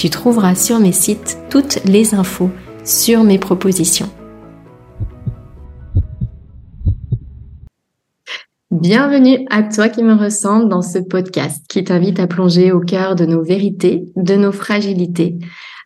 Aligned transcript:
tu 0.00 0.08
trouveras 0.08 0.54
sur 0.54 0.80
mes 0.80 0.92
sites 0.92 1.36
toutes 1.50 1.84
les 1.84 2.14
infos 2.14 2.50
sur 2.84 3.22
mes 3.22 3.38
propositions. 3.38 4.08
Bienvenue 8.70 9.46
à 9.50 9.62
toi 9.62 9.90
qui 9.90 10.02
me 10.02 10.14
ressemble 10.14 10.70
dans 10.70 10.80
ce 10.80 11.00
podcast 11.00 11.66
qui 11.68 11.84
t'invite 11.84 12.18
à 12.18 12.26
plonger 12.26 12.72
au 12.72 12.80
cœur 12.80 13.14
de 13.14 13.26
nos 13.26 13.44
vérités, 13.44 14.04
de 14.16 14.36
nos 14.36 14.52
fragilités, 14.52 15.36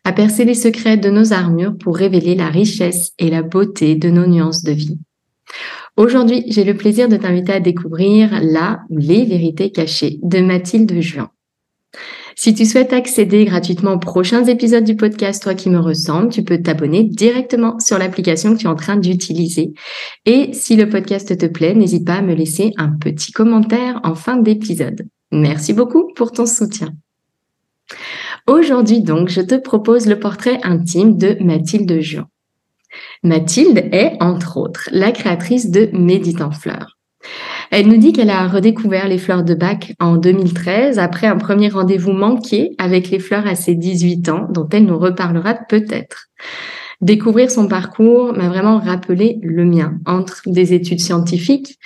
à 0.04 0.12
percer 0.12 0.44
les 0.44 0.54
secrets 0.54 0.96
de 0.96 1.10
nos 1.10 1.32
armures 1.32 1.76
pour 1.76 1.96
révéler 1.96 2.36
la 2.36 2.50
richesse 2.50 3.14
et 3.18 3.30
la 3.30 3.42
beauté 3.42 3.96
de 3.96 4.10
nos 4.10 4.28
nuances 4.28 4.62
de 4.62 4.70
vie. 4.70 4.98
Aujourd'hui, 5.96 6.44
j'ai 6.46 6.62
le 6.62 6.76
plaisir 6.76 7.08
de 7.08 7.16
t'inviter 7.16 7.54
à 7.54 7.58
découvrir 7.58 8.38
la 8.40 8.82
ou 8.90 8.98
les 8.98 9.24
vérités 9.24 9.72
cachées 9.72 10.20
de 10.22 10.38
Mathilde 10.38 11.00
Juin. 11.00 11.30
Si 12.36 12.52
tu 12.52 12.66
souhaites 12.66 12.92
accéder 12.92 13.44
gratuitement 13.44 13.92
aux 13.92 13.98
prochains 13.98 14.44
épisodes 14.44 14.84
du 14.84 14.96
podcast 14.96 15.42
Toi 15.42 15.54
qui 15.54 15.70
me 15.70 15.78
ressemble, 15.78 16.30
tu 16.30 16.42
peux 16.42 16.60
t'abonner 16.60 17.04
directement 17.04 17.78
sur 17.78 17.98
l'application 17.98 18.54
que 18.54 18.58
tu 18.58 18.66
es 18.66 18.70
en 18.70 18.74
train 18.74 18.96
d'utiliser. 18.96 19.72
Et 20.26 20.52
si 20.52 20.76
le 20.76 20.88
podcast 20.88 21.36
te 21.38 21.46
plaît, 21.46 21.74
n'hésite 21.74 22.06
pas 22.06 22.14
à 22.14 22.22
me 22.22 22.34
laisser 22.34 22.72
un 22.76 22.90
petit 22.90 23.32
commentaire 23.32 24.00
en 24.02 24.14
fin 24.14 24.36
d'épisode. 24.36 25.06
Merci 25.30 25.72
beaucoup 25.72 26.12
pour 26.14 26.32
ton 26.32 26.46
soutien. 26.46 26.92
Aujourd'hui 28.46 29.00
donc, 29.00 29.28
je 29.28 29.40
te 29.40 29.54
propose 29.54 30.06
le 30.06 30.18
portrait 30.18 30.58
intime 30.62 31.16
de 31.16 31.36
Mathilde 31.40 32.00
Juan. 32.00 32.26
Mathilde 33.22 33.78
est, 33.92 34.16
entre 34.20 34.56
autres, 34.56 34.88
la 34.92 35.12
créatrice 35.12 35.70
de 35.70 35.88
Méditant 35.92 36.50
Fleurs. 36.50 36.98
Elle 37.70 37.88
nous 37.88 37.96
dit 37.96 38.12
qu'elle 38.12 38.30
a 38.30 38.46
redécouvert 38.46 39.08
les 39.08 39.18
fleurs 39.18 39.44
de 39.44 39.54
bac 39.54 39.94
en 40.00 40.16
2013 40.16 40.98
après 40.98 41.26
un 41.26 41.36
premier 41.36 41.68
rendez-vous 41.68 42.12
manqué 42.12 42.74
avec 42.78 43.10
les 43.10 43.18
fleurs 43.18 43.46
à 43.46 43.54
ses 43.54 43.74
18 43.74 44.28
ans, 44.28 44.46
dont 44.50 44.68
elle 44.70 44.86
nous 44.86 44.98
reparlera 44.98 45.54
peut-être. 45.54 46.26
Découvrir 47.00 47.50
son 47.50 47.68
parcours 47.68 48.32
m'a 48.32 48.48
vraiment 48.48 48.78
rappelé 48.78 49.38
le 49.42 49.64
mien, 49.64 49.98
entre 50.06 50.42
des 50.46 50.72
études 50.72 51.00
scientifiques, 51.00 51.78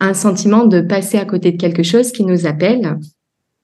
un 0.00 0.14
sentiment 0.14 0.64
de 0.64 0.80
passer 0.80 1.18
à 1.18 1.24
côté 1.24 1.52
de 1.52 1.60
quelque 1.60 1.82
chose 1.82 2.12
qui 2.12 2.24
nous 2.24 2.46
appelle, 2.46 2.98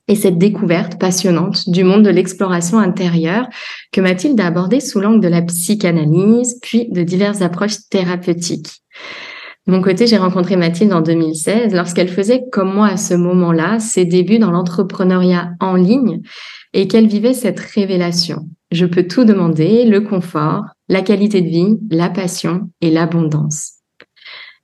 et 0.06 0.16
cette 0.16 0.38
découverte 0.38 0.98
passionnante 0.98 1.68
du 1.68 1.82
monde 1.82 2.04
de 2.04 2.10
l'exploration 2.10 2.78
intérieure 2.78 3.48
que 3.90 4.02
Mathilde 4.02 4.38
a 4.38 4.46
abordée 4.46 4.80
sous 4.80 5.00
l'angle 5.00 5.20
de 5.20 5.28
la 5.28 5.42
psychanalyse, 5.42 6.58
puis 6.60 6.88
de 6.90 7.02
diverses 7.02 7.40
approches 7.40 7.88
thérapeutiques. 7.90 8.82
Mon 9.66 9.80
côté, 9.80 10.06
j'ai 10.06 10.18
rencontré 10.18 10.56
Mathilde 10.56 10.92
en 10.92 11.00
2016 11.00 11.74
lorsqu'elle 11.74 12.08
faisait, 12.08 12.42
comme 12.52 12.74
moi 12.74 12.88
à 12.88 12.96
ce 12.98 13.14
moment-là, 13.14 13.78
ses 13.78 14.04
débuts 14.04 14.38
dans 14.38 14.50
l'entrepreneuriat 14.50 15.52
en 15.58 15.74
ligne 15.74 16.20
et 16.74 16.86
qu'elle 16.86 17.06
vivait 17.06 17.32
cette 17.32 17.60
révélation. 17.60 18.46
Je 18.72 18.84
peux 18.84 19.06
tout 19.06 19.24
demander, 19.24 19.86
le 19.86 20.02
confort, 20.02 20.64
la 20.88 21.00
qualité 21.00 21.40
de 21.40 21.48
vie, 21.48 21.78
la 21.90 22.10
passion 22.10 22.70
et 22.82 22.90
l'abondance. 22.90 23.74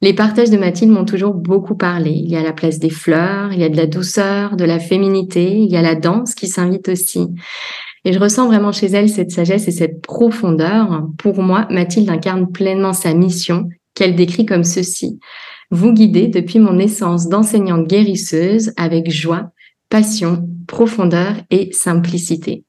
Les 0.03 0.13
partages 0.13 0.51
de 0.51 0.59
Mathilde 0.59 0.93
m'ont 0.93 1.05
toujours 1.05 1.35
beaucoup 1.35 1.77
parlé. 1.77 2.11
Il 2.11 2.31
y 2.31 2.37
a 2.37 2.43
la 2.43 2.53
place 2.53 2.79
des 2.79 2.91
fleurs, 2.91 3.53
il 3.53 3.61
y 3.61 3.65
a 3.65 3.69
de 3.69 3.77
la 3.77 3.87
douceur, 3.87 4.57
de 4.57 4.65
la 4.65 4.79
féminité, 4.79 5.59
il 5.59 5.71
y 5.71 5.77
a 5.77 5.83
la 5.83 5.95
danse 5.95 6.35
qui 6.35 6.47
s'invite 6.49 6.89
aussi. 6.89 7.27
Et 8.05 8.13
je 8.13 8.19
ressens 8.19 8.47
vraiment 8.47 8.73
chez 8.73 8.87
elle 8.87 9.09
cette 9.09 9.31
sagesse 9.31 9.69
et 9.69 9.73
cette 9.73 10.03
profondeur. 10.03 11.07
Pour 11.19 11.43
moi, 11.43 11.67
Mathilde 11.71 12.11
incarne 12.11 12.51
pleinement 12.51 12.95
sa 12.95 13.15
mission 13.15 13.69
qu'elle 13.95 14.17
décrit 14.17 14.47
comme 14.47 14.65
ceci. 14.65 15.19
Vous 15.71 15.93
guidez 15.93 16.27
depuis 16.29 16.59
mon 16.59 16.79
essence 16.79 17.29
d'enseignante 17.29 17.87
guérisseuse 17.87 18.73
avec 18.77 19.11
joie, 19.11 19.53
passion, 19.89 20.49
profondeur 20.67 21.35
et 21.51 21.73
simplicité. 21.73 22.65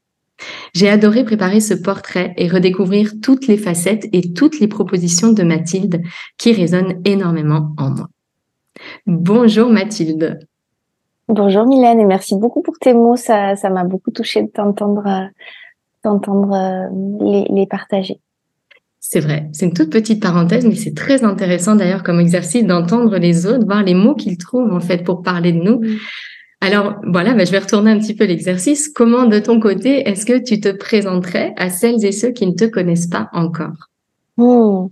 J'ai 0.74 0.88
adoré 0.88 1.24
préparer 1.24 1.60
ce 1.60 1.74
portrait 1.74 2.34
et 2.36 2.48
redécouvrir 2.48 3.12
toutes 3.22 3.46
les 3.46 3.56
facettes 3.56 4.08
et 4.12 4.32
toutes 4.32 4.60
les 4.60 4.68
propositions 4.68 5.32
de 5.32 5.42
Mathilde 5.42 6.02
qui 6.38 6.52
résonnent 6.52 7.00
énormément 7.04 7.74
en 7.78 7.90
moi. 7.90 8.08
Bonjour 9.06 9.70
Mathilde. 9.70 10.40
Bonjour 11.28 11.66
Mylène 11.66 12.00
et 12.00 12.04
merci 12.04 12.36
beaucoup 12.36 12.62
pour 12.62 12.78
tes 12.78 12.94
mots. 12.94 13.16
Ça, 13.16 13.54
m'a 13.70 13.84
beaucoup 13.84 14.10
touché 14.10 14.42
de 14.42 14.48
t'entendre, 14.48 15.28
d'entendre 16.04 16.52
euh, 16.52 17.24
les, 17.24 17.46
les 17.48 17.66
partager. 17.66 18.20
C'est 19.04 19.18
vrai, 19.18 19.48
c'est 19.52 19.66
une 19.66 19.74
toute 19.74 19.90
petite 19.90 20.22
parenthèse, 20.22 20.64
mais 20.64 20.76
c'est 20.76 20.94
très 20.94 21.24
intéressant 21.24 21.74
d'ailleurs 21.74 22.04
comme 22.04 22.20
exercice 22.20 22.64
d'entendre 22.64 23.18
les 23.18 23.46
autres, 23.46 23.64
voir 23.66 23.82
les 23.82 23.94
mots 23.94 24.14
qu'ils 24.14 24.38
trouvent 24.38 24.72
en 24.72 24.78
fait 24.78 25.02
pour 25.02 25.22
parler 25.22 25.52
de 25.52 25.58
nous. 25.58 25.80
Alors 26.60 26.94
voilà, 27.04 27.34
bah, 27.34 27.44
je 27.44 27.50
vais 27.50 27.58
retourner 27.58 27.90
un 27.90 27.98
petit 27.98 28.14
peu 28.14 28.24
l'exercice. 28.24 28.88
Comment 28.88 29.26
de 29.26 29.40
ton 29.40 29.58
côté 29.58 30.08
est-ce 30.08 30.24
que 30.24 30.38
tu 30.38 30.60
te 30.60 30.68
présenterais 30.68 31.52
à 31.56 31.68
celles 31.68 32.04
et 32.04 32.12
ceux 32.12 32.30
qui 32.30 32.46
ne 32.46 32.52
te 32.52 32.64
connaissent 32.64 33.08
pas 33.08 33.28
encore? 33.32 33.90
Mm. 34.36 34.86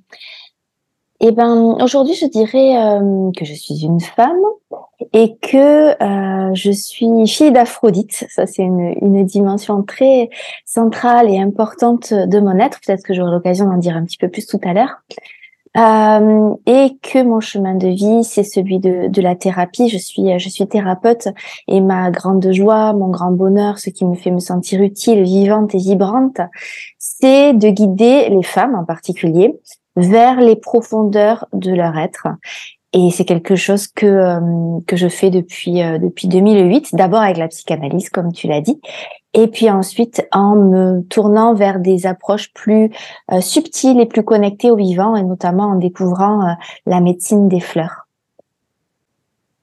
Eh 1.22 1.32
ben, 1.32 1.76
aujourd'hui, 1.82 2.14
je 2.14 2.24
dirais 2.24 2.78
euh, 2.78 3.30
que 3.36 3.44
je 3.44 3.52
suis 3.52 3.84
une 3.84 4.00
femme 4.00 4.40
et 5.12 5.36
que 5.36 6.02
euh, 6.02 6.54
je 6.54 6.70
suis 6.70 7.26
fille 7.26 7.52
d'Aphrodite. 7.52 8.24
Ça, 8.30 8.46
c'est 8.46 8.62
une, 8.62 8.94
une, 9.02 9.24
dimension 9.26 9.82
très 9.82 10.30
centrale 10.64 11.28
et 11.28 11.38
importante 11.38 12.14
de 12.14 12.40
mon 12.40 12.58
être. 12.58 12.80
Peut-être 12.80 13.02
que 13.02 13.12
j'aurai 13.12 13.32
l'occasion 13.32 13.66
d'en 13.66 13.76
dire 13.76 13.96
un 13.96 14.04
petit 14.04 14.16
peu 14.16 14.28
plus 14.28 14.46
tout 14.46 14.60
à 14.64 14.72
l'heure. 14.72 15.02
Euh, 15.76 16.54
et 16.66 16.96
que 17.02 17.22
mon 17.22 17.40
chemin 17.40 17.74
de 17.74 17.88
vie, 17.88 18.24
c'est 18.24 18.42
celui 18.42 18.78
de, 18.78 19.08
de, 19.08 19.22
la 19.22 19.36
thérapie. 19.36 19.88
Je 19.90 19.98
suis, 19.98 20.38
je 20.38 20.48
suis 20.48 20.66
thérapeute 20.66 21.28
et 21.68 21.82
ma 21.82 22.10
grande 22.10 22.50
joie, 22.50 22.94
mon 22.94 23.08
grand 23.08 23.30
bonheur, 23.30 23.78
ce 23.78 23.90
qui 23.90 24.06
me 24.06 24.14
fait 24.14 24.30
me 24.30 24.40
sentir 24.40 24.80
utile, 24.80 25.22
vivante 25.22 25.74
et 25.74 25.78
vibrante, 25.78 26.40
c'est 26.98 27.52
de 27.52 27.68
guider 27.68 28.30
les 28.30 28.42
femmes 28.42 28.74
en 28.74 28.84
particulier 28.84 29.60
vers 29.96 30.40
les 30.40 30.56
profondeurs 30.56 31.46
de 31.52 31.72
leur 31.72 31.96
être. 31.98 32.28
Et 32.92 33.10
c'est 33.12 33.24
quelque 33.24 33.54
chose 33.54 33.86
que 33.86 34.06
euh, 34.06 34.80
que 34.86 34.96
je 34.96 35.06
fais 35.06 35.30
depuis 35.30 35.80
euh, 35.82 35.98
depuis 35.98 36.26
2008. 36.26 36.94
D'abord 36.94 37.20
avec 37.20 37.36
la 37.36 37.46
psychanalyse, 37.46 38.10
comme 38.10 38.32
tu 38.32 38.48
l'as 38.48 38.60
dit, 38.60 38.80
et 39.32 39.46
puis 39.46 39.70
ensuite 39.70 40.26
en 40.32 40.56
me 40.56 41.02
tournant 41.02 41.54
vers 41.54 41.78
des 41.78 42.06
approches 42.06 42.52
plus 42.52 42.90
euh, 43.32 43.40
subtiles 43.40 44.00
et 44.00 44.06
plus 44.06 44.24
connectées 44.24 44.72
au 44.72 44.76
vivant, 44.76 45.14
et 45.14 45.22
notamment 45.22 45.68
en 45.68 45.76
découvrant 45.76 46.56
la 46.84 47.00
médecine 47.00 47.48
des 47.48 47.60
fleurs. 47.60 48.08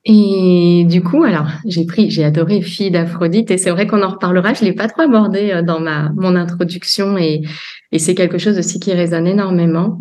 Et 0.05 0.85
du 0.87 1.03
coup, 1.03 1.25
alors 1.25 1.47
j'ai 1.65 1.85
pris, 1.85 2.09
j'ai 2.09 2.23
adoré 2.23 2.61
Fille 2.61 2.91
d'Aphrodite, 2.91 3.51
et 3.51 3.57
c'est 3.57 3.71
vrai 3.71 3.87
qu'on 3.87 4.03
en 4.03 4.11
reparlera. 4.11 4.53
Je 4.53 4.63
l'ai 4.63 4.71
pas 4.71 4.87
trop 4.87 5.01
abordé 5.01 5.61
dans 5.65 5.81
ma 5.81 6.13
mon 6.15 6.37
introduction 6.37 7.17
et 7.17 7.41
Et 7.91 7.99
c'est 7.99 8.15
quelque 8.15 8.37
chose 8.37 8.57
aussi 8.57 8.79
qui 8.79 8.93
résonne 8.93 9.27
énormément. 9.27 9.99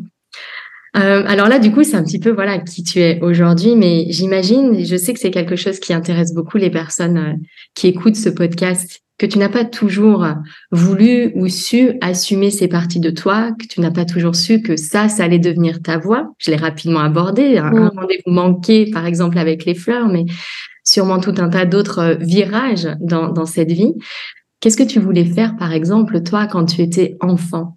Euh, 0.96 1.24
alors 1.26 1.48
là, 1.48 1.58
du 1.58 1.70
coup, 1.72 1.84
c'est 1.84 1.96
un 1.96 2.02
petit 2.02 2.18
peu 2.18 2.30
voilà 2.30 2.58
qui 2.58 2.82
tu 2.82 3.00
es 3.00 3.20
aujourd'hui, 3.20 3.76
mais 3.76 4.06
j'imagine, 4.08 4.84
je 4.84 4.96
sais 4.96 5.12
que 5.12 5.20
c'est 5.20 5.30
quelque 5.30 5.56
chose 5.56 5.78
qui 5.78 5.92
intéresse 5.92 6.32
beaucoup 6.32 6.56
les 6.56 6.70
personnes 6.70 7.18
euh, 7.18 7.32
qui 7.74 7.88
écoutent 7.88 8.16
ce 8.16 8.30
podcast, 8.30 9.02
que 9.18 9.26
tu 9.26 9.38
n'as 9.38 9.48
pas 9.48 9.64
toujours 9.64 10.26
voulu 10.70 11.32
ou 11.34 11.48
su 11.48 11.92
assumer 12.00 12.50
ces 12.50 12.68
parties 12.68 13.00
de 13.00 13.10
toi, 13.10 13.52
que 13.58 13.66
tu 13.66 13.80
n'as 13.80 13.90
pas 13.90 14.04
toujours 14.04 14.36
su 14.36 14.62
que 14.62 14.76
ça, 14.76 15.08
ça 15.08 15.24
allait 15.24 15.38
devenir 15.38 15.82
ta 15.82 15.98
voix. 15.98 16.28
Je 16.38 16.50
l'ai 16.50 16.56
rapidement 16.56 17.00
abordé, 17.00 17.58
un, 17.58 17.74
un 17.74 17.88
rendez-vous 17.88 18.32
manqué, 18.32 18.90
par 18.90 19.06
exemple, 19.06 19.38
avec 19.38 19.64
les 19.64 19.74
fleurs, 19.74 20.08
mais 20.08 20.24
sûrement 20.84 21.18
tout 21.18 21.34
un 21.38 21.48
tas 21.48 21.66
d'autres 21.66 21.98
euh, 21.98 22.14
virages 22.20 22.88
dans, 23.00 23.30
dans 23.32 23.46
cette 23.46 23.72
vie. 23.72 23.92
Qu'est-ce 24.60 24.76
que 24.76 24.82
tu 24.82 25.00
voulais 25.00 25.26
faire, 25.26 25.56
par 25.56 25.72
exemple, 25.72 26.22
toi, 26.22 26.46
quand 26.46 26.64
tu 26.64 26.80
étais 26.80 27.16
enfant? 27.20 27.75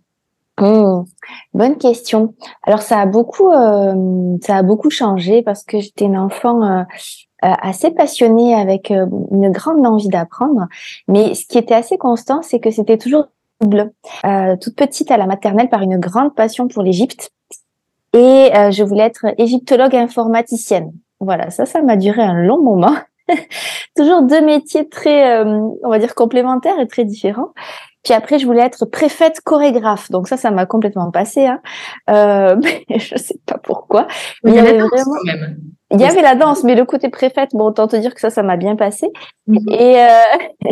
Oh, 0.61 1.05
Bonne 1.53 1.77
question. 1.77 2.33
Alors 2.63 2.81
ça 2.81 2.99
a 2.99 3.05
beaucoup, 3.05 3.51
euh, 3.51 4.37
ça 4.41 4.57
a 4.57 4.63
beaucoup 4.63 4.89
changé 4.89 5.41
parce 5.41 5.63
que 5.63 5.79
j'étais 5.79 6.05
une 6.05 6.17
enfant 6.17 6.61
euh, 6.63 6.83
assez 7.41 7.91
passionnée 7.91 8.53
avec 8.53 8.89
une 8.89 9.51
grande 9.51 9.85
envie 9.85 10.09
d'apprendre. 10.09 10.67
Mais 11.07 11.33
ce 11.35 11.45
qui 11.45 11.57
était 11.57 11.75
assez 11.75 11.97
constant, 11.97 12.41
c'est 12.41 12.59
que 12.59 12.71
c'était 12.71 12.97
toujours 12.97 13.25
double. 13.61 13.91
toute 14.61 14.75
petite 14.75 15.11
à 15.11 15.17
la 15.17 15.25
maternelle 15.25 15.69
par 15.69 15.81
une 15.81 15.97
grande 15.97 16.35
passion 16.35 16.67
pour 16.67 16.83
l'Égypte. 16.83 17.31
Et 18.13 18.51
je 18.71 18.83
voulais 18.83 19.03
être 19.03 19.25
égyptologue 19.37 19.95
informaticienne. 19.95 20.91
Voilà, 21.19 21.49
ça, 21.49 21.65
ça 21.65 21.81
m'a 21.81 21.95
duré 21.95 22.21
un 22.21 22.41
long 22.41 22.61
moment. 22.61 22.95
Toujours 23.95 24.23
deux 24.23 24.41
métiers 24.41 24.87
très, 24.87 25.39
euh, 25.39 25.59
on 25.83 25.89
va 25.89 25.99
dire, 25.99 26.15
complémentaires 26.15 26.79
et 26.79 26.87
très 26.87 27.05
différents. 27.05 27.53
Puis 28.03 28.13
après, 28.13 28.39
je 28.39 28.45
voulais 28.45 28.61
être 28.61 28.85
préfète 28.85 29.41
chorégraphe. 29.41 30.09
Donc 30.09 30.27
ça, 30.27 30.37
ça 30.37 30.51
m'a 30.51 30.65
complètement 30.65 31.11
passé. 31.11 31.47
Hein. 31.47 31.61
Euh, 32.09 32.55
mais 32.89 32.99
je 32.99 33.17
sais 33.17 33.39
pas 33.45 33.57
pourquoi. 33.57 34.07
il 34.45 34.53
y, 34.53 34.59
avait 34.59 34.73
la 34.73 34.83
danse 34.83 35.05
quand 35.05 35.25
même. 35.25 35.57
Il 35.91 35.99
y 35.99 36.05
avait 36.05 36.21
la 36.21 36.35
danse, 36.35 36.63
mais 36.63 36.75
le 36.75 36.85
côté 36.85 37.09
préfète, 37.09 37.49
bon, 37.53 37.65
autant 37.65 37.87
te 37.87 37.95
dire 37.95 38.13
que 38.13 38.21
ça, 38.21 38.29
ça 38.29 38.43
m'a 38.43 38.57
bien 38.57 38.75
passé. 38.75 39.11
Mhm. 39.47 39.69
Et 39.69 39.99
euh, 39.99 40.71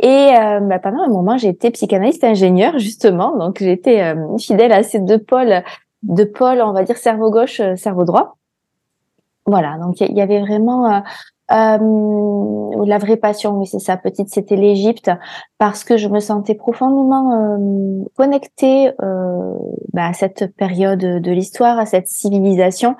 et 0.00 0.36
euh, 0.36 0.60
bah, 0.60 0.78
pendant 0.78 1.02
un 1.02 1.08
moment, 1.08 1.36
j'ai 1.36 1.48
été 1.48 1.70
psychanalyste 1.70 2.24
ingénieur 2.24 2.78
justement. 2.78 3.36
Donc 3.36 3.58
j'étais 3.60 4.02
euh, 4.02 4.38
fidèle 4.38 4.72
à 4.72 4.82
ces 4.82 5.00
deux 5.00 5.18
pôles, 5.18 5.62
deux 6.02 6.30
pôles, 6.30 6.62
on 6.62 6.72
va 6.72 6.82
dire 6.82 6.96
cerveau 6.96 7.30
gauche, 7.30 7.60
cerveau 7.76 8.04
droit. 8.04 8.36
Voilà, 9.46 9.78
donc 9.78 10.00
il 10.00 10.14
y, 10.14 10.20
avait 10.20 10.40
vraiment 10.40 11.02
euh, 11.50 12.84
la 12.84 12.98
vraie 12.98 13.16
passion, 13.16 13.58
oui 13.58 13.66
c'est 13.66 13.78
ça, 13.78 13.96
petite, 13.96 14.28
c'était 14.28 14.56
l'Égypte, 14.56 15.10
parce 15.56 15.82
que 15.82 15.96
je 15.96 16.08
me 16.08 16.20
sentais 16.20 16.54
profondément 16.54 17.32
euh, 17.32 18.04
connectée 18.16 18.90
euh, 19.02 19.54
bah, 19.92 20.08
à 20.08 20.12
cette 20.12 20.54
période 20.56 20.98
de 20.98 21.32
l'histoire, 21.32 21.78
à 21.78 21.86
cette 21.86 22.08
civilisation. 22.08 22.96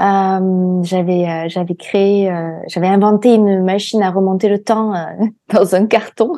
J'avais 0.00 1.48
j'avais 1.48 1.74
créé, 1.76 2.28
j'avais 2.66 2.88
inventé 2.88 3.32
une 3.34 3.62
machine 3.62 4.02
à 4.02 4.10
remonter 4.10 4.48
le 4.48 4.60
temps 4.60 4.92
dans 5.52 5.74
un 5.76 5.86
carton 5.86 6.32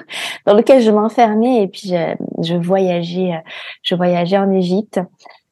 dans 0.44 0.52
lequel 0.52 0.82
je 0.82 0.90
m'enfermais 0.90 1.62
et 1.62 1.68
puis 1.68 1.94
je, 2.42 2.54
voyageais, 2.54 3.42
je 3.82 3.94
voyageais 3.94 4.36
en 4.36 4.50
Égypte. 4.50 5.00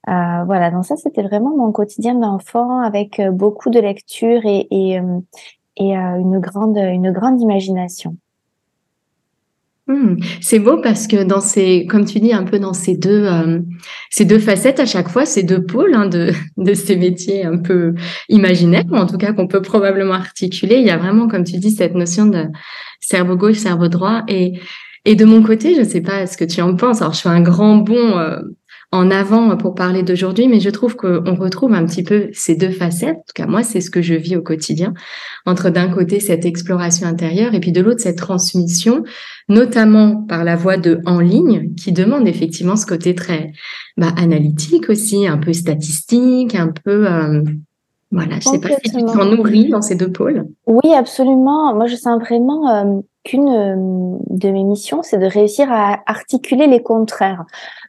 Voilà, 0.06 0.70
donc 0.70 0.84
ça 0.84 0.96
c'était 0.96 1.22
vraiment 1.22 1.56
mon 1.56 1.72
quotidien 1.72 2.14
d'enfant 2.14 2.82
avec 2.82 3.22
beaucoup 3.32 3.70
de 3.70 3.80
lecture 3.80 4.42
et, 4.44 4.66
et, 4.70 5.00
euh, 5.80 5.84
et 5.84 5.92
une 5.92 6.38
grande 6.40 6.76
une 6.76 7.12
grande 7.12 7.40
imagination. 7.40 8.16
Hmm. 9.86 10.16
c'est 10.40 10.60
beau 10.60 10.78
parce 10.78 11.06
que 11.06 11.24
dans 11.24 11.42
ces, 11.42 11.84
comme 11.84 12.06
tu 12.06 12.18
dis, 12.18 12.32
un 12.32 12.44
peu 12.44 12.58
dans 12.58 12.72
ces 12.72 12.96
deux, 12.96 13.28
ces 14.08 14.24
deux 14.24 14.38
facettes 14.38 14.80
à 14.80 14.86
chaque 14.86 15.10
fois, 15.10 15.26
ces 15.26 15.42
deux 15.42 15.62
pôles 15.62 15.92
hein, 15.92 16.06
de, 16.06 16.32
de 16.56 16.72
ces 16.72 16.96
métiers 16.96 17.44
un 17.44 17.58
peu 17.58 17.94
imaginaires, 18.30 18.86
ou 18.90 18.96
en 18.96 19.04
tout 19.04 19.18
cas 19.18 19.34
qu'on 19.34 19.46
peut 19.46 19.60
probablement 19.60 20.14
articuler, 20.14 20.76
il 20.76 20.86
y 20.86 20.90
a 20.90 20.96
vraiment, 20.96 21.28
comme 21.28 21.44
tu 21.44 21.58
dis, 21.58 21.70
cette 21.70 21.94
notion 21.94 22.24
de 22.24 22.46
cerveau 22.98 23.36
gauche, 23.36 23.58
cerveau 23.58 23.88
droit. 23.88 24.22
Et, 24.26 24.58
et 25.04 25.16
de 25.16 25.26
mon 25.26 25.42
côté, 25.42 25.74
je 25.74 25.80
ne 25.80 25.84
sais 25.84 26.00
pas 26.00 26.26
ce 26.26 26.38
que 26.38 26.44
tu 26.44 26.62
en 26.62 26.76
penses. 26.76 27.02
Alors, 27.02 27.12
je 27.12 27.20
fais 27.20 27.28
un 27.28 27.42
grand 27.42 27.76
bond 27.76 28.18
en 28.94 29.10
avant 29.10 29.56
pour 29.56 29.74
parler 29.74 30.04
d'aujourd'hui, 30.04 30.46
mais 30.46 30.60
je 30.60 30.70
trouve 30.70 30.94
qu'on 30.94 31.34
retrouve 31.34 31.74
un 31.74 31.84
petit 31.84 32.04
peu 32.04 32.28
ces 32.32 32.54
deux 32.54 32.70
facettes. 32.70 33.16
En 33.16 33.24
tout 33.26 33.34
cas, 33.34 33.46
moi, 33.46 33.64
c'est 33.64 33.80
ce 33.80 33.90
que 33.90 34.02
je 34.02 34.14
vis 34.14 34.36
au 34.36 34.40
quotidien, 34.40 34.94
entre 35.46 35.68
d'un 35.70 35.88
côté 35.88 36.20
cette 36.20 36.44
exploration 36.44 37.08
intérieure 37.08 37.54
et 37.54 37.60
puis 37.60 37.72
de 37.72 37.80
l'autre 37.80 38.00
cette 38.00 38.18
transmission, 38.18 39.02
notamment 39.48 40.22
par 40.22 40.44
la 40.44 40.54
voie 40.54 40.76
de 40.76 41.00
en 41.06 41.18
ligne, 41.18 41.74
qui 41.74 41.90
demande 41.90 42.28
effectivement 42.28 42.76
ce 42.76 42.86
côté 42.86 43.16
très 43.16 43.50
bah, 43.96 44.12
analytique 44.16 44.88
aussi, 44.88 45.26
un 45.26 45.38
peu 45.38 45.52
statistique, 45.52 46.54
un 46.54 46.68
peu 46.84 47.10
euh, 47.10 47.42
voilà. 48.12 48.36
Je 48.38 48.48
sais 48.48 48.60
pas 48.60 48.68
si 48.84 48.92
tu 48.92 49.04
t'en 49.04 49.24
nourris 49.24 49.70
dans 49.70 49.82
ces 49.82 49.96
deux 49.96 50.12
pôles. 50.12 50.46
Oui, 50.68 50.94
absolument. 50.94 51.74
Moi, 51.74 51.86
je 51.86 51.96
sens 51.96 52.20
vraiment 52.20 52.68
euh, 52.68 53.00
qu'une 53.24 53.48
euh, 53.48 54.16
de 54.30 54.50
mes 54.50 54.62
missions, 54.62 55.02
c'est 55.02 55.18
de 55.18 55.26
réussir 55.26 55.66
à 55.72 55.98
articuler 56.06 56.68
les 56.68 56.80
contraires. 56.80 57.44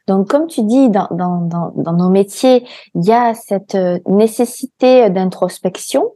Donc, 0.06 0.28
comme 0.28 0.46
tu 0.46 0.62
dis, 0.62 0.88
dans, 0.88 1.08
nos 1.12 2.08
métiers, 2.08 2.64
il 2.94 3.04
y 3.04 3.12
a 3.12 3.34
cette 3.34 3.74
euh, 3.74 3.98
nécessité 4.06 5.10
d'introspection 5.10 6.12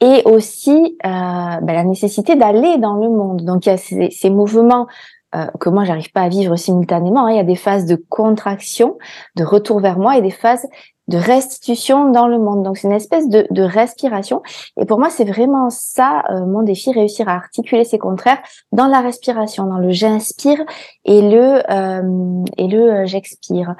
et 0.00 0.22
aussi 0.24 0.96
euh, 1.04 1.08
ben, 1.08 1.72
la 1.72 1.84
nécessité 1.84 2.34
d'aller 2.34 2.78
dans 2.78 2.94
le 2.94 3.08
monde. 3.08 3.44
Donc, 3.44 3.66
il 3.66 3.68
y 3.68 3.72
a 3.72 3.76
ces, 3.76 4.10
ces 4.10 4.30
mouvements 4.30 4.86
euh, 5.34 5.46
que 5.60 5.68
moi 5.68 5.84
j'arrive 5.84 6.10
pas 6.10 6.22
à 6.22 6.28
vivre 6.30 6.56
simultanément. 6.56 7.26
Hein. 7.26 7.32
Il 7.32 7.36
y 7.36 7.40
a 7.40 7.44
des 7.44 7.54
phases 7.54 7.84
de 7.84 7.96
contraction, 7.96 8.96
de 9.36 9.44
retour 9.44 9.78
vers 9.80 9.98
moi 9.98 10.16
et 10.16 10.22
des 10.22 10.30
phases 10.30 10.66
de 11.08 11.16
restitution 11.16 12.10
dans 12.10 12.28
le 12.28 12.38
monde. 12.38 12.62
Donc 12.62 12.78
c'est 12.78 12.86
une 12.86 12.94
espèce 12.94 13.28
de, 13.28 13.46
de, 13.50 13.62
respiration. 13.62 14.42
Et 14.78 14.84
pour 14.84 14.98
moi, 14.98 15.10
c'est 15.10 15.24
vraiment 15.24 15.70
ça 15.70 16.22
euh, 16.30 16.46
mon 16.46 16.62
défi, 16.62 16.92
réussir 16.92 17.28
à 17.28 17.32
articuler 17.32 17.84
ces 17.84 17.98
contraires 17.98 18.38
dans 18.72 18.86
la 18.86 19.00
respiration, 19.00 19.64
dans 19.64 19.78
le 19.78 19.90
j'inspire 19.90 20.62
et 21.04 21.22
le 21.22 21.62
euh, 21.70 22.44
et 22.56 22.68
le 22.68 22.92
euh, 22.92 23.06
j'expire. 23.06 23.74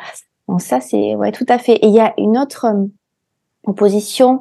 Donc 0.49 0.63
ça, 0.63 0.81
c'est 0.81 1.15
ouais 1.15 1.33
tout 1.33 1.47
à 1.49 1.59
fait. 1.59 1.75
Et 1.75 1.87
il 1.87 1.95
y 1.95 2.01
a 2.01 2.15
une 2.17 2.39
autre 2.39 2.67
opposition 3.67 4.41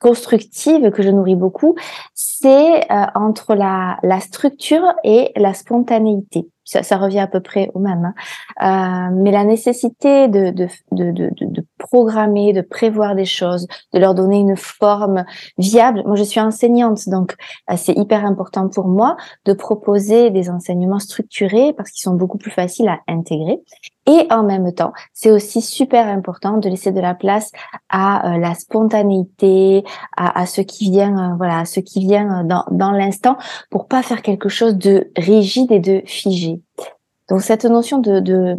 constructive 0.00 0.90
que 0.90 1.02
je 1.02 1.10
nourris 1.10 1.36
beaucoup, 1.36 1.76
c'est 2.14 2.88
entre 3.14 3.54
la, 3.54 3.98
la 4.02 4.18
structure 4.18 4.92
et 5.04 5.30
la 5.36 5.54
spontanéité 5.54 6.48
ça, 6.64 6.82
ça, 6.82 6.96
revient 6.96 7.20
à 7.20 7.26
peu 7.26 7.40
près 7.40 7.70
au 7.74 7.78
même. 7.78 8.12
Hein. 8.58 9.10
Euh, 9.10 9.14
mais 9.22 9.30
la 9.30 9.44
nécessité 9.44 10.28
de, 10.28 10.50
de, 10.50 10.68
de, 10.92 11.10
de, 11.12 11.30
de 11.40 11.66
programmer, 11.84 12.52
de 12.52 12.62
prévoir 12.62 13.14
des 13.14 13.26
choses, 13.26 13.66
de 13.92 13.98
leur 13.98 14.14
donner 14.14 14.38
une 14.38 14.56
forme 14.56 15.24
viable. 15.58 16.02
Moi, 16.06 16.16
je 16.16 16.24
suis 16.24 16.40
enseignante, 16.40 17.08
donc 17.08 17.36
euh, 17.70 17.74
c'est 17.76 17.96
hyper 17.96 18.24
important 18.24 18.68
pour 18.68 18.88
moi 18.88 19.16
de 19.44 19.52
proposer 19.52 20.30
des 20.30 20.48
enseignements 20.50 20.98
structurés 20.98 21.72
parce 21.74 21.90
qu'ils 21.90 22.02
sont 22.02 22.14
beaucoup 22.14 22.38
plus 22.38 22.50
faciles 22.50 22.88
à 22.88 23.00
intégrer. 23.06 23.60
Et 24.06 24.26
en 24.30 24.42
même 24.42 24.72
temps, 24.72 24.92
c'est 25.12 25.30
aussi 25.30 25.62
super 25.62 26.06
important 26.08 26.58
de 26.58 26.68
laisser 26.68 26.92
de 26.92 27.00
la 27.00 27.14
place 27.14 27.52
à 27.88 28.34
euh, 28.34 28.38
la 28.38 28.54
spontanéité, 28.54 29.82
à, 30.16 30.44
ce 30.46 30.60
qui 30.60 30.90
vient, 30.90 31.32
euh, 31.32 31.36
voilà, 31.36 31.60
à 31.60 31.64
ce 31.64 31.80
qui 31.80 32.00
vient 32.00 32.44
dans, 32.44 32.64
dans 32.70 32.90
l'instant, 32.90 33.36
pour 33.70 33.86
pas 33.86 34.02
faire 34.02 34.22
quelque 34.22 34.48
chose 34.48 34.76
de 34.76 35.10
rigide 35.16 35.72
et 35.72 35.80
de 35.80 36.02
figé. 36.06 36.60
Donc 37.28 37.40
cette 37.40 37.64
notion 37.64 37.98
de, 37.98 38.20
de, 38.20 38.56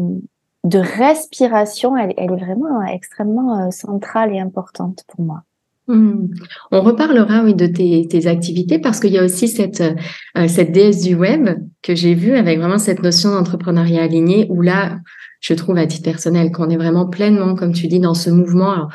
de 0.66 0.80
respiration, 0.80 1.96
elle, 1.96 2.14
est 2.18 2.28
vraiment 2.28 2.84
extrêmement 2.84 3.68
euh, 3.68 3.72
centrale 3.72 4.34
et 4.34 4.40
importante 4.40 5.04
pour 5.08 5.24
moi. 5.24 5.44
Mmh. 5.88 6.30
On 6.72 6.82
reparlera 6.82 7.44
oui 7.44 7.54
de 7.54 7.68
tes, 7.68 8.08
tes 8.08 8.26
activités 8.26 8.80
parce 8.80 9.00
qu'il 9.00 9.12
y 9.12 9.20
a 9.20 9.24
aussi 9.24 9.48
cette 9.48 9.82
euh, 9.82 10.48
cette 10.48 10.72
déesse 10.72 11.04
du 11.04 11.14
web 11.14 11.48
que 11.84 11.94
j'ai 11.94 12.16
vue 12.16 12.36
avec 12.36 12.58
vraiment 12.58 12.80
cette 12.80 13.04
notion 13.04 13.30
d'entrepreneuriat 13.30 14.02
aligné 14.02 14.48
où 14.50 14.64
là 14.64 14.98
je 15.42 15.54
trouve 15.54 15.78
à 15.78 15.86
titre 15.86 16.10
personnel 16.10 16.52
qu'on 16.52 16.72
est 16.72 16.78
vraiment 16.78 17.06
pleinement 17.06 17.54
comme 17.54 17.72
tu 17.72 17.86
dis 17.86 18.00
dans 18.00 18.16
ce 18.16 18.32
mouvement 18.32 18.88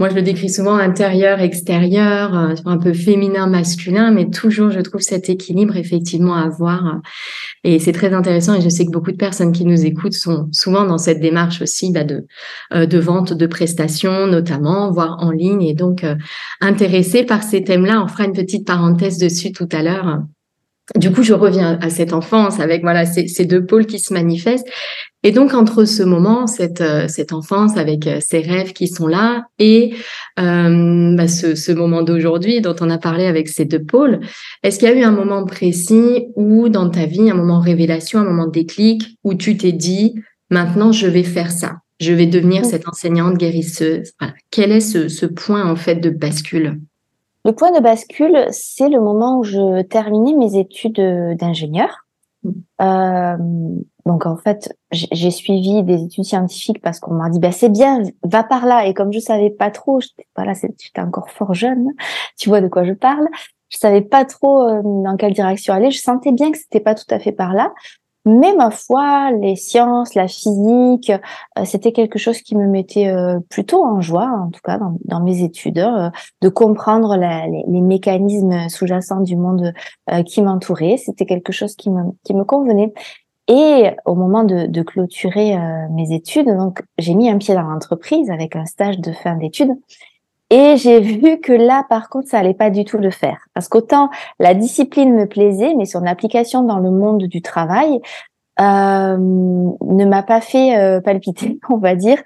moi, 0.00 0.08
je 0.08 0.14
le 0.14 0.22
décris 0.22 0.48
souvent 0.48 0.76
intérieur, 0.76 1.40
extérieur, 1.40 2.34
euh, 2.34 2.54
un 2.64 2.78
peu 2.78 2.94
féminin, 2.94 3.46
masculin, 3.46 4.10
mais 4.10 4.30
toujours, 4.30 4.70
je 4.70 4.80
trouve 4.80 5.02
cet 5.02 5.28
équilibre 5.28 5.76
effectivement 5.76 6.34
à 6.34 6.46
avoir. 6.46 7.02
Et 7.64 7.78
c'est 7.78 7.92
très 7.92 8.14
intéressant. 8.14 8.54
Et 8.54 8.62
je 8.62 8.70
sais 8.70 8.86
que 8.86 8.90
beaucoup 8.90 9.12
de 9.12 9.18
personnes 9.18 9.52
qui 9.52 9.66
nous 9.66 9.84
écoutent 9.84 10.14
sont 10.14 10.48
souvent 10.52 10.86
dans 10.86 10.96
cette 10.96 11.20
démarche 11.20 11.60
aussi 11.60 11.92
bah, 11.92 12.04
de, 12.04 12.26
euh, 12.72 12.86
de 12.86 12.98
vente 12.98 13.34
de 13.34 13.46
prestations, 13.46 14.26
notamment, 14.26 14.90
voire 14.90 15.18
en 15.20 15.32
ligne, 15.32 15.62
et 15.62 15.74
donc 15.74 16.02
euh, 16.02 16.14
intéressées 16.62 17.24
par 17.24 17.42
ces 17.42 17.62
thèmes-là. 17.62 18.02
On 18.02 18.08
fera 18.08 18.24
une 18.24 18.32
petite 18.32 18.66
parenthèse 18.66 19.18
dessus 19.18 19.52
tout 19.52 19.68
à 19.70 19.82
l'heure 19.82 20.22
du 20.96 21.12
coup, 21.12 21.22
je 21.22 21.34
reviens 21.34 21.78
à 21.80 21.88
cette 21.88 22.12
enfance 22.12 22.58
avec 22.58 22.82
voilà 22.82 23.06
ces, 23.06 23.28
ces, 23.28 23.44
deux 23.44 23.64
pôles 23.64 23.86
qui 23.86 23.98
se 23.98 24.12
manifestent. 24.12 24.68
Et 25.22 25.32
donc 25.32 25.54
entre 25.54 25.84
ce 25.84 26.02
moment, 26.02 26.46
cette 26.46 26.80
euh, 26.80 27.06
cette 27.06 27.32
enfance 27.32 27.76
avec 27.76 28.06
euh, 28.06 28.18
ces 28.20 28.40
rêves 28.40 28.72
qui 28.72 28.88
sont 28.88 29.06
là 29.06 29.44
et 29.58 29.94
euh, 30.38 31.14
bah, 31.14 31.28
ce, 31.28 31.54
ce 31.54 31.72
moment 31.72 32.02
d'aujourd'hui 32.02 32.60
dont 32.60 32.74
on 32.80 32.90
a 32.90 32.98
parlé 32.98 33.26
avec 33.26 33.48
ces 33.48 33.66
deux 33.66 33.82
pôles, 33.82 34.20
est-ce 34.62 34.78
qu'il 34.78 34.88
y 34.88 34.92
a 34.92 34.94
eu 34.94 35.02
un 35.02 35.12
moment 35.12 35.44
précis 35.44 36.26
où 36.36 36.68
dans 36.68 36.88
ta 36.88 37.06
vie, 37.06 37.30
un 37.30 37.34
moment 37.34 37.60
révélation, 37.60 38.20
un 38.20 38.24
moment 38.24 38.48
déclic 38.48 39.18
où 39.22 39.34
tu 39.34 39.56
t'es 39.56 39.72
dit 39.72 40.14
maintenant 40.50 40.90
je 40.90 41.06
vais 41.06 41.22
faire 41.22 41.52
ça, 41.52 41.76
je 42.00 42.12
vais 42.12 42.26
devenir 42.26 42.64
cette 42.64 42.88
enseignante 42.88 43.36
guérisseuse? 43.36 44.12
Quel 44.50 44.72
est 44.72 44.80
ce, 44.80 45.26
point 45.26 45.70
en 45.70 45.76
fait 45.76 45.96
de 45.96 46.10
bascule? 46.10 46.80
Le 47.44 47.52
point 47.52 47.72
de 47.72 47.80
bascule, 47.80 48.46
c'est 48.50 48.88
le 48.88 49.00
moment 49.00 49.38
où 49.38 49.44
je 49.44 49.82
terminais 49.82 50.34
mes 50.34 50.58
études 50.58 51.00
d'ingénieur. 51.36 52.06
Mm. 52.42 52.50
Euh, 52.80 53.36
donc 54.06 54.26
en 54.26 54.36
fait, 54.36 54.74
j'ai 54.92 55.30
suivi 55.30 55.82
des 55.82 56.02
études 56.02 56.24
scientifiques 56.24 56.80
parce 56.80 56.98
qu'on 57.00 57.14
m'a 57.14 57.28
dit 57.30 57.38
bah 57.38 57.52
c'est 57.52 57.68
bien, 57.68 58.02
va 58.24 58.42
par 58.42 58.66
là. 58.66 58.86
Et 58.86 58.94
comme 58.94 59.12
je 59.12 59.18
savais 59.18 59.50
pas 59.50 59.70
trop, 59.70 60.00
j'étais 60.00 60.26
voilà, 60.36 60.52
j'étais 60.54 61.00
encore 61.00 61.30
fort 61.30 61.54
jeune, 61.54 61.88
tu 62.38 62.48
vois 62.48 62.60
de 62.60 62.68
quoi 62.68 62.84
je 62.84 62.92
parle. 62.92 63.28
Je 63.68 63.78
savais 63.78 64.00
pas 64.00 64.24
trop 64.24 64.62
euh, 64.62 64.82
dans 64.82 65.16
quelle 65.16 65.32
direction 65.32 65.74
aller. 65.74 65.90
Je 65.90 66.00
sentais 66.00 66.32
bien 66.32 66.50
que 66.50 66.58
c'était 66.58 66.80
pas 66.80 66.94
tout 66.94 67.04
à 67.10 67.18
fait 67.18 67.32
par 67.32 67.52
là. 67.52 67.72
Mais 68.26 68.54
ma 68.54 68.70
foi, 68.70 69.30
les 69.32 69.56
sciences, 69.56 70.14
la 70.14 70.28
physique, 70.28 71.10
euh, 71.58 71.64
c'était 71.64 71.92
quelque 71.92 72.18
chose 72.18 72.42
qui 72.42 72.54
me 72.54 72.66
mettait 72.66 73.08
euh, 73.08 73.40
plutôt 73.48 73.82
en 73.82 74.02
joie, 74.02 74.28
en 74.28 74.50
tout 74.50 74.60
cas 74.62 74.78
dans, 75.04 75.20
mes 75.20 75.42
études, 75.42 75.78
euh, 75.78 76.10
de 76.42 76.48
comprendre 76.50 77.16
les, 77.16 77.80
mécanismes 77.80 78.68
sous-jacents 78.68 79.20
du 79.20 79.36
monde 79.36 79.72
qui 80.26 80.42
m'entourait. 80.42 80.96
C'était 80.98 81.24
quelque 81.24 81.52
chose 81.52 81.74
qui 81.76 81.88
me, 81.90 82.02
qui 82.24 82.34
me 82.34 82.44
convenait. 82.44 82.92
Et 83.48 83.90
au 84.04 84.14
moment 84.14 84.44
de, 84.44 84.66
de 84.66 84.82
clôturer 84.82 85.56
mes 85.90 86.12
études, 86.12 86.46
donc 86.46 86.82
j'ai 86.98 87.14
mis 87.14 87.28
un 87.28 87.38
pied 87.38 87.54
dans 87.54 87.62
l'entreprise 87.62 88.30
avec 88.30 88.54
un 88.54 88.66
stage 88.66 88.98
de 88.98 89.12
fin 89.12 89.34
d'études. 89.34 89.72
Et 90.50 90.76
j'ai 90.76 91.00
vu 91.00 91.40
que 91.40 91.52
là, 91.52 91.84
par 91.88 92.08
contre, 92.08 92.28
ça 92.28 92.38
allait 92.38 92.54
pas 92.54 92.70
du 92.70 92.84
tout 92.84 92.98
le 92.98 93.10
faire. 93.10 93.46
Parce 93.54 93.68
qu'autant 93.68 94.10
la 94.38 94.54
discipline 94.54 95.14
me 95.14 95.26
plaisait, 95.26 95.74
mais 95.76 95.84
son 95.86 96.04
application 96.06 96.62
dans 96.62 96.78
le 96.78 96.90
monde 96.90 97.24
du 97.24 97.40
travail 97.40 98.00
euh, 98.60 99.16
ne 99.16 100.04
m'a 100.04 100.22
pas 100.22 100.40
fait 100.40 100.76
euh, 100.76 101.00
palpiter, 101.00 101.58
on 101.70 101.78
va 101.78 101.94
dire. 101.94 102.18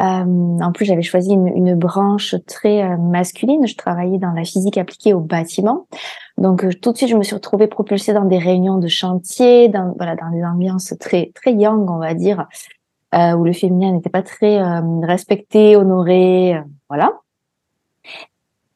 Euh, 0.00 0.04
en 0.04 0.70
plus, 0.72 0.84
j'avais 0.84 1.02
choisi 1.02 1.32
une, 1.32 1.48
une, 1.48 1.74
branche 1.74 2.36
très 2.46 2.84
euh, 2.84 2.96
masculine. 2.96 3.66
Je 3.66 3.74
travaillais 3.76 4.18
dans 4.18 4.30
la 4.30 4.44
physique 4.44 4.78
appliquée 4.78 5.12
au 5.12 5.18
bâtiment. 5.18 5.86
Donc, 6.36 6.64
euh, 6.64 6.70
tout 6.72 6.92
de 6.92 6.96
suite, 6.96 7.08
je 7.08 7.16
me 7.16 7.24
suis 7.24 7.34
retrouvée 7.34 7.66
propulsée 7.66 8.12
dans 8.12 8.24
des 8.24 8.38
réunions 8.38 8.78
de 8.78 8.86
chantier, 8.86 9.68
dans, 9.68 9.94
voilà, 9.96 10.14
dans 10.14 10.30
des 10.30 10.44
ambiances 10.44 10.94
très, 11.00 11.32
très 11.34 11.52
young, 11.52 11.90
on 11.90 11.98
va 11.98 12.14
dire, 12.14 12.46
où 13.12 13.42
le 13.42 13.52
féminin 13.52 13.92
n'était 13.92 14.10
pas 14.10 14.22
très 14.22 14.60
respecté, 15.02 15.76
honoré, 15.76 16.60
voilà. 16.90 17.14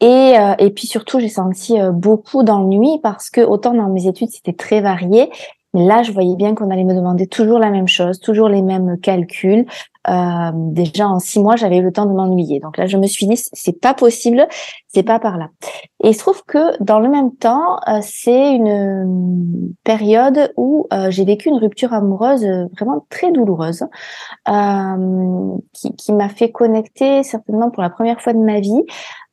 Et, 0.01 0.37
euh, 0.37 0.55
et 0.59 0.71
puis 0.71 0.87
surtout, 0.87 1.21
j'ai 1.21 1.29
senti 1.29 1.81
euh, 1.81 1.93
beaucoup 1.93 2.43
d'ennui 2.43 2.99
parce 3.03 3.31
que 3.31 3.41
autant 3.41 3.73
dans 3.73 3.89
mes 3.89 4.09
études, 4.09 4.31
c'était 4.31 4.53
très 4.53 4.81
varié, 4.81 5.31
mais 5.75 5.87
là, 5.87 6.03
je 6.03 6.11
voyais 6.11 6.35
bien 6.35 6.55
qu'on 6.55 6.71
allait 6.71 6.85
me 6.85 6.95
demander 6.95 7.29
toujours 7.29 7.61
la 7.61 7.71
même 7.71 7.87
chose, 7.87 8.19
toujours 8.19 8.49
les 8.49 8.62
mêmes 8.62 8.99
calculs, 9.01 9.65
euh, 10.09 10.50
déjà 10.54 11.09
en 11.09 11.18
six 11.21 11.40
mois, 11.40 11.56
j'avais 11.56 11.78
eu 11.78 11.82
le 11.82 11.92
temps 11.92 12.06
de 12.06 12.12
m'ennuyer. 12.12 12.61
Donc 12.61 12.76
là, 12.76 12.87
je 12.87 12.97
me 12.97 13.06
suis 13.06 13.26
dit, 13.26 13.37
c'est 13.52 13.80
pas 13.80 13.94
possible, 13.94 14.47
c'est 14.88 15.02
pas 15.02 15.18
par 15.18 15.38
là. 15.38 15.49
Et 16.02 16.09
il 16.09 16.14
se 16.14 16.18
trouve 16.18 16.42
que 16.44 16.82
dans 16.82 16.99
le 16.99 17.09
même 17.09 17.35
temps, 17.37 17.78
euh, 17.88 18.00
c'est 18.02 18.54
une 18.54 18.68
euh, 18.68 19.68
période 19.85 20.52
où 20.56 20.87
j'ai 21.09 21.25
vécu 21.25 21.49
une 21.49 21.59
rupture 21.59 21.92
amoureuse 21.92 22.47
vraiment 22.73 23.06
très 23.09 23.32
douloureuse, 23.32 23.85
qui, 25.73 25.97
qui 25.97 26.12
m'a 26.12 26.28
fait 26.28 26.50
connecter 26.50 27.23
certainement 27.23 27.71
pour 27.71 27.82
la 27.82 27.90
première 27.90 28.21
fois 28.21 28.32
de 28.32 28.38
ma 28.38 28.61
vie 28.61 28.82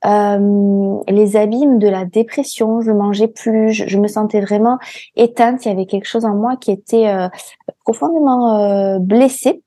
les 0.04 1.36
abîmes 1.36 1.80
de 1.80 1.90
la 1.90 2.06
dépression. 2.06 2.82
Je 2.82 2.92
mangeais 2.92 3.28
plus, 3.28 3.74
je, 3.74 3.98
me 3.98 4.08
sentais 4.08 4.40
vraiment 4.40 4.78
éteinte. 5.16 5.66
Il 5.66 5.70
y 5.70 5.72
avait 5.72 5.86
quelque 5.86 6.08
chose 6.08 6.26
en 6.26 6.36
moi 6.36 6.56
qui 6.56 6.72
était 6.72 7.12
profondément 7.84 9.00
blessé 9.00 9.62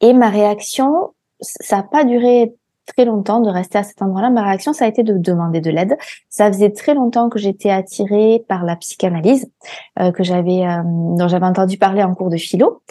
et 0.00 0.12
ma 0.12 0.28
réaction, 0.28 1.14
ça 1.40 1.78
n'a 1.78 1.82
pas 1.82 2.04
duré 2.04 2.54
très 2.86 3.04
longtemps 3.04 3.40
de 3.40 3.50
rester 3.50 3.78
à 3.78 3.82
cet 3.82 4.00
endroit-là. 4.00 4.30
Ma 4.30 4.42
réaction, 4.42 4.72
ça 4.72 4.84
a 4.84 4.88
été 4.88 5.02
de 5.02 5.18
demander 5.18 5.60
de 5.60 5.70
l'aide. 5.70 5.96
Ça 6.28 6.50
faisait 6.50 6.70
très 6.70 6.94
longtemps 6.94 7.28
que 7.28 7.38
j'étais 7.38 7.70
attirée 7.70 8.44
par 8.48 8.64
la 8.64 8.76
psychanalyse, 8.76 9.50
euh, 9.98 10.12
que 10.12 10.22
j'avais, 10.22 10.64
euh, 10.64 10.82
dont 10.84 11.28
j'avais 11.28 11.46
entendu 11.46 11.78
parler 11.78 12.02
en 12.02 12.14
cours 12.14 12.30
de 12.30 12.36
philo. 12.36 12.82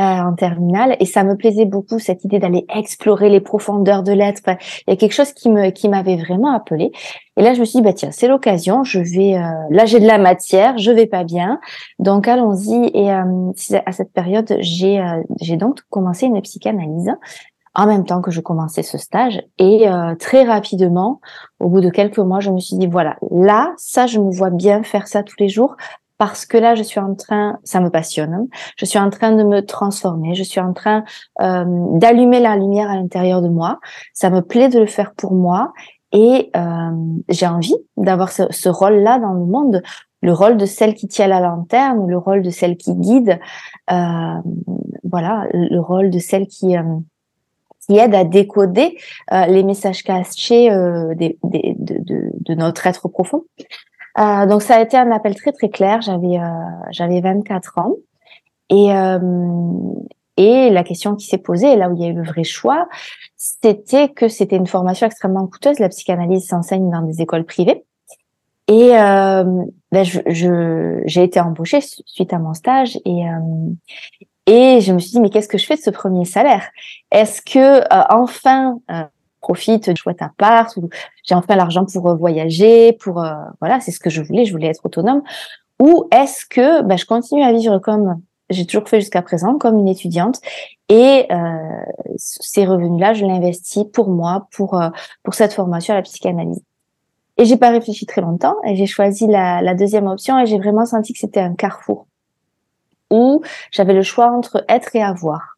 Euh, 0.00 0.02
en 0.02 0.32
terminale 0.32 0.96
et 0.98 1.04
ça 1.04 1.24
me 1.24 1.36
plaisait 1.36 1.66
beaucoup 1.66 1.98
cette 1.98 2.24
idée 2.24 2.38
d'aller 2.38 2.64
explorer 2.74 3.28
les 3.28 3.40
profondeurs 3.40 4.02
de 4.02 4.12
l'être. 4.12 4.40
il 4.46 4.90
y 4.90 4.92
a 4.94 4.96
quelque 4.96 5.12
chose 5.12 5.32
qui 5.32 5.50
me 5.50 5.68
qui 5.70 5.90
m'avait 5.90 6.16
vraiment 6.16 6.54
appelé. 6.54 6.90
Et 7.36 7.42
là 7.42 7.52
je 7.52 7.60
me 7.60 7.66
suis 7.66 7.80
dit 7.80 7.82
bah 7.82 7.92
tiens 7.92 8.10
c'est 8.10 8.26
l'occasion, 8.26 8.82
je 8.82 8.98
vais 8.98 9.36
euh, 9.36 9.42
là 9.68 9.84
j'ai 9.84 10.00
de 10.00 10.06
la 10.06 10.16
matière, 10.16 10.78
je 10.78 10.90
vais 10.90 11.06
pas 11.06 11.24
bien, 11.24 11.60
donc 11.98 12.28
allons-y. 12.28 12.90
Et 12.94 13.12
euh, 13.12 13.80
à 13.84 13.92
cette 13.92 14.12
période 14.12 14.56
j'ai 14.60 15.04
j'ai 15.38 15.56
donc 15.58 15.80
commencé 15.90 16.24
une 16.24 16.40
psychanalyse 16.40 17.12
en 17.74 17.86
même 17.86 18.06
temps 18.06 18.22
que 18.22 18.30
je 18.30 18.40
commençais 18.40 18.82
ce 18.82 18.96
stage 18.96 19.42
et 19.58 19.84
très 20.18 20.44
rapidement 20.44 21.20
au 21.60 21.68
bout 21.68 21.80
de 21.80 21.90
quelques 21.90 22.18
mois 22.18 22.40
je 22.40 22.50
me 22.50 22.58
suis 22.58 22.76
dit 22.76 22.86
voilà 22.86 23.16
là 23.30 23.74
ça 23.76 24.06
je 24.06 24.18
me 24.18 24.30
vois 24.32 24.50
bien 24.50 24.82
faire 24.82 25.06
ça 25.06 25.22
tous 25.22 25.36
les 25.38 25.48
jours 25.48 25.76
parce 26.20 26.44
que 26.44 26.58
là, 26.58 26.74
je 26.74 26.82
suis 26.82 27.00
en 27.00 27.14
train, 27.14 27.58
ça 27.64 27.80
me 27.80 27.88
passionne, 27.88 28.34
hein. 28.34 28.46
je 28.76 28.84
suis 28.84 28.98
en 28.98 29.08
train 29.08 29.32
de 29.32 29.42
me 29.42 29.64
transformer, 29.64 30.34
je 30.34 30.42
suis 30.42 30.60
en 30.60 30.74
train 30.74 31.02
euh, 31.40 31.64
d'allumer 31.94 32.40
la 32.40 32.56
lumière 32.56 32.90
à 32.90 32.96
l'intérieur 32.96 33.40
de 33.40 33.48
moi. 33.48 33.80
Ça 34.12 34.28
me 34.28 34.42
plaît 34.42 34.68
de 34.68 34.78
le 34.78 34.84
faire 34.84 35.14
pour 35.14 35.32
moi 35.32 35.72
et 36.12 36.50
euh, 36.54 36.90
j'ai 37.30 37.46
envie 37.46 37.74
d'avoir 37.96 38.32
ce, 38.32 38.42
ce 38.50 38.68
rôle-là 38.68 39.18
dans 39.18 39.32
le 39.32 39.46
monde, 39.46 39.82
le 40.20 40.34
rôle 40.34 40.58
de 40.58 40.66
celle 40.66 40.94
qui 40.94 41.08
tient 41.08 41.26
la 41.26 41.40
lanterne, 41.40 42.06
le 42.06 42.18
rôle 42.18 42.42
de 42.42 42.50
celle 42.50 42.76
qui 42.76 42.94
guide, 42.96 43.40
euh, 43.90 44.34
voilà, 45.04 45.46
le 45.54 45.78
rôle 45.78 46.10
de 46.10 46.18
celle 46.18 46.46
qui 46.46 46.76
euh, 46.76 46.82
qui 47.90 47.98
aide 47.98 48.14
à 48.14 48.24
décoder 48.24 48.98
euh, 49.32 49.46
les 49.46 49.64
messages 49.64 50.02
cachés 50.02 50.70
euh, 50.70 51.14
des, 51.14 51.38
des, 51.42 51.74
de, 51.78 51.96
de, 51.98 52.30
de, 52.40 52.54
notre 52.54 52.86
être 52.86 53.08
profond. 53.08 53.44
Euh, 54.18 54.46
donc 54.46 54.62
ça 54.62 54.76
a 54.76 54.80
été 54.80 54.96
un 54.96 55.10
appel 55.10 55.34
très 55.34 55.52
très 55.52 55.68
clair. 55.68 56.02
J'avais 56.02 56.38
euh, 56.38 56.90
j'avais 56.90 57.20
24 57.20 57.78
ans 57.78 57.94
et 58.68 58.92
euh, 58.94 59.18
et 60.36 60.70
la 60.70 60.84
question 60.84 61.16
qui 61.16 61.26
s'est 61.26 61.38
posée, 61.38 61.76
là 61.76 61.90
où 61.90 61.94
il 61.94 62.00
y 62.00 62.06
a 62.06 62.08
eu 62.08 62.14
le 62.14 62.22
vrai 62.22 62.44
choix, 62.44 62.88
c'était 63.36 64.08
que 64.08 64.28
c'était 64.28 64.56
une 64.56 64.66
formation 64.66 65.06
extrêmement 65.06 65.46
coûteuse. 65.46 65.78
La 65.78 65.90
psychanalyse 65.90 66.46
s'enseigne 66.46 66.90
dans 66.90 67.02
des 67.02 67.20
écoles 67.20 67.44
privées. 67.44 67.84
Et 68.66 68.96
euh, 68.96 69.44
ben 69.92 70.04
je, 70.04 70.20
je, 70.28 71.02
j'ai 71.04 71.24
été 71.24 71.40
embauchée 71.40 71.80
suite 71.80 72.32
à 72.32 72.38
mon 72.38 72.54
stage 72.54 72.96
et 73.04 73.28
euh, 73.28 73.70
et 74.46 74.80
je 74.80 74.92
me 74.92 74.98
suis 74.98 75.10
dit 75.10 75.20
mais 75.20 75.28
qu'est-ce 75.28 75.48
que 75.48 75.58
je 75.58 75.66
fais 75.66 75.76
de 75.76 75.82
ce 75.82 75.90
premier 75.90 76.24
salaire? 76.24 76.70
Est-ce 77.10 77.42
que 77.42 77.82
enfin 78.10 78.78
profite 79.40 79.90
de 79.90 79.96
chouette 79.96 80.22
appart, 80.22 80.74
ou 80.76 80.88
j'ai 81.24 81.34
enfin 81.34 81.56
l'argent 81.56 81.84
pour 81.84 82.08
euh, 82.08 82.14
voyager, 82.14 82.92
pour 82.94 83.22
euh, 83.22 83.32
voilà, 83.60 83.80
c'est 83.80 83.90
ce 83.90 84.00
que 84.00 84.10
je 84.10 84.22
voulais, 84.22 84.44
je 84.44 84.52
voulais 84.52 84.68
être 84.68 84.84
autonome. 84.84 85.22
Ou 85.80 86.06
est-ce 86.12 86.44
que 86.46 86.82
bah, 86.82 86.96
je 86.96 87.06
continue 87.06 87.42
à 87.42 87.52
vivre 87.52 87.78
comme 87.78 88.20
j'ai 88.50 88.66
toujours 88.66 88.88
fait 88.88 89.00
jusqu'à 89.00 89.22
présent, 89.22 89.58
comme 89.58 89.78
une 89.78 89.88
étudiante, 89.88 90.40
et 90.88 91.26
euh, 91.30 91.82
ces 92.16 92.66
revenus-là, 92.66 93.14
je 93.14 93.24
l'investis 93.24 93.84
pour 93.92 94.10
moi, 94.10 94.48
pour 94.52 94.80
euh, 94.80 94.90
pour 95.22 95.34
cette 95.34 95.52
formation 95.52 95.94
à 95.94 95.98
la 95.98 96.02
psychanalyse. 96.02 96.60
Et 97.36 97.44
j'ai 97.44 97.56
pas 97.56 97.70
réfléchi 97.70 98.06
très 98.06 98.20
longtemps, 98.20 98.56
et 98.66 98.76
j'ai 98.76 98.86
choisi 98.86 99.26
la 99.26 99.74
deuxième 99.74 100.06
option, 100.06 100.38
et 100.38 100.46
j'ai 100.46 100.58
vraiment 100.58 100.84
senti 100.84 101.12
que 101.12 101.18
c'était 101.18 101.40
un 101.40 101.54
carrefour 101.54 102.06
où 103.10 103.42
j'avais 103.70 103.94
le 103.94 104.02
choix 104.02 104.30
entre 104.30 104.64
être 104.68 104.94
et 104.94 105.02
avoir 105.02 105.49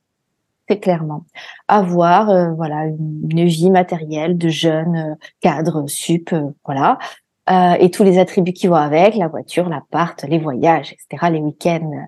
clairement. 0.80 1.24
Avoir 1.68 2.30
euh, 2.30 2.52
voilà 2.54 2.86
une, 2.86 3.44
vie 3.46 3.70
matérielle 3.70 4.38
de 4.38 4.48
jeune 4.48 4.96
euh, 4.96 5.14
cadre 5.40 5.86
sup, 5.86 6.32
euh, 6.32 6.50
voilà, 6.64 6.98
et 7.80 7.90
tous 7.90 8.04
les 8.04 8.18
attributs 8.18 8.52
qui 8.52 8.68
vont 8.68 8.76
avec, 8.76 9.16
la 9.16 9.26
voiture, 9.26 9.68
l'appart, 9.68 10.22
les 10.22 10.38
voyages, 10.38 10.92
etc., 10.92 11.30
les 11.32 11.40
week-ends 11.40 12.06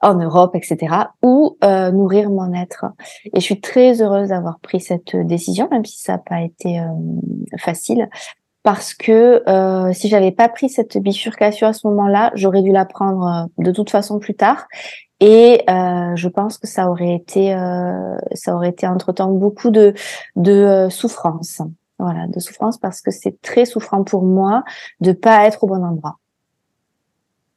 en 0.00 0.14
Europe, 0.14 0.56
etc., 0.56 0.94
ou 1.22 1.56
nourrir 1.62 2.28
mon 2.28 2.52
être. 2.52 2.86
Et 3.26 3.36
je 3.36 3.40
suis 3.40 3.60
très 3.60 4.02
heureuse 4.02 4.30
d'avoir 4.30 4.58
pris 4.58 4.80
cette 4.80 5.16
décision, 5.16 5.68
même 5.70 5.84
si 5.84 6.02
ça 6.02 6.14
n'a 6.14 6.18
pas 6.18 6.42
été 6.42 6.82
facile, 7.58 8.10
parce 8.62 8.94
que 8.94 9.42
euh, 9.48 9.92
si 9.92 10.08
j'avais 10.08 10.30
pas 10.30 10.48
pris 10.48 10.68
cette 10.68 10.98
bifurcation 10.98 11.66
à 11.66 11.72
ce 11.72 11.86
moment-là, 11.88 12.30
j'aurais 12.34 12.62
dû 12.62 12.72
la 12.72 12.84
prendre 12.84 13.48
de 13.58 13.72
toute 13.72 13.90
façon 13.90 14.18
plus 14.18 14.34
tard. 14.34 14.66
Et 15.22 15.62
euh, 15.70 16.16
je 16.16 16.26
pense 16.26 16.58
que 16.58 16.66
ça 16.66 16.90
aurait 16.90 17.14
été, 17.14 17.54
euh, 17.54 18.16
ça 18.34 18.56
aurait 18.56 18.70
été 18.70 18.88
entre 18.88 19.12
temps 19.12 19.30
beaucoup 19.30 19.70
de 19.70 19.94
de 20.34 20.50
euh, 20.50 20.90
souffrance, 20.90 21.62
voilà, 22.00 22.26
de 22.26 22.40
souffrance 22.40 22.76
parce 22.76 23.00
que 23.00 23.12
c'est 23.12 23.40
très 23.40 23.64
souffrant 23.64 24.02
pour 24.02 24.24
moi 24.24 24.64
de 25.00 25.12
pas 25.12 25.46
être 25.46 25.62
au 25.62 25.68
bon 25.68 25.84
endroit. 25.84 26.18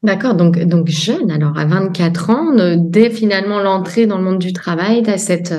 D'accord, 0.03 0.35
donc, 0.35 0.59
donc 0.59 0.89
jeune, 0.89 1.31
alors 1.31 1.57
à 1.57 1.65
24 1.65 2.29
ans, 2.29 2.75
dès 2.77 3.09
finalement 3.09 3.57
l'entrée 3.59 4.05
dans 4.05 4.19
le 4.19 4.23
monde 4.23 4.37
du 4.37 4.53
travail, 4.53 5.01
tu 5.01 5.09
as 5.09 5.17
cette, 5.17 5.51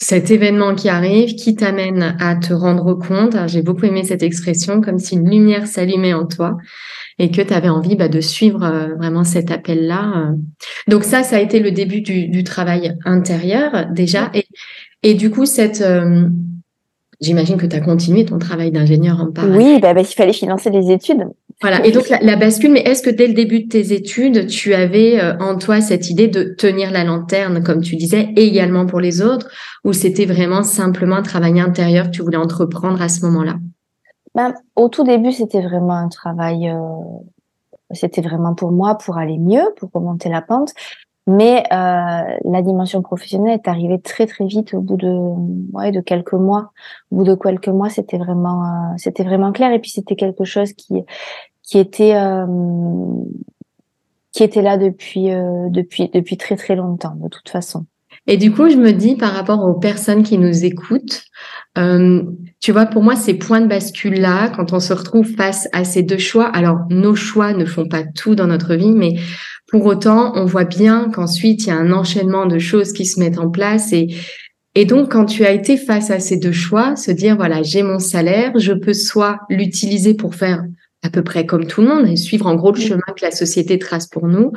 cet 0.00 0.30
événement 0.30 0.76
qui 0.76 0.88
arrive, 0.88 1.34
qui 1.34 1.56
t'amène 1.56 2.16
à 2.20 2.36
te 2.36 2.52
rendre 2.52 2.94
compte. 2.94 3.36
J'ai 3.48 3.62
beaucoup 3.62 3.84
aimé 3.84 4.04
cette 4.04 4.22
expression, 4.22 4.80
comme 4.80 4.98
si 4.98 5.16
une 5.16 5.28
lumière 5.28 5.66
s'allumait 5.66 6.14
en 6.14 6.26
toi 6.26 6.56
et 7.18 7.32
que 7.32 7.42
tu 7.42 7.52
avais 7.52 7.68
envie 7.68 7.96
bah, 7.96 8.08
de 8.08 8.20
suivre 8.20 8.62
euh, 8.62 8.94
vraiment 8.94 9.24
cet 9.24 9.50
appel-là. 9.50 10.12
Euh. 10.16 10.36
Donc 10.86 11.02
ça, 11.02 11.24
ça 11.24 11.36
a 11.36 11.40
été 11.40 11.58
le 11.58 11.72
début 11.72 12.00
du, 12.00 12.44
travail 12.44 12.96
intérieur 13.04 13.86
déjà. 13.90 14.30
Et, 14.34 14.46
et 15.02 15.14
du 15.14 15.30
coup, 15.30 15.46
cette... 15.46 15.80
Euh, 15.80 16.28
j'imagine 17.20 17.56
que 17.56 17.66
tu 17.66 17.74
as 17.74 17.80
continué 17.80 18.24
ton 18.24 18.38
travail 18.38 18.70
d'ingénieur 18.70 19.20
en 19.20 19.32
parallèle. 19.32 19.58
Oui, 19.58 19.80
bah, 19.80 19.94
bah, 19.94 20.02
il 20.02 20.14
fallait 20.14 20.32
financer 20.32 20.70
les 20.70 20.92
études. 20.92 21.24
Voilà. 21.60 21.84
Et 21.84 21.90
donc 21.90 22.08
la, 22.08 22.36
bascule, 22.36 22.70
mais 22.70 22.82
est-ce 22.82 23.02
que 23.02 23.10
dès 23.10 23.26
le 23.26 23.34
début 23.34 23.64
de 23.64 23.68
tes 23.68 23.92
études, 23.92 24.46
tu 24.46 24.74
avais 24.74 25.20
en 25.40 25.58
toi 25.58 25.80
cette 25.80 26.08
idée 26.08 26.28
de 26.28 26.44
tenir 26.44 26.92
la 26.92 27.02
lanterne, 27.02 27.64
comme 27.64 27.80
tu 27.80 27.96
disais, 27.96 28.32
également 28.36 28.86
pour 28.86 29.00
les 29.00 29.22
autres, 29.22 29.48
ou 29.84 29.92
c'était 29.92 30.24
vraiment 30.24 30.62
simplement 30.62 31.16
un 31.16 31.22
travail 31.22 31.58
intérieur 31.60 32.06
que 32.06 32.10
tu 32.10 32.22
voulais 32.22 32.36
entreprendre 32.36 33.02
à 33.02 33.08
ce 33.08 33.24
moment-là? 33.26 33.56
Ben, 34.34 34.54
Au 34.76 34.88
tout 34.88 35.02
début, 35.02 35.32
c'était 35.32 35.60
vraiment 35.60 35.94
un 35.94 36.08
travail, 36.08 36.68
euh, 36.68 36.78
c'était 37.92 38.20
vraiment 38.20 38.54
pour 38.54 38.70
moi, 38.70 38.96
pour 38.96 39.18
aller 39.18 39.36
mieux, 39.36 39.64
pour 39.78 39.90
remonter 39.92 40.28
la 40.28 40.42
pente. 40.42 40.72
Mais 41.30 41.62
euh, 41.70 42.38
la 42.50 42.62
dimension 42.62 43.02
professionnelle 43.02 43.60
est 43.62 43.68
arrivée 43.68 44.00
très 44.00 44.26
très 44.26 44.46
vite 44.46 44.72
au 44.72 44.80
bout 44.80 44.96
de 44.96 45.12
ouais, 45.74 45.92
de 45.92 46.00
quelques 46.00 46.32
mois. 46.32 46.72
Au 47.10 47.16
bout 47.16 47.24
de 47.24 47.34
quelques 47.34 47.68
mois, 47.68 47.90
c'était 47.90 48.16
vraiment 48.16 48.64
euh, 48.64 48.94
c'était 48.96 49.24
vraiment 49.24 49.52
clair 49.52 49.70
et 49.72 49.78
puis 49.78 49.90
c'était 49.90 50.16
quelque 50.16 50.44
chose 50.44 50.72
qui 50.72 51.04
qui 51.62 51.78
était 51.78 52.14
euh, 52.14 52.46
qui 54.32 54.42
était 54.42 54.62
là 54.62 54.78
depuis 54.78 55.30
euh, 55.30 55.68
depuis 55.68 56.08
depuis 56.08 56.38
très 56.38 56.56
très 56.56 56.76
longtemps 56.76 57.14
de 57.16 57.28
toute 57.28 57.50
façon. 57.50 57.84
Et 58.26 58.38
du 58.38 58.50
coup, 58.50 58.70
je 58.70 58.76
me 58.76 58.92
dis 58.92 59.14
par 59.14 59.32
rapport 59.32 59.62
aux 59.66 59.74
personnes 59.74 60.22
qui 60.22 60.38
nous 60.38 60.64
écoutent, 60.64 61.24
euh, 61.78 62.22
tu 62.60 62.72
vois, 62.72 62.86
pour 62.86 63.02
moi, 63.02 63.14
ces 63.14 63.34
points 63.34 63.60
de 63.60 63.68
bascule-là, 63.68 64.48
quand 64.48 64.72
on 64.72 64.80
se 64.80 64.92
retrouve 64.92 65.28
face 65.36 65.68
à 65.72 65.84
ces 65.84 66.02
deux 66.02 66.18
choix, 66.18 66.46
alors 66.46 66.80
nos 66.90 67.14
choix 67.14 67.52
ne 67.52 67.64
font 67.64 67.86
pas 67.86 68.02
tout 68.02 68.34
dans 68.34 68.48
notre 68.48 68.74
vie, 68.74 68.92
mais 68.92 69.14
pour 69.68 69.86
autant, 69.86 70.32
on 70.34 70.44
voit 70.44 70.64
bien 70.64 71.10
qu'ensuite, 71.14 71.64
il 71.64 71.68
y 71.68 71.70
a 71.70 71.76
un 71.76 71.92
enchaînement 71.92 72.46
de 72.46 72.58
choses 72.58 72.92
qui 72.92 73.06
se 73.06 73.20
mettent 73.20 73.38
en 73.38 73.50
place. 73.50 73.92
Et, 73.92 74.08
et 74.74 74.86
donc, 74.86 75.12
quand 75.12 75.26
tu 75.26 75.44
as 75.44 75.52
été 75.52 75.76
face 75.76 76.10
à 76.10 76.18
ces 76.18 76.38
deux 76.38 76.52
choix, 76.52 76.96
se 76.96 77.10
dire, 77.10 77.36
voilà, 77.36 77.62
j'ai 77.62 77.82
mon 77.82 77.98
salaire, 77.98 78.52
je 78.58 78.72
peux 78.72 78.94
soit 78.94 79.38
l'utiliser 79.48 80.14
pour 80.14 80.34
faire 80.34 80.64
à 81.04 81.10
peu 81.10 81.22
près 81.22 81.46
comme 81.46 81.66
tout 81.66 81.82
le 81.82 81.88
monde 81.88 82.08
et 82.08 82.16
suivre 82.16 82.46
en 82.46 82.56
gros 82.56 82.72
le 82.72 82.80
chemin 82.80 83.00
que 83.16 83.24
la 83.24 83.30
société 83.30 83.78
trace 83.78 84.08
pour 84.08 84.26
nous, 84.26 84.52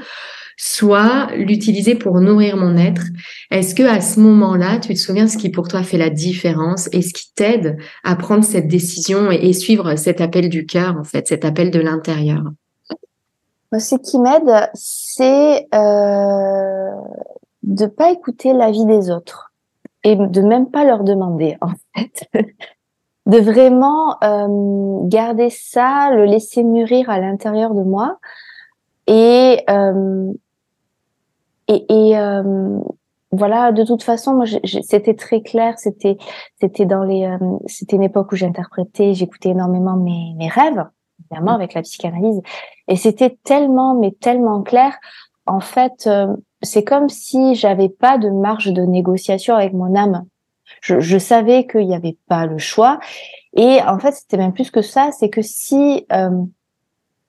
soit 0.61 1.31
l'utiliser 1.35 1.95
pour 1.95 2.19
nourrir 2.21 2.55
mon 2.55 2.77
être. 2.77 3.01
Est-ce 3.49 3.73
que 3.73 3.81
à 3.81 3.99
ce 3.99 4.19
moment-là, 4.19 4.77
tu 4.77 4.93
te 4.93 4.99
souviens 4.99 5.27
ce 5.27 5.35
qui 5.35 5.49
pour 5.49 5.67
toi 5.67 5.81
fait 5.81 5.97
la 5.97 6.11
différence 6.11 6.87
et 6.91 7.01
ce 7.01 7.15
qui 7.15 7.33
t'aide 7.33 7.77
à 8.03 8.15
prendre 8.15 8.43
cette 8.43 8.67
décision 8.67 9.31
et, 9.31 9.53
suivre 9.53 9.95
cet 9.95 10.21
appel 10.21 10.49
du 10.49 10.67
cœur, 10.67 10.97
en 10.99 11.03
fait, 11.03 11.27
cet 11.27 11.45
appel 11.45 11.71
de 11.71 11.79
l'intérieur? 11.79 12.43
Ce 13.75 13.95
qui 13.95 14.19
m'aide, 14.19 14.69
c'est 14.75 15.67
euh, 15.73 16.91
de 17.63 17.85
pas 17.87 18.11
écouter 18.11 18.53
l'avis 18.53 18.85
des 18.85 19.09
autres 19.09 19.51
et 20.03 20.15
de 20.15 20.41
même 20.41 20.69
pas 20.69 20.85
leur 20.85 21.03
demander, 21.03 21.57
en 21.61 21.71
fait. 21.95 22.29
de 23.25 23.37
vraiment 23.39 24.17
euh, 24.23 25.07
garder 25.07 25.49
ça, 25.49 26.11
le 26.11 26.25
laisser 26.25 26.63
mûrir 26.63 27.09
à 27.09 27.19
l'intérieur 27.19 27.73
de 27.73 27.81
moi 27.81 28.19
et 29.07 29.63
euh, 29.69 30.31
et, 31.73 32.09
et 32.09 32.17
euh, 32.17 32.79
voilà, 33.31 33.71
de 33.71 33.83
toute 33.83 34.03
façon, 34.03 34.33
moi, 34.35 34.45
c'était 34.65 35.13
très 35.13 35.41
clair. 35.41 35.79
C'était, 35.79 36.17
c'était 36.59 36.85
dans 36.85 37.03
les, 37.03 37.25
euh, 37.25 37.37
c'était 37.65 37.95
une 37.95 38.03
époque 38.03 38.31
où 38.31 38.35
j'interprétais, 38.35 39.13
j'écoutais 39.13 39.49
énormément 39.49 39.95
mes, 39.95 40.33
mes 40.35 40.49
rêves, 40.49 40.83
évidemment 41.19 41.53
avec 41.53 41.73
la 41.73 41.81
psychanalyse, 41.81 42.41
et 42.87 42.95
c'était 42.95 43.37
tellement, 43.43 43.95
mais 43.95 44.11
tellement 44.11 44.61
clair. 44.63 44.97
En 45.45 45.61
fait, 45.61 46.07
euh, 46.07 46.35
c'est 46.61 46.83
comme 46.83 47.09
si 47.09 47.55
j'avais 47.55 47.89
pas 47.89 48.17
de 48.17 48.29
marge 48.29 48.71
de 48.73 48.83
négociation 48.83 49.55
avec 49.55 49.73
mon 49.73 49.95
âme. 49.95 50.25
Je, 50.81 50.99
je 50.99 51.17
savais 51.17 51.67
qu'il 51.67 51.87
n'y 51.87 51.95
avait 51.95 52.17
pas 52.27 52.45
le 52.45 52.57
choix, 52.57 52.99
et 53.55 53.79
en 53.83 53.99
fait, 53.99 54.11
c'était 54.11 54.37
même 54.37 54.53
plus 54.53 54.71
que 54.71 54.81
ça. 54.81 55.11
C'est 55.11 55.29
que 55.29 55.41
si 55.41 56.05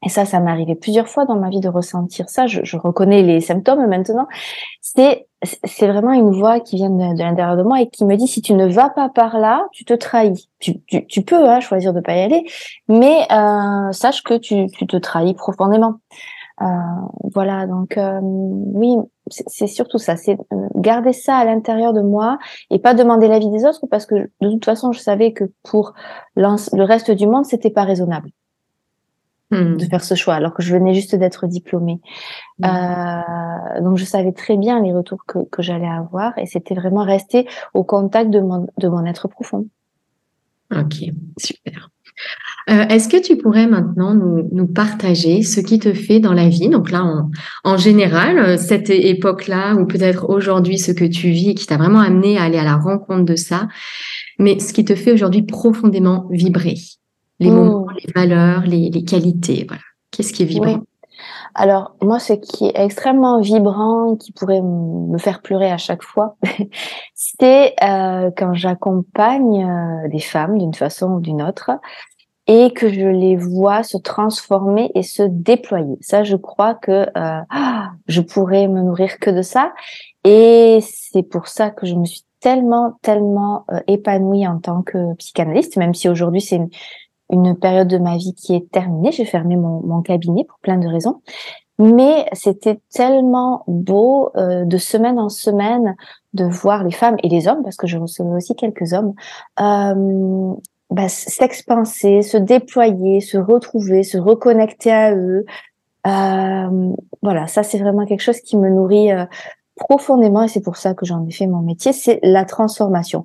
et 0.04 0.08
ça, 0.08 0.24
ça 0.24 0.40
m'est 0.40 0.50
arrivé 0.50 0.74
plusieurs 0.74 1.08
fois 1.08 1.24
dans 1.26 1.36
ma 1.36 1.48
vie 1.48 1.60
de 1.60 1.68
ressentir 1.68 2.28
ça. 2.28 2.46
Je, 2.46 2.60
je 2.64 2.76
reconnais 2.76 3.22
les 3.22 3.40
symptômes 3.40 3.86
maintenant. 3.86 4.26
C'est 4.80 5.26
c'est 5.64 5.88
vraiment 5.88 6.12
une 6.12 6.30
voix 6.30 6.60
qui 6.60 6.76
vient 6.76 6.90
de, 6.90 7.18
l'intérieur 7.18 7.56
de 7.56 7.62
moi 7.62 7.80
et 7.80 7.88
qui 7.88 8.04
me 8.04 8.16
dit 8.16 8.28
si 8.28 8.42
tu 8.42 8.54
ne 8.54 8.66
vas 8.66 8.90
pas 8.90 9.08
par 9.08 9.38
là, 9.38 9.66
tu 9.72 9.84
te 9.84 9.94
trahis. 9.94 10.48
Tu, 10.60 10.80
tu, 10.82 11.06
tu 11.06 11.22
peux 11.22 11.48
hein, 11.48 11.60
choisir 11.60 11.92
de 11.92 12.00
pas 12.00 12.14
y 12.14 12.20
aller, 12.20 12.44
mais 12.88 13.26
euh, 13.32 13.92
sache 13.92 14.22
que 14.22 14.34
tu, 14.34 14.66
tu 14.68 14.86
te 14.86 14.96
trahis 14.96 15.34
profondément. 15.34 15.94
Euh, 16.60 16.66
voilà, 17.34 17.66
donc 17.66 17.96
euh, 17.96 18.20
oui, 18.22 18.96
c'est 19.30 19.66
surtout 19.66 19.98
ça, 19.98 20.16
c'est 20.16 20.36
garder 20.76 21.12
ça 21.12 21.36
à 21.36 21.44
l'intérieur 21.44 21.92
de 21.92 22.02
moi 22.02 22.38
et 22.70 22.78
pas 22.78 22.94
demander 22.94 23.26
l'avis 23.26 23.50
des 23.50 23.64
autres 23.64 23.86
parce 23.90 24.06
que 24.06 24.30
de 24.40 24.50
toute 24.50 24.64
façon, 24.64 24.92
je 24.92 25.00
savais 25.00 25.32
que 25.32 25.44
pour 25.64 25.94
le 26.36 26.82
reste 26.82 27.10
du 27.10 27.26
monde, 27.26 27.46
c'était 27.46 27.70
pas 27.70 27.84
raisonnable. 27.84 28.30
Hmm. 29.52 29.76
de 29.76 29.84
faire 29.84 30.02
ce 30.02 30.14
choix, 30.14 30.32
alors 30.32 30.54
que 30.54 30.62
je 30.62 30.72
venais 30.72 30.94
juste 30.94 31.14
d'être 31.14 31.46
diplômée. 31.46 32.00
Hmm. 32.58 32.64
Euh, 32.64 33.80
donc 33.82 33.98
je 33.98 34.04
savais 34.06 34.32
très 34.32 34.56
bien 34.56 34.82
les 34.82 34.94
retours 34.94 35.26
que, 35.26 35.40
que 35.50 35.60
j'allais 35.60 35.86
avoir 35.86 36.38
et 36.38 36.46
c'était 36.46 36.74
vraiment 36.74 37.04
rester 37.04 37.46
au 37.74 37.84
contact 37.84 38.30
de 38.30 38.40
mon, 38.40 38.66
de 38.78 38.88
mon 38.88 39.04
être 39.04 39.28
profond. 39.28 39.66
Ok, 40.74 41.04
super. 41.38 41.90
Euh, 42.70 42.86
Est-ce 42.88 43.10
que 43.10 43.20
tu 43.20 43.36
pourrais 43.36 43.66
maintenant 43.66 44.14
nous, 44.14 44.48
nous, 44.52 44.66
partager 44.66 45.42
ce 45.42 45.60
qui 45.60 45.78
te 45.78 45.92
fait 45.92 46.18
dans 46.18 46.32
la 46.32 46.48
vie? 46.48 46.70
Donc 46.70 46.90
là, 46.90 47.04
en, 47.04 47.30
en 47.64 47.76
général, 47.76 48.38
euh, 48.38 48.56
cette 48.56 48.88
époque-là, 48.88 49.74
ou 49.74 49.84
peut-être 49.84 50.30
aujourd'hui, 50.30 50.78
ce 50.78 50.92
que 50.92 51.04
tu 51.04 51.28
vis 51.28 51.50
et 51.50 51.54
qui 51.54 51.66
t'a 51.66 51.76
vraiment 51.76 52.00
amené 52.00 52.38
à 52.38 52.44
aller 52.44 52.58
à 52.58 52.64
la 52.64 52.76
rencontre 52.76 53.26
de 53.26 53.36
ça, 53.36 53.68
mais 54.38 54.58
ce 54.60 54.72
qui 54.72 54.86
te 54.86 54.94
fait 54.94 55.12
aujourd'hui 55.12 55.42
profondément 55.42 56.26
vibrer 56.30 56.76
les 57.42 57.50
mmh. 57.50 57.55
moments, 57.55 57.87
les 57.90 58.12
valeurs, 58.14 58.62
les, 58.62 59.05
qualités. 59.05 59.64
Voilà. 59.68 59.83
Qu'est-ce 60.11 60.33
qui 60.33 60.42
est 60.42 60.46
vibrant? 60.46 60.81
Alors, 61.55 61.96
moi, 62.00 62.18
ce 62.18 62.33
qui 62.33 62.66
est 62.66 62.72
extrêmement 62.74 63.40
vibrant, 63.40 64.16
qui 64.16 64.33
pourrait 64.33 64.62
me 64.62 65.18
faire 65.18 65.42
pleurer 65.42 65.70
à 65.70 65.76
chaque 65.76 66.02
fois, 66.02 66.37
c'est 67.14 67.74
euh, 67.83 68.31
quand 68.37 68.55
j'accompagne 68.55 69.64
euh, 69.64 70.09
des 70.09 70.20
femmes 70.20 70.59
d'une 70.59 70.74
façon 70.74 71.14
ou 71.14 71.20
d'une 71.20 71.42
autre 71.42 71.70
et 72.48 72.72
que 72.72 72.88
je 72.88 73.07
les 73.07 73.37
vois 73.37 73.83
se 73.83 73.96
transformer 73.96 74.90
et 74.94 75.02
se 75.02 75.22
déployer. 75.22 75.96
Ça, 76.00 76.24
je 76.24 76.37
crois 76.37 76.74
que 76.74 77.07
euh, 77.16 77.40
je 78.09 78.20
pourrais 78.20 78.66
me 78.66 78.83
nourrir 78.83 79.18
que 79.20 79.31
de 79.31 79.42
ça. 79.42 79.72
Et 80.24 80.81
c'est 80.83 81.22
pour 81.22 81.48
ça 81.48 81.70
que 81.70 81.87
je 81.87 81.94
me 81.94 82.05
suis 82.05 82.24
tellement, 82.40 82.98
tellement 83.02 83.64
épanouie 83.87 84.46
en 84.48 84.59
tant 84.59 84.83
que 84.83 85.14
psychanalyste, 85.14 85.76
même 85.76 85.94
si 85.94 86.09
aujourd'hui 86.09 86.40
c'est 86.40 86.57
une, 86.57 86.70
une 87.33 87.57
période 87.57 87.88
de 87.88 87.99
ma 87.99 88.16
vie 88.16 88.35
qui 88.35 88.55
est 88.55 88.71
terminée. 88.71 89.11
J'ai 89.11 89.25
fermé 89.25 89.57
mon, 89.57 89.81
mon, 89.85 90.03
cabinet 90.03 90.45
pour 90.45 90.59
plein 90.59 90.77
de 90.77 90.87
raisons. 90.87 91.23
Mais 91.79 92.27
c'était 92.33 92.81
tellement 92.92 93.64
beau 93.66 94.31
euh, 94.37 94.64
de 94.64 94.77
semaine 94.77 95.18
en 95.18 95.29
semaine 95.29 95.97
de 96.35 96.45
voir 96.45 96.85
les 96.85 96.92
femmes 96.92 97.16
et 97.23 97.29
les 97.29 97.49
hommes, 97.49 97.62
parce 97.62 97.77
que 97.77 97.87
je 97.87 97.99
recevais 97.99 98.31
aussi 98.31 98.55
quelques 98.55 98.92
hommes, 98.92 99.14
euh, 99.61 100.55
bah, 100.90 101.09
s'expanser, 101.09 102.23
se 102.23 102.37
déployer, 102.37 103.21
se 103.21 103.38
retrouver, 103.38 104.03
se 104.03 104.18
reconnecter 104.18 104.92
à 104.92 105.14
eux. 105.14 105.45
Euh, 106.07 106.92
voilà, 107.23 107.47
ça 107.47 107.62
c'est 107.62 107.79
vraiment 107.79 108.05
quelque 108.05 108.23
chose 108.23 108.40
qui 108.40 108.57
me 108.57 108.68
nourrit 108.68 109.12
euh, 109.12 109.25
profondément, 109.88 110.42
et 110.42 110.49
c'est 110.49 110.62
pour 110.62 110.77
ça 110.77 110.95
que 110.95 111.05
j'en 111.05 111.27
ai 111.27 111.31
fait 111.31 111.47
mon 111.47 111.61
métier, 111.61 111.92
c'est 111.92 112.21
la 112.23 112.45
transformation. 112.45 113.25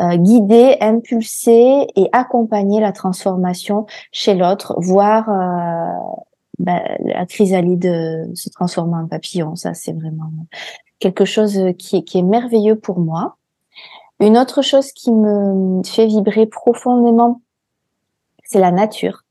Euh, 0.00 0.16
guider, 0.16 0.76
impulser 0.80 1.86
et 1.96 2.08
accompagner 2.12 2.80
la 2.80 2.92
transformation 2.92 3.86
chez 4.12 4.34
l'autre, 4.34 4.74
voir 4.78 5.28
euh, 5.28 6.14
bah, 6.58 6.82
la 7.00 7.26
chrysalide 7.26 8.30
se 8.34 8.50
transformer 8.50 8.96
en 8.96 9.06
papillon. 9.06 9.56
Ça, 9.56 9.74
c'est 9.74 9.92
vraiment 9.92 10.30
quelque 10.98 11.24
chose 11.24 11.58
qui, 11.78 12.04
qui 12.04 12.18
est 12.18 12.22
merveilleux 12.22 12.78
pour 12.78 12.98
moi. 12.98 13.36
Une 14.20 14.38
autre 14.38 14.62
chose 14.62 14.92
qui 14.92 15.12
me 15.12 15.82
fait 15.84 16.06
vibrer 16.06 16.46
profondément, 16.46 17.42
c'est 18.44 18.60
la 18.60 18.70
nature. 18.70 19.22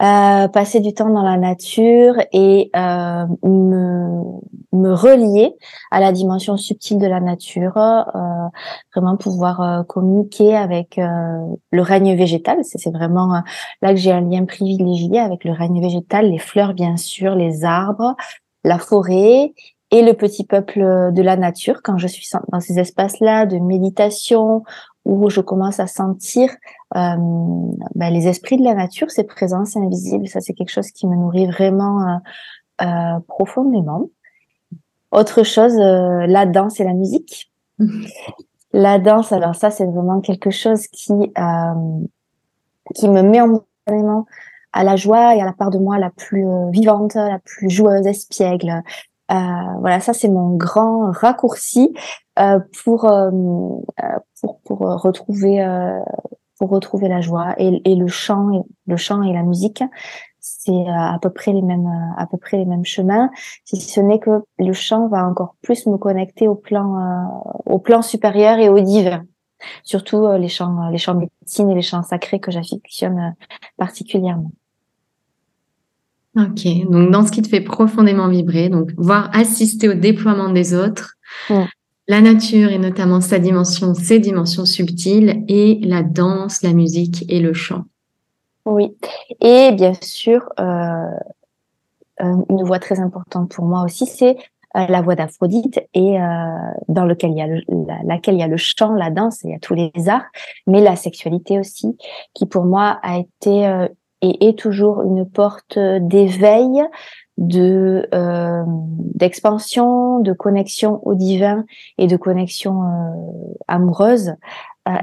Euh, 0.00 0.46
passer 0.46 0.78
du 0.78 0.94
temps 0.94 1.10
dans 1.10 1.24
la 1.24 1.36
nature 1.36 2.14
et 2.32 2.70
euh, 2.76 3.26
me, 3.42 4.22
me 4.78 4.92
relier 4.92 5.54
à 5.90 6.00
la 6.00 6.12
dimension 6.12 6.56
subtile 6.56 6.98
de 6.98 7.06
la 7.06 7.20
nature, 7.20 7.76
euh, 7.76 8.48
vraiment 8.94 9.16
pouvoir 9.16 9.60
euh, 9.60 9.82
communiquer 9.82 10.56
avec 10.56 10.98
euh, 10.98 11.46
le 11.70 11.82
règne 11.82 12.16
végétal. 12.16 12.58
C'est 12.62 12.90
vraiment 12.90 13.42
là 13.82 13.90
que 13.90 13.96
j'ai 13.96 14.12
un 14.12 14.20
lien 14.20 14.44
privilégié 14.44 15.18
avec 15.18 15.44
le 15.44 15.52
règne 15.52 15.80
végétal, 15.80 16.30
les 16.30 16.38
fleurs 16.38 16.74
bien 16.74 16.96
sûr, 16.96 17.34
les 17.34 17.64
arbres, 17.64 18.14
la 18.64 18.78
forêt 18.78 19.52
et 19.90 20.02
le 20.02 20.12
petit 20.12 20.44
peuple 20.44 20.80
de 21.12 21.22
la 21.22 21.36
nature 21.36 21.80
quand 21.82 21.96
je 21.96 22.06
suis 22.06 22.28
dans 22.52 22.60
ces 22.60 22.78
espaces-là 22.78 23.46
de 23.46 23.58
méditation 23.58 24.62
où 25.06 25.30
je 25.30 25.40
commence 25.40 25.80
à 25.80 25.86
sentir 25.86 26.50
euh, 26.94 27.16
ben, 27.94 28.10
les 28.12 28.28
esprits 28.28 28.58
de 28.58 28.64
la 28.64 28.74
nature, 28.74 29.10
ces 29.10 29.24
présences 29.24 29.74
invisibles. 29.76 30.28
Ça, 30.28 30.40
c'est 30.40 30.52
quelque 30.52 30.70
chose 30.70 30.90
qui 30.90 31.06
me 31.06 31.16
nourrit 31.16 31.46
vraiment 31.46 32.20
euh, 32.80 33.18
profondément. 33.26 34.08
Autre 35.10 35.42
chose, 35.42 35.74
la 35.76 36.46
danse 36.46 36.80
et 36.80 36.84
la 36.84 36.94
musique. 36.94 37.52
La 38.74 38.98
danse, 38.98 39.32
alors 39.32 39.54
ça, 39.54 39.70
c'est 39.70 39.86
vraiment 39.86 40.20
quelque 40.20 40.50
chose 40.50 40.88
qui 40.88 41.14
qui 42.94 43.08
me 43.08 43.22
met 43.22 43.40
en 43.40 43.62
vraiment 43.86 44.26
à 44.74 44.84
la 44.84 44.94
joie 44.94 45.34
et 45.34 45.40
à 45.40 45.46
la 45.46 45.54
part 45.54 45.70
de 45.70 45.78
moi 45.78 45.98
la 45.98 46.10
plus 46.10 46.44
vivante, 46.70 47.14
la 47.14 47.38
plus 47.38 47.70
joueuse, 47.70 48.06
espiègle, 48.06 48.82
euh, 49.30 49.34
voilà, 49.80 50.00
ça 50.00 50.14
c'est 50.14 50.28
mon 50.28 50.56
grand 50.56 51.10
raccourci 51.10 51.94
euh, 52.38 52.60
pour, 52.82 53.04
euh, 53.04 53.30
pour, 54.40 54.60
pour 54.60 54.78
retrouver 54.78 55.64
pour 56.58 56.70
retrouver 56.70 57.08
la 57.08 57.20
joie 57.20 57.54
et, 57.58 57.80
et, 57.84 57.94
le 57.94 58.08
chant 58.08 58.50
et 58.52 58.62
le 58.86 58.96
chant 58.96 59.22
et 59.22 59.32
la 59.32 59.42
musique 59.42 59.84
c'est 60.40 60.88
à 60.88 61.18
peu 61.20 61.30
près 61.30 61.52
les 61.52 61.62
mêmes 61.62 61.90
à 62.16 62.26
peu 62.26 62.36
près 62.36 62.56
les 62.56 62.64
mêmes 62.64 62.84
chemins 62.84 63.30
si 63.64 63.80
ce 63.80 64.00
n'est 64.00 64.18
que 64.18 64.42
le 64.58 64.72
chant 64.72 65.08
va 65.08 65.26
encore 65.26 65.56
plus 65.62 65.86
me 65.86 65.96
connecter 65.96 66.48
au 66.48 66.54
plan 66.54 67.42
au 67.66 67.78
plan 67.78 68.02
supérieur 68.02 68.58
et 68.58 68.68
au 68.68 68.80
divin. 68.80 69.24
Surtout 69.82 70.26
les 70.38 70.48
chants 70.48 70.88
les 70.90 70.98
chants 70.98 71.14
de 71.14 71.26
médecine 71.40 71.70
et 71.70 71.74
les 71.74 71.82
chants 71.82 72.02
sacrés 72.02 72.40
que 72.40 72.50
j'affectionne 72.50 73.34
particulièrement. 73.76 74.52
Ok, 76.36 76.66
donc 76.88 77.10
dans 77.10 77.26
ce 77.26 77.32
qui 77.32 77.42
te 77.42 77.48
fait 77.48 77.60
profondément 77.60 78.28
vibrer, 78.28 78.68
donc 78.68 78.92
voir 78.96 79.28
assister 79.32 79.88
au 79.88 79.94
déploiement 79.94 80.50
des 80.50 80.74
autres, 80.74 81.14
la 82.06 82.20
nature 82.20 82.70
et 82.70 82.78
notamment 82.78 83.20
sa 83.20 83.38
dimension, 83.38 83.94
ses 83.94 84.20
dimensions 84.20 84.64
subtiles 84.64 85.44
et 85.48 85.80
la 85.82 86.02
danse, 86.02 86.62
la 86.62 86.72
musique 86.72 87.24
et 87.28 87.40
le 87.40 87.52
chant. 87.54 87.84
Oui, 88.70 88.94
et 89.40 89.72
bien 89.72 89.94
sûr, 90.02 90.46
euh, 90.60 91.10
une 92.20 92.64
voix 92.64 92.78
très 92.78 93.00
importante 93.00 93.50
pour 93.50 93.64
moi 93.64 93.82
aussi, 93.82 94.04
c'est 94.04 94.36
euh, 94.76 94.86
la 94.88 95.00
voix 95.00 95.14
d'Aphrodite 95.14 95.80
et 95.94 96.20
euh, 96.20 96.24
dans 96.88 97.06
lequel 97.06 97.30
il 97.30 97.38
y 97.38 97.42
a 97.42 98.02
laquelle 98.04 98.34
il 98.34 98.40
y 98.40 98.42
a 98.42 98.46
le 98.46 98.58
chant, 98.58 98.92
la 98.92 99.08
danse, 99.08 99.42
il 99.42 99.50
y 99.52 99.54
a 99.54 99.58
tous 99.58 99.72
les 99.72 99.90
arts, 100.08 100.26
mais 100.66 100.82
la 100.82 100.96
sexualité 100.96 101.58
aussi, 101.58 101.96
qui 102.34 102.44
pour 102.44 102.64
moi 102.64 102.98
a 103.02 103.18
été 103.18 103.86
et 104.20 104.48
est 104.48 104.58
toujours 104.58 105.02
une 105.02 105.28
porte 105.28 105.78
d'éveil, 105.78 106.82
de 107.38 108.08
euh, 108.12 108.64
d'expansion, 108.66 110.18
de 110.18 110.32
connexion 110.32 111.00
au 111.06 111.14
divin 111.14 111.64
et 111.96 112.08
de 112.08 112.16
connexion 112.16 112.82
euh, 112.82 113.54
amoureuse 113.68 114.30
euh, 114.30 114.34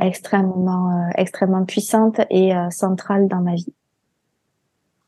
extrêmement 0.02 0.90
euh, 0.90 1.10
extrêmement 1.16 1.66
puissante 1.66 2.20
et 2.30 2.56
euh, 2.56 2.70
centrale 2.70 3.28
dans 3.28 3.42
ma 3.42 3.56
vie. 3.56 3.74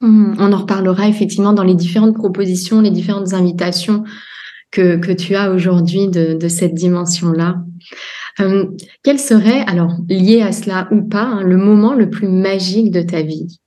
Mmh, 0.01 0.35
on 0.39 0.53
en 0.53 0.57
reparlera 0.57 1.07
effectivement 1.07 1.53
dans 1.53 1.63
les 1.63 1.75
différentes 1.75 2.15
propositions, 2.15 2.81
les 2.81 2.91
différentes 2.91 3.33
invitations 3.33 4.03
que, 4.71 4.97
que 4.97 5.11
tu 5.11 5.35
as 5.35 5.51
aujourd'hui 5.51 6.07
de, 6.07 6.33
de 6.33 6.47
cette 6.47 6.73
dimension-là. 6.73 7.57
Euh, 8.39 8.67
quel 9.03 9.19
serait, 9.19 9.61
alors 9.61 9.93
lié 10.07 10.41
à 10.41 10.51
cela 10.51 10.87
ou 10.91 11.01
pas, 11.01 11.23
hein, 11.23 11.43
le 11.43 11.57
moment 11.57 11.93
le 11.93 12.09
plus 12.09 12.27
magique 12.27 12.91
de 12.91 13.01
ta 13.01 13.21
vie? 13.21 13.59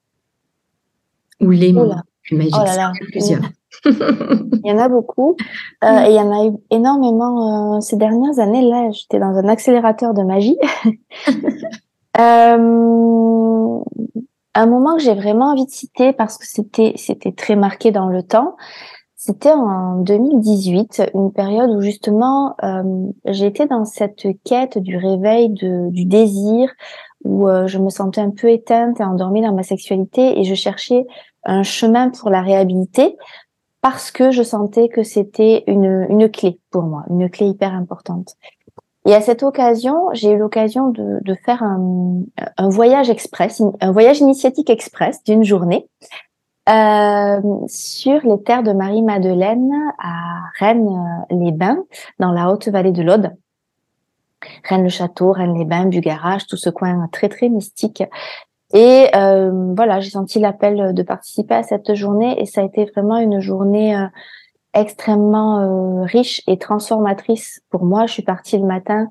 Ou 1.40 1.50
les 1.50 1.72
mots 1.72 1.92
magiques 2.30 2.54
oh 2.54 2.64
là 2.64 2.92
plusieurs. 3.10 3.42
il 3.84 4.60
y 4.64 4.72
en 4.72 4.78
a 4.78 4.88
beaucoup 4.88 5.36
euh, 5.84 6.00
et 6.04 6.10
il 6.10 6.14
y 6.14 6.20
en 6.20 6.32
a 6.32 6.46
eu 6.46 6.52
énormément 6.70 7.76
euh, 7.76 7.80
ces 7.80 7.96
dernières 7.96 8.38
années. 8.38 8.62
Là, 8.62 8.90
j'étais 8.90 9.18
dans 9.18 9.36
un 9.36 9.48
accélérateur 9.48 10.12
de 10.12 10.22
magie. 10.22 10.58
euh, 12.18 13.80
un 14.54 14.66
moment 14.66 14.96
que 14.96 15.02
j'ai 15.02 15.14
vraiment 15.14 15.52
envie 15.52 15.66
de 15.66 15.70
citer 15.70 16.12
parce 16.12 16.36
que 16.36 16.46
c'était 16.46 16.94
c'était 16.96 17.32
très 17.32 17.56
marqué 17.56 17.92
dans 17.92 18.08
le 18.08 18.22
temps. 18.22 18.56
C'était 19.16 19.52
en 19.52 19.96
2018, 19.96 21.10
une 21.14 21.30
période 21.30 21.70
où 21.70 21.82
justement 21.82 22.56
j'étais 23.26 23.66
dans 23.66 23.84
cette 23.84 24.26
quête 24.44 24.78
du 24.78 24.96
réveil, 24.96 25.50
de, 25.50 25.90
du 25.90 26.06
désir, 26.06 26.70
où 27.26 27.46
je 27.66 27.76
me 27.76 27.90
sentais 27.90 28.22
un 28.22 28.30
peu 28.30 28.48
éteinte 28.48 28.98
et 28.98 29.04
endormie 29.04 29.42
dans 29.42 29.52
ma 29.54 29.62
sexualité 29.62 30.40
et 30.40 30.44
je 30.44 30.54
cherchais 30.54 31.04
un 31.44 31.62
chemin 31.62 32.08
pour 32.08 32.30
la 32.30 32.40
réhabiliter 32.40 33.18
parce 33.82 34.10
que 34.10 34.30
je 34.30 34.42
sentais 34.42 34.88
que 34.88 35.02
c'était 35.02 35.64
une, 35.66 36.06
une 36.08 36.30
clé 36.30 36.58
pour 36.70 36.82
moi, 36.82 37.04
une 37.08 37.30
clé 37.30 37.46
hyper 37.46 37.74
importante. 37.74 38.36
Et 39.06 39.14
à 39.14 39.20
cette 39.22 39.42
occasion, 39.42 40.08
j'ai 40.12 40.32
eu 40.32 40.38
l'occasion 40.38 40.90
de, 40.90 41.34
faire 41.46 41.62
un, 41.62 42.20
un, 42.58 42.68
voyage 42.68 43.08
express, 43.08 43.62
un 43.80 43.92
voyage 43.92 44.20
initiatique 44.20 44.68
express 44.68 45.24
d'une 45.24 45.42
journée 45.42 45.88
euh, 46.68 47.40
sur 47.66 48.20
les 48.24 48.42
terres 48.42 48.62
de 48.62 48.72
Marie-Madeleine 48.72 49.72
à 49.98 50.42
Rennes-les-Bains, 50.58 51.84
dans 52.18 52.32
la 52.32 52.50
haute 52.50 52.68
vallée 52.68 52.92
de 52.92 53.02
l'Aude. 53.02 53.34
Rennes-le-Château, 54.68 55.32
Rennes-les-Bains, 55.32 55.86
Bugarage, 55.86 56.46
tout 56.46 56.56
ce 56.56 56.68
coin 56.68 57.08
très 57.10 57.28
très 57.28 57.48
mystique 57.48 58.02
et 58.72 59.08
euh, 59.16 59.72
voilà, 59.74 60.00
j'ai 60.00 60.10
senti 60.10 60.38
l'appel 60.38 60.94
de 60.94 61.02
participer 61.02 61.54
à 61.54 61.62
cette 61.62 61.94
journée 61.94 62.40
et 62.40 62.46
ça 62.46 62.60
a 62.60 62.64
été 62.64 62.84
vraiment 62.84 63.18
une 63.18 63.40
journée 63.40 63.96
euh, 63.96 64.06
extrêmement 64.74 65.60
euh, 65.60 66.04
riche 66.04 66.42
et 66.46 66.56
transformatrice 66.56 67.62
pour 67.70 67.84
moi. 67.84 68.06
Je 68.06 68.12
suis 68.12 68.22
partie 68.22 68.58
le 68.58 68.66
matin 68.66 69.08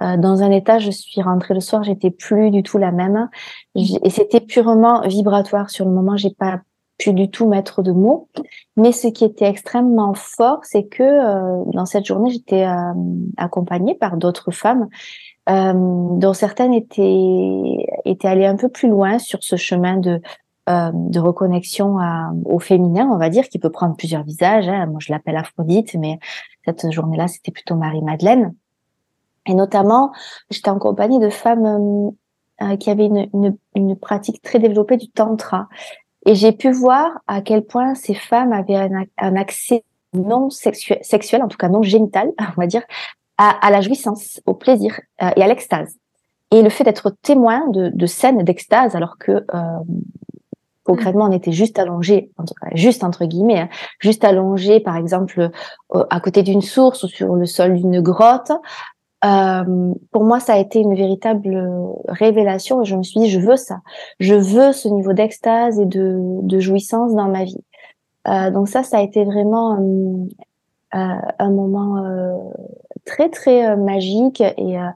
euh, 0.00 0.16
dans 0.16 0.42
un 0.42 0.50
état, 0.50 0.78
je 0.78 0.90
suis 0.90 1.22
rentrée 1.22 1.54
le 1.54 1.60
soir, 1.60 1.84
j'étais 1.84 2.10
plus 2.10 2.50
du 2.50 2.62
tout 2.64 2.78
la 2.78 2.90
même 2.90 3.28
et 3.76 4.10
c'était 4.10 4.40
purement 4.40 5.02
vibratoire 5.02 5.70
sur 5.70 5.84
le 5.84 5.92
moment. 5.92 6.16
J'ai 6.16 6.34
pas 6.34 6.60
pu 6.98 7.12
du 7.12 7.30
tout 7.30 7.46
mettre 7.46 7.82
de 7.82 7.92
mots, 7.92 8.28
mais 8.76 8.90
ce 8.90 9.06
qui 9.08 9.24
était 9.24 9.44
extrêmement 9.44 10.14
fort, 10.14 10.60
c'est 10.62 10.86
que 10.86 11.70
dans 11.72 11.84
cette 11.84 12.06
journée, 12.06 12.30
j'étais 12.30 12.66
accompagnée 13.36 13.94
par 13.94 14.16
d'autres 14.16 14.50
femmes 14.50 14.88
euh, 15.48 15.72
dont 15.74 16.32
certaines 16.32 16.74
étaient, 16.74 17.86
étaient 18.04 18.28
allées 18.28 18.46
un 18.46 18.56
peu 18.56 18.68
plus 18.68 18.88
loin 18.88 19.18
sur 19.18 19.42
ce 19.42 19.56
chemin 19.56 19.96
de, 19.96 20.20
euh, 20.68 20.90
de 20.92 21.20
reconnexion 21.20 21.98
à, 21.98 22.32
au 22.44 22.58
féminin, 22.58 23.08
on 23.12 23.18
va 23.18 23.28
dire, 23.28 23.48
qui 23.48 23.60
peut 23.60 23.70
prendre 23.70 23.96
plusieurs 23.96 24.24
visages. 24.24 24.68
Hein. 24.68 24.86
Moi, 24.86 24.98
je 25.00 25.12
l'appelle 25.12 25.36
Aphrodite, 25.36 25.94
mais 25.94 26.18
cette 26.64 26.90
journée-là, 26.90 27.28
c'était 27.28 27.52
plutôt 27.52 27.76
Marie-Madeleine. 27.76 28.52
Et 29.46 29.54
notamment, 29.54 30.10
j'étais 30.50 30.70
en 30.70 30.80
compagnie 30.80 31.20
de 31.20 31.30
femmes 31.30 32.10
euh, 32.62 32.76
qui 32.76 32.90
avaient 32.90 33.06
une, 33.06 33.28
une, 33.32 33.56
une, 33.76 33.96
pratique 33.96 34.42
très 34.42 34.58
développée 34.58 34.96
du 34.96 35.08
tantra. 35.08 35.68
Et 36.24 36.34
j'ai 36.34 36.50
pu 36.50 36.72
voir 36.72 37.12
à 37.28 37.42
quel 37.42 37.64
point 37.64 37.94
ces 37.94 38.14
femmes 38.14 38.52
avaient 38.52 38.74
un, 38.74 39.04
un 39.18 39.36
accès 39.36 39.84
non 40.14 40.50
sexuel, 40.50 40.98
sexuel, 41.02 41.42
en 41.42 41.48
tout 41.48 41.58
cas 41.58 41.68
non 41.68 41.82
génital, 41.82 42.32
on 42.56 42.60
va 42.60 42.66
dire, 42.66 42.82
à, 43.38 43.70
la 43.70 43.80
jouissance, 43.80 44.40
au 44.46 44.54
plaisir 44.54 44.98
euh, 45.22 45.30
et 45.36 45.42
à 45.42 45.46
l'extase. 45.46 45.94
Et 46.52 46.62
le 46.62 46.70
fait 46.70 46.84
d'être 46.84 47.14
témoin 47.22 47.68
de, 47.68 47.90
de 47.92 48.06
scènes 48.06 48.42
d'extase, 48.42 48.94
alors 48.94 49.18
que 49.18 49.32
euh, 49.32 49.78
concrètement 50.86 51.24
on 51.24 51.32
était 51.32 51.52
juste 51.52 51.78
allongé, 51.78 52.30
juste 52.72 53.04
entre 53.04 53.24
guillemets, 53.26 53.58
hein, 53.58 53.68
juste 53.98 54.24
allongé 54.24 54.80
par 54.80 54.96
exemple 54.96 55.50
euh, 55.94 56.04
à 56.08 56.20
côté 56.20 56.42
d'une 56.42 56.62
source 56.62 57.02
ou 57.02 57.08
sur 57.08 57.34
le 57.34 57.46
sol 57.46 57.74
d'une 57.74 58.00
grotte. 58.00 58.52
Euh, 59.24 59.92
pour 60.12 60.24
moi, 60.24 60.38
ça 60.38 60.54
a 60.54 60.58
été 60.58 60.78
une 60.78 60.94
véritable 60.94 61.58
révélation 62.06 62.82
et 62.82 62.84
je 62.84 62.94
me 62.94 63.02
suis 63.02 63.18
dit, 63.18 63.28
je 63.28 63.40
veux 63.40 63.56
ça. 63.56 63.80
Je 64.20 64.34
veux 64.34 64.72
ce 64.72 64.88
niveau 64.88 65.14
d'extase 65.14 65.80
et 65.80 65.86
de, 65.86 66.20
de 66.42 66.60
jouissance 66.60 67.12
dans 67.14 67.28
ma 67.28 67.42
vie. 67.42 67.64
Euh, 68.28 68.50
donc 68.50 68.68
ça, 68.68 68.84
ça 68.84 68.98
a 68.98 69.02
été 69.02 69.24
vraiment 69.24 69.78
un 70.92 71.50
moment 71.50 72.04
très 73.06 73.30
très 73.30 73.66
euh, 73.66 73.76
magique 73.76 74.42
et, 74.42 74.78
euh, 74.78 74.88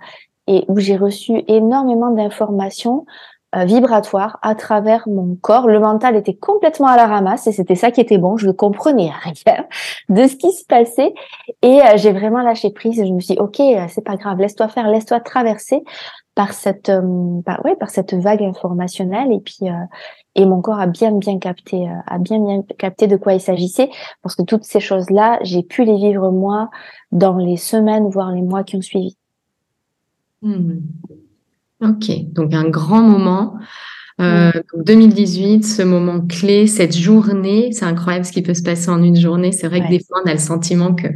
et 0.46 0.64
où 0.68 0.78
j'ai 0.78 0.96
reçu 0.96 1.42
énormément 1.48 2.10
d'informations 2.10 3.06
euh, 3.56 3.64
vibratoires 3.64 4.38
à 4.42 4.54
travers 4.54 5.08
mon 5.08 5.36
corps. 5.36 5.66
Le 5.66 5.80
mental 5.80 6.16
était 6.16 6.34
complètement 6.34 6.88
à 6.88 6.96
la 6.96 7.06
ramasse 7.06 7.46
et 7.46 7.52
c'était 7.52 7.74
ça 7.74 7.90
qui 7.90 8.00
était 8.00 8.18
bon. 8.18 8.36
Je 8.36 8.48
ne 8.48 8.52
comprenais 8.52 9.10
rien 9.22 9.64
de 10.08 10.26
ce 10.26 10.36
qui 10.36 10.52
se 10.52 10.64
passait 10.66 11.14
et 11.62 11.80
j'ai 11.96 12.12
vraiment 12.12 12.42
lâché 12.42 12.70
prise. 12.70 12.96
Je 12.96 13.12
me 13.12 13.20
suis 13.20 13.34
dit, 13.34 13.40
ok, 13.40 13.62
c'est 13.88 14.04
pas 14.04 14.16
grave, 14.16 14.38
laisse-toi 14.38 14.68
faire, 14.68 14.88
laisse-toi 14.88 15.20
traverser 15.20 15.82
par 16.34 16.52
cette, 16.52 16.92
par, 17.44 17.64
ouais, 17.64 17.76
par 17.76 17.90
cette 17.90 18.14
vague 18.14 18.42
informationnelle 18.42 19.32
et 19.32 19.40
puis 19.40 19.68
et 20.36 20.44
mon 20.46 20.60
corps 20.60 20.78
a 20.78 20.86
bien 20.86 21.12
bien 21.12 21.38
capté 21.38 21.88
a 22.06 22.18
bien 22.18 22.38
bien 22.38 22.62
capté 22.78 23.06
de 23.08 23.16
quoi 23.16 23.34
il 23.34 23.40
s'agissait 23.40 23.90
parce 24.22 24.36
que 24.36 24.42
toutes 24.42 24.64
ces 24.64 24.80
choses 24.80 25.10
là 25.10 25.38
j'ai 25.42 25.62
pu 25.62 25.84
les 25.84 25.96
vivre 25.96 26.30
moi 26.30 26.70
dans 27.12 27.36
les 27.36 27.56
semaines, 27.56 28.08
voire 28.08 28.32
les 28.32 28.42
mois 28.42 28.64
qui 28.64 28.76
ont 28.76 28.82
suivi. 28.82 29.16
Hmm. 30.42 30.78
Ok, 31.82 32.10
donc 32.32 32.54
un 32.54 32.68
grand 32.68 33.02
moment 33.02 33.58
Euh, 34.20 34.52
2018, 34.76 35.64
ce 35.64 35.80
moment 35.80 36.20
clé, 36.20 36.66
cette 36.66 36.94
journée, 36.94 37.70
c'est 37.72 37.86
incroyable 37.86 38.26
ce 38.26 38.32
qui 38.32 38.42
peut 38.42 38.52
se 38.52 38.62
passer 38.62 38.90
en 38.90 39.02
une 39.02 39.16
journée. 39.16 39.50
C'est 39.50 39.66
vrai 39.66 39.80
que 39.80 39.88
des 39.88 40.00
fois, 40.00 40.20
on 40.22 40.28
a 40.28 40.34
le 40.34 40.38
sentiment 40.38 40.94
que. 40.94 41.06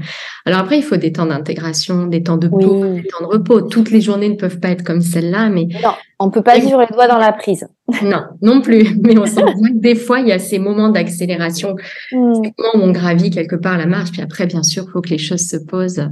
Alors 0.46 0.61
après, 0.61 0.79
il 0.79 0.83
faut 0.83 0.96
des 0.96 1.12
temps 1.12 1.27
d'intégration, 1.27 2.07
des 2.07 2.22
temps 2.22 2.38
de 2.38 2.48
pause, 2.48 2.94
des 2.94 3.05
temps 3.05 3.27
de 3.27 3.31
repos. 3.31 3.61
Toutes 3.61 3.90
les 3.90 4.00
journées 4.00 4.31
ne 4.31 4.37
peuvent 4.37 4.59
pas 4.59 4.70
être 4.70 4.85
comme 4.85 5.03
celle-là, 5.03 5.50
mais. 5.50 5.68
Non, 5.83 5.90
on 6.24 6.30
peut 6.30 6.42
pas 6.42 6.58
vivre 6.58 6.80
les 6.80 6.87
doigts 6.87 7.06
dans 7.06 7.18
la 7.18 7.32
prise. 7.32 7.66
Non, 8.02 8.22
non 8.40 8.62
plus. 8.62 8.96
Mais 9.02 9.18
on 9.18 9.26
sent 9.26 9.42
bien 9.42 9.68
que 9.68 9.78
des 9.78 9.94
fois, 9.94 10.20
il 10.20 10.28
y 10.28 10.32
a 10.32 10.38
ces 10.38 10.58
moments 10.58 10.88
d'accélération, 10.88 11.76
mm. 12.12 12.16
moments 12.16 12.74
où 12.76 12.78
on 12.78 12.90
gravit 12.92 13.30
quelque 13.30 13.56
part 13.56 13.76
la 13.76 13.84
marche. 13.84 14.10
Puis 14.10 14.22
après, 14.22 14.46
bien 14.46 14.62
sûr, 14.62 14.84
il 14.88 14.90
faut 14.90 15.02
que 15.02 15.10
les 15.10 15.18
choses 15.18 15.46
se 15.46 15.58
posent. 15.58 16.08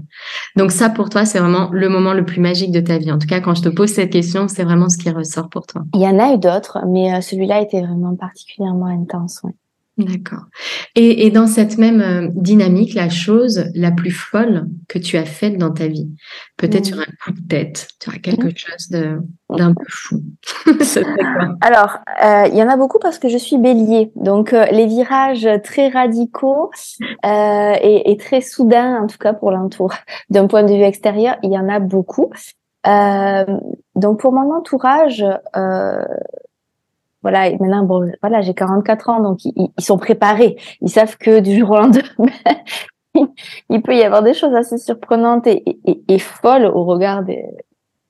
Donc 0.56 0.70
ça, 0.70 0.90
pour 0.90 1.08
toi, 1.08 1.24
c'est 1.24 1.38
vraiment 1.38 1.70
le 1.72 1.88
moment 1.88 2.12
le 2.12 2.26
plus 2.26 2.40
magique 2.40 2.72
de 2.72 2.80
ta 2.80 2.98
vie. 2.98 3.10
En 3.10 3.18
tout 3.18 3.26
cas, 3.26 3.40
quand 3.40 3.54
je 3.54 3.62
te 3.62 3.70
pose 3.70 3.88
cette 3.88 4.10
question, 4.10 4.48
c'est 4.48 4.64
vraiment 4.64 4.90
ce 4.90 4.98
qui 4.98 5.08
ressort 5.08 5.48
pour 5.48 5.66
toi. 5.66 5.82
Il 5.94 6.02
y 6.02 6.06
en 6.06 6.18
a 6.18 6.34
eu 6.34 6.38
d'autres, 6.38 6.78
mais 6.86 7.14
euh, 7.14 7.20
celui-là 7.22 7.62
était 7.62 7.80
vraiment 7.80 8.14
particulièrement 8.16 8.86
intense. 8.86 9.40
Ouais. 9.42 9.52
D'accord. 9.98 10.44
Et, 10.94 11.26
et, 11.26 11.30
dans 11.30 11.46
cette 11.46 11.76
même 11.76 12.00
euh, 12.00 12.28
dynamique, 12.32 12.94
la 12.94 13.10
chose 13.10 13.66
la 13.74 13.90
plus 13.90 14.10
folle 14.10 14.66
que 14.88 14.98
tu 14.98 15.18
as 15.18 15.26
faite 15.26 15.58
dans 15.58 15.70
ta 15.70 15.86
vie, 15.86 16.08
peut-être 16.56 16.86
sur 16.86 16.98
un 16.98 17.04
coup 17.22 17.32
de 17.32 17.46
tête, 17.46 17.88
tu 18.00 18.08
as 18.08 18.18
quelque 18.18 18.48
chose 18.56 18.88
d'un 18.88 19.74
peu 19.74 19.84
fou. 19.90 20.22
Alors, 21.60 21.98
euh, 22.24 22.48
il 22.50 22.56
y 22.56 22.62
en 22.62 22.70
a 22.70 22.78
beaucoup 22.78 22.98
parce 23.00 23.18
que 23.18 23.28
je 23.28 23.36
suis 23.36 23.58
bélier. 23.58 24.12
Donc, 24.16 24.54
euh, 24.54 24.64
les 24.72 24.86
virages 24.86 25.46
très 25.62 25.88
radicaux 25.88 26.70
et, 27.22 28.10
et, 28.10 28.16
très 28.16 28.40
soudains, 28.40 29.02
en 29.02 29.06
tout 29.06 29.18
cas 29.18 29.34
pour 29.34 29.50
l'entour, 29.50 29.92
d'un 30.30 30.46
point 30.46 30.62
de 30.62 30.72
vue 30.72 30.84
extérieur, 30.84 31.36
il 31.42 31.52
y 31.52 31.58
en 31.58 31.68
a 31.68 31.80
beaucoup. 31.80 32.30
donc, 32.86 34.20
pour 34.20 34.32
mon 34.32 34.54
entourage, 34.54 35.22
voilà, 37.22 37.48
et 37.48 37.56
maintenant, 37.58 37.84
bon, 37.84 38.10
voilà, 38.20 38.40
j'ai 38.40 38.54
44 38.54 39.08
ans, 39.08 39.20
donc 39.20 39.44
ils, 39.44 39.70
sont 39.78 39.98
préparés. 39.98 40.56
Ils 40.80 40.90
savent 40.90 41.16
que 41.16 41.40
du 41.40 41.58
jour 41.58 41.70
au 41.70 41.76
lendemain, 41.76 42.02
il 43.70 43.82
peut 43.82 43.96
y 43.96 44.02
avoir 44.02 44.22
des 44.22 44.34
choses 44.34 44.54
assez 44.54 44.78
surprenantes 44.78 45.46
et, 45.46 45.62
et, 45.86 46.02
et 46.08 46.18
folles 46.18 46.66
au 46.66 46.84
regard 46.84 47.22
des, 47.22 47.44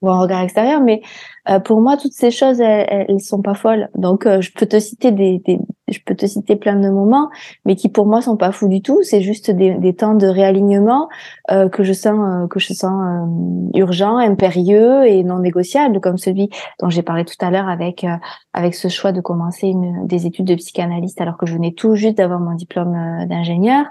ou 0.02 0.10
un 0.10 0.18
regard 0.20 0.42
extérieur, 0.42 0.80
mais 0.80 1.00
euh, 1.48 1.58
pour 1.58 1.80
moi, 1.80 1.96
toutes 1.96 2.12
ces 2.12 2.30
choses, 2.30 2.60
elles, 2.60 3.06
elles 3.08 3.20
sont 3.20 3.42
pas 3.42 3.54
folles. 3.54 3.88
Donc, 3.96 4.26
euh, 4.26 4.40
je 4.40 4.52
peux 4.52 4.66
te 4.66 4.78
citer 4.78 5.10
des, 5.10 5.40
des, 5.44 5.58
je 5.88 5.98
peux 6.04 6.14
te 6.14 6.26
citer 6.26 6.54
plein 6.54 6.76
de 6.76 6.88
moments, 6.88 7.30
mais 7.64 7.74
qui 7.74 7.88
pour 7.88 8.06
moi 8.06 8.20
sont 8.22 8.36
pas 8.36 8.52
fous 8.52 8.68
du 8.68 8.80
tout. 8.80 9.02
C'est 9.02 9.22
juste 9.22 9.50
des, 9.50 9.74
des, 9.74 9.94
temps 9.94 10.14
de 10.14 10.26
réalignement 10.26 11.08
euh, 11.50 11.68
que 11.68 11.82
je 11.82 11.92
sens, 11.92 12.48
que 12.48 12.60
je 12.60 12.72
sens 12.74 13.28
urgent, 13.74 14.18
impérieux 14.18 15.04
et 15.06 15.24
non 15.24 15.40
négociable, 15.40 16.00
comme 16.00 16.18
celui 16.18 16.50
dont 16.80 16.90
j'ai 16.90 17.02
parlé 17.02 17.24
tout 17.24 17.34
à 17.40 17.50
l'heure 17.50 17.68
avec 17.68 18.06
avec 18.52 18.74
ce 18.74 18.88
choix 18.88 19.12
de 19.12 19.20
commencer 19.20 19.68
une, 19.68 20.06
des 20.06 20.26
études 20.26 20.46
de 20.46 20.54
psychanalyste 20.54 21.20
alors 21.20 21.38
que 21.38 21.46
je 21.46 21.54
venais 21.54 21.72
tout 21.72 21.94
juste 21.94 22.18
d'avoir 22.18 22.38
mon 22.38 22.54
diplôme 22.54 23.26
d'ingénieur. 23.28 23.86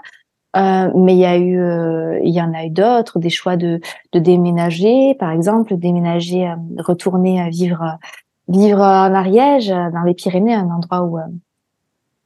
Euh, 0.54 0.90
mais 0.94 1.14
il 1.14 1.18
y 1.18 1.24
a 1.24 1.38
eu, 1.38 1.58
euh, 1.58 2.20
il 2.22 2.32
y 2.32 2.42
en 2.42 2.52
a 2.52 2.66
eu 2.66 2.70
d'autres, 2.70 3.18
des 3.18 3.30
choix 3.30 3.56
de, 3.56 3.80
de 4.12 4.18
déménager, 4.18 5.14
par 5.14 5.30
exemple, 5.30 5.76
déménager, 5.76 6.46
euh, 6.48 6.56
retourner 6.78 7.48
vivre, 7.48 7.98
vivre 8.48 8.80
en 8.80 9.14
Ariège, 9.14 9.68
dans 9.68 10.02
les 10.04 10.14
Pyrénées, 10.14 10.54
un 10.54 10.70
endroit 10.70 11.02
où 11.02 11.18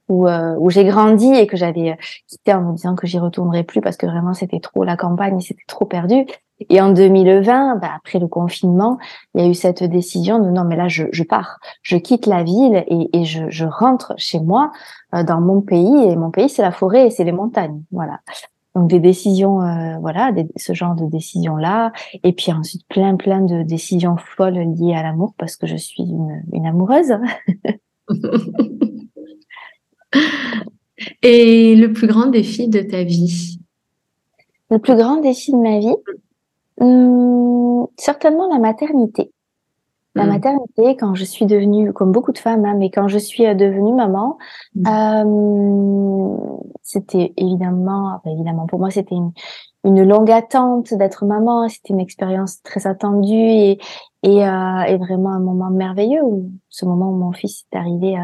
où, 0.08 0.28
où 0.28 0.70
j'ai 0.70 0.84
grandi 0.84 1.32
et 1.32 1.46
que 1.46 1.56
j'avais 1.56 1.98
quitté 2.28 2.52
en 2.52 2.62
me 2.62 2.72
disant 2.74 2.94
que 2.94 3.06
j'y 3.06 3.18
retournerais 3.18 3.64
plus 3.64 3.80
parce 3.80 3.96
que 3.96 4.06
vraiment 4.06 4.34
c'était 4.34 4.60
trop 4.60 4.84
la 4.84 4.96
campagne, 4.96 5.40
c'était 5.40 5.64
trop 5.66 5.84
perdu. 5.84 6.26
Et 6.70 6.80
en 6.80 6.90
2020, 6.90 7.76
bah, 7.76 7.90
après 7.96 8.18
le 8.18 8.28
confinement, 8.28 8.98
il 9.34 9.42
y 9.42 9.46
a 9.46 9.48
eu 9.48 9.54
cette 9.54 9.84
décision 9.84 10.38
de 10.38 10.48
non, 10.50 10.64
mais 10.64 10.76
là, 10.76 10.88
je, 10.88 11.04
je 11.12 11.22
pars, 11.22 11.58
je 11.82 11.96
quitte 11.96 12.26
la 12.26 12.42
ville 12.44 12.84
et, 12.88 13.08
et 13.12 13.24
je, 13.24 13.50
je, 13.50 13.66
rentre 13.66 14.14
chez 14.16 14.40
moi 14.40 14.72
euh, 15.14 15.22
dans 15.22 15.40
mon 15.40 15.60
pays. 15.60 16.04
Et 16.04 16.16
mon 16.16 16.30
pays, 16.30 16.48
c'est 16.48 16.62
la 16.62 16.72
forêt 16.72 17.08
et 17.08 17.10
c'est 17.10 17.24
les 17.24 17.32
montagnes. 17.32 17.82
Voilà. 17.92 18.20
Donc 18.74 18.88
des 18.88 19.00
décisions, 19.00 19.60
euh, 19.62 19.98
voilà, 20.00 20.32
ce 20.56 20.72
genre 20.72 20.94
de 20.94 21.06
décisions 21.06 21.56
là. 21.56 21.92
Et 22.22 22.32
puis 22.32 22.52
ensuite 22.52 22.86
plein, 22.88 23.16
plein 23.16 23.40
de 23.40 23.62
décisions 23.62 24.16
folles 24.16 24.58
liées 24.78 24.94
à 24.94 25.02
l'amour 25.02 25.34
parce 25.38 25.56
que 25.56 25.66
je 25.66 25.76
suis 25.76 26.04
une, 26.04 26.42
une 26.52 26.66
amoureuse. 26.66 27.18
et 31.22 31.76
le 31.76 31.92
plus 31.92 32.06
grand 32.06 32.26
défi 32.26 32.68
de 32.68 32.80
ta 32.80 33.04
vie? 33.04 33.58
Le 34.70 34.78
plus 34.78 34.96
grand 34.96 35.16
défi 35.16 35.52
de 35.52 35.58
ma 35.58 35.78
vie? 35.78 35.96
Hum, 36.80 37.86
certainement 37.96 38.48
la 38.52 38.58
maternité. 38.58 39.30
La 40.16 40.24
mmh. 40.24 40.28
maternité, 40.28 40.96
quand 40.96 41.14
je 41.14 41.24
suis 41.24 41.44
devenue, 41.44 41.92
comme 41.92 42.10
beaucoup 42.10 42.32
de 42.32 42.38
femmes, 42.38 42.64
hein, 42.64 42.74
mais 42.78 42.90
quand 42.90 43.06
je 43.06 43.18
suis 43.18 43.44
euh, 43.44 43.52
devenue 43.52 43.92
maman, 43.92 44.38
euh, 44.86 46.36
c'était 46.82 47.34
évidemment, 47.36 48.18
évidemment 48.24 48.66
pour 48.66 48.78
moi, 48.78 48.90
c'était 48.90 49.14
une, 49.14 49.32
une, 49.84 50.02
longue 50.04 50.30
attente 50.30 50.94
d'être 50.94 51.26
maman. 51.26 51.68
C'était 51.68 51.92
une 51.92 52.00
expérience 52.00 52.62
très 52.62 52.86
attendue 52.86 53.34
et, 53.34 53.78
et, 54.22 54.46
euh, 54.46 54.82
et, 54.88 54.96
vraiment 54.96 55.32
un 55.32 55.40
moment 55.40 55.70
merveilleux. 55.70 56.22
Où, 56.22 56.50
ce 56.70 56.86
moment 56.86 57.10
où 57.10 57.16
mon 57.16 57.32
fils 57.32 57.66
est 57.70 57.76
arrivé 57.76 58.16
euh, 58.16 58.22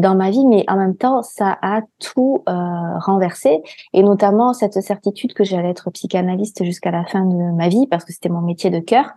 dans 0.00 0.14
ma 0.14 0.30
vie, 0.30 0.46
mais 0.46 0.64
en 0.68 0.76
même 0.76 0.96
temps, 0.96 1.22
ça 1.22 1.58
a 1.62 1.82
tout 1.98 2.42
euh, 2.48 2.98
renversé, 2.98 3.62
et 3.92 4.02
notamment 4.02 4.52
cette 4.52 4.80
certitude 4.80 5.34
que 5.34 5.44
j'allais 5.44 5.70
être 5.70 5.90
psychanalyste 5.90 6.64
jusqu'à 6.64 6.90
la 6.90 7.04
fin 7.04 7.24
de 7.24 7.56
ma 7.56 7.68
vie, 7.68 7.86
parce 7.86 8.04
que 8.04 8.12
c'était 8.12 8.28
mon 8.28 8.40
métier 8.40 8.70
de 8.70 8.80
cœur. 8.80 9.10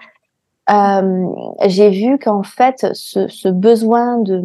Euh, 0.69 1.25
j'ai 1.65 1.89
vu 1.89 2.17
qu'en 2.19 2.43
fait, 2.43 2.87
ce, 2.93 3.27
ce, 3.27 3.49
besoin 3.49 4.19
de, 4.19 4.43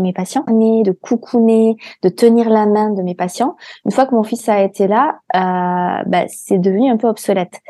mes 0.00 0.12
patients, 0.12 0.44
de 0.46 0.92
coucouner, 0.92 1.76
de 2.02 2.08
tenir 2.08 2.48
la 2.48 2.66
main 2.66 2.90
de 2.90 3.02
mes 3.02 3.14
patients, 3.14 3.56
une 3.84 3.90
fois 3.90 4.06
que 4.06 4.14
mon 4.14 4.22
fils 4.22 4.48
a 4.48 4.62
été 4.62 4.86
là, 4.86 5.18
euh, 5.34 6.04
bah, 6.06 6.24
c'est 6.28 6.58
devenu 6.58 6.90
un 6.90 6.96
peu 6.96 7.08
obsolète. 7.08 7.60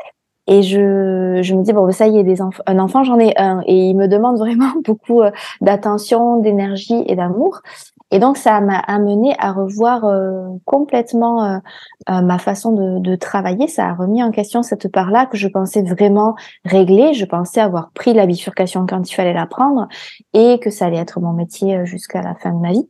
Et 0.49 0.63
je, 0.63 1.41
je 1.43 1.53
me 1.53 1.61
dis, 1.61 1.73
bon, 1.73 1.91
ça 1.91 2.07
y 2.07 2.17
est, 2.17 2.23
des 2.23 2.41
enfants, 2.41 2.63
un 2.65 2.79
enfant, 2.79 3.03
j'en 3.03 3.19
ai 3.19 3.37
un. 3.37 3.61
Et 3.67 3.75
il 3.75 3.95
me 3.95 4.07
demande 4.07 4.37
vraiment 4.39 4.73
beaucoup 4.83 5.21
euh, 5.21 5.31
d'attention, 5.61 6.37
d'énergie 6.41 7.03
et 7.05 7.15
d'amour. 7.15 7.61
Et 8.09 8.17
donc, 8.17 8.37
ça 8.37 8.59
m'a 8.59 8.79
amené 8.79 9.35
à 9.37 9.51
revoir 9.51 10.05
euh, 10.05 10.47
complètement 10.65 11.43
euh, 11.43 11.59
ma 12.07 12.39
façon 12.39 12.71
de, 12.71 12.97
de, 12.99 13.15
travailler. 13.15 13.67
Ça 13.67 13.89
a 13.89 13.93
remis 13.93 14.23
en 14.23 14.31
question 14.31 14.63
cette 14.63 14.91
part-là 14.91 15.27
que 15.27 15.37
je 15.37 15.47
pensais 15.47 15.83
vraiment 15.83 16.33
régler. 16.65 17.13
Je 17.13 17.25
pensais 17.25 17.61
avoir 17.61 17.91
pris 17.91 18.15
la 18.15 18.25
bifurcation 18.25 18.87
quand 18.87 19.07
il 19.07 19.13
fallait 19.13 19.35
la 19.35 19.45
prendre 19.45 19.87
et 20.33 20.59
que 20.59 20.71
ça 20.71 20.87
allait 20.87 20.97
être 20.97 21.19
mon 21.19 21.33
métier 21.33 21.85
jusqu'à 21.85 22.23
la 22.23 22.33
fin 22.33 22.51
de 22.51 22.59
ma 22.59 22.71
vie. 22.71 22.89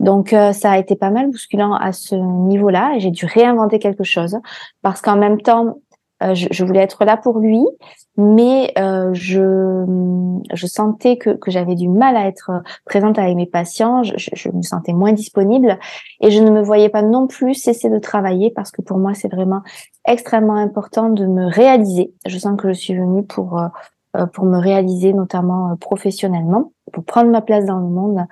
Donc 0.00 0.28
ça 0.30 0.70
a 0.70 0.78
été 0.78 0.94
pas 0.94 1.10
mal 1.10 1.28
bousculant 1.28 1.74
à 1.74 1.90
ce 1.90 2.14
niveau-là 2.14 2.92
et 2.94 3.00
j'ai 3.00 3.10
dû 3.10 3.26
réinventer 3.26 3.80
quelque 3.80 4.04
chose 4.04 4.38
parce 4.80 5.00
qu'en 5.00 5.16
même 5.16 5.40
temps 5.40 5.66
euh, 5.66 5.87
je, 6.20 6.48
je, 6.50 6.64
voulais 6.64 6.80
être 6.80 7.04
là 7.04 7.16
pour 7.16 7.38
lui, 7.38 7.64
mais 8.16 8.72
euh, 8.78 9.10
je, 9.12 9.84
je 10.52 10.66
sentais 10.66 11.16
que, 11.16 11.30
que 11.30 11.50
j'avais 11.50 11.76
du 11.76 11.88
mal 11.88 12.16
à 12.16 12.26
être 12.26 12.50
présente 12.84 13.18
avec 13.18 13.36
mes 13.36 13.46
patients. 13.46 14.02
Je, 14.02 14.14
je, 14.16 14.48
me 14.50 14.62
sentais 14.62 14.92
moins 14.92 15.12
disponible 15.12 15.78
et 16.20 16.30
je 16.30 16.42
ne 16.42 16.50
me 16.50 16.60
voyais 16.60 16.88
pas 16.88 17.02
non 17.02 17.28
plus 17.28 17.54
cesser 17.54 17.88
de 17.88 17.98
travailler 17.98 18.50
parce 18.50 18.72
que 18.72 18.82
pour 18.82 18.98
moi 18.98 19.14
c'est 19.14 19.32
vraiment 19.32 19.62
extrêmement 20.06 20.56
important 20.56 21.10
de 21.10 21.26
me 21.26 21.46
réaliser. 21.46 22.12
Je 22.26 22.38
sens 22.38 22.60
que 22.60 22.68
je 22.68 22.78
suis 22.78 22.94
venue 22.94 23.24
pour 23.24 23.58
euh, 23.58 24.26
pour 24.32 24.46
me 24.46 24.58
réaliser 24.58 25.12
notamment 25.12 25.76
professionnellement, 25.76 26.72
pour 26.92 27.04
prendre 27.04 27.30
ma 27.30 27.42
place 27.42 27.64
dans 27.64 27.78
le 27.78 27.88
monde 27.88 28.26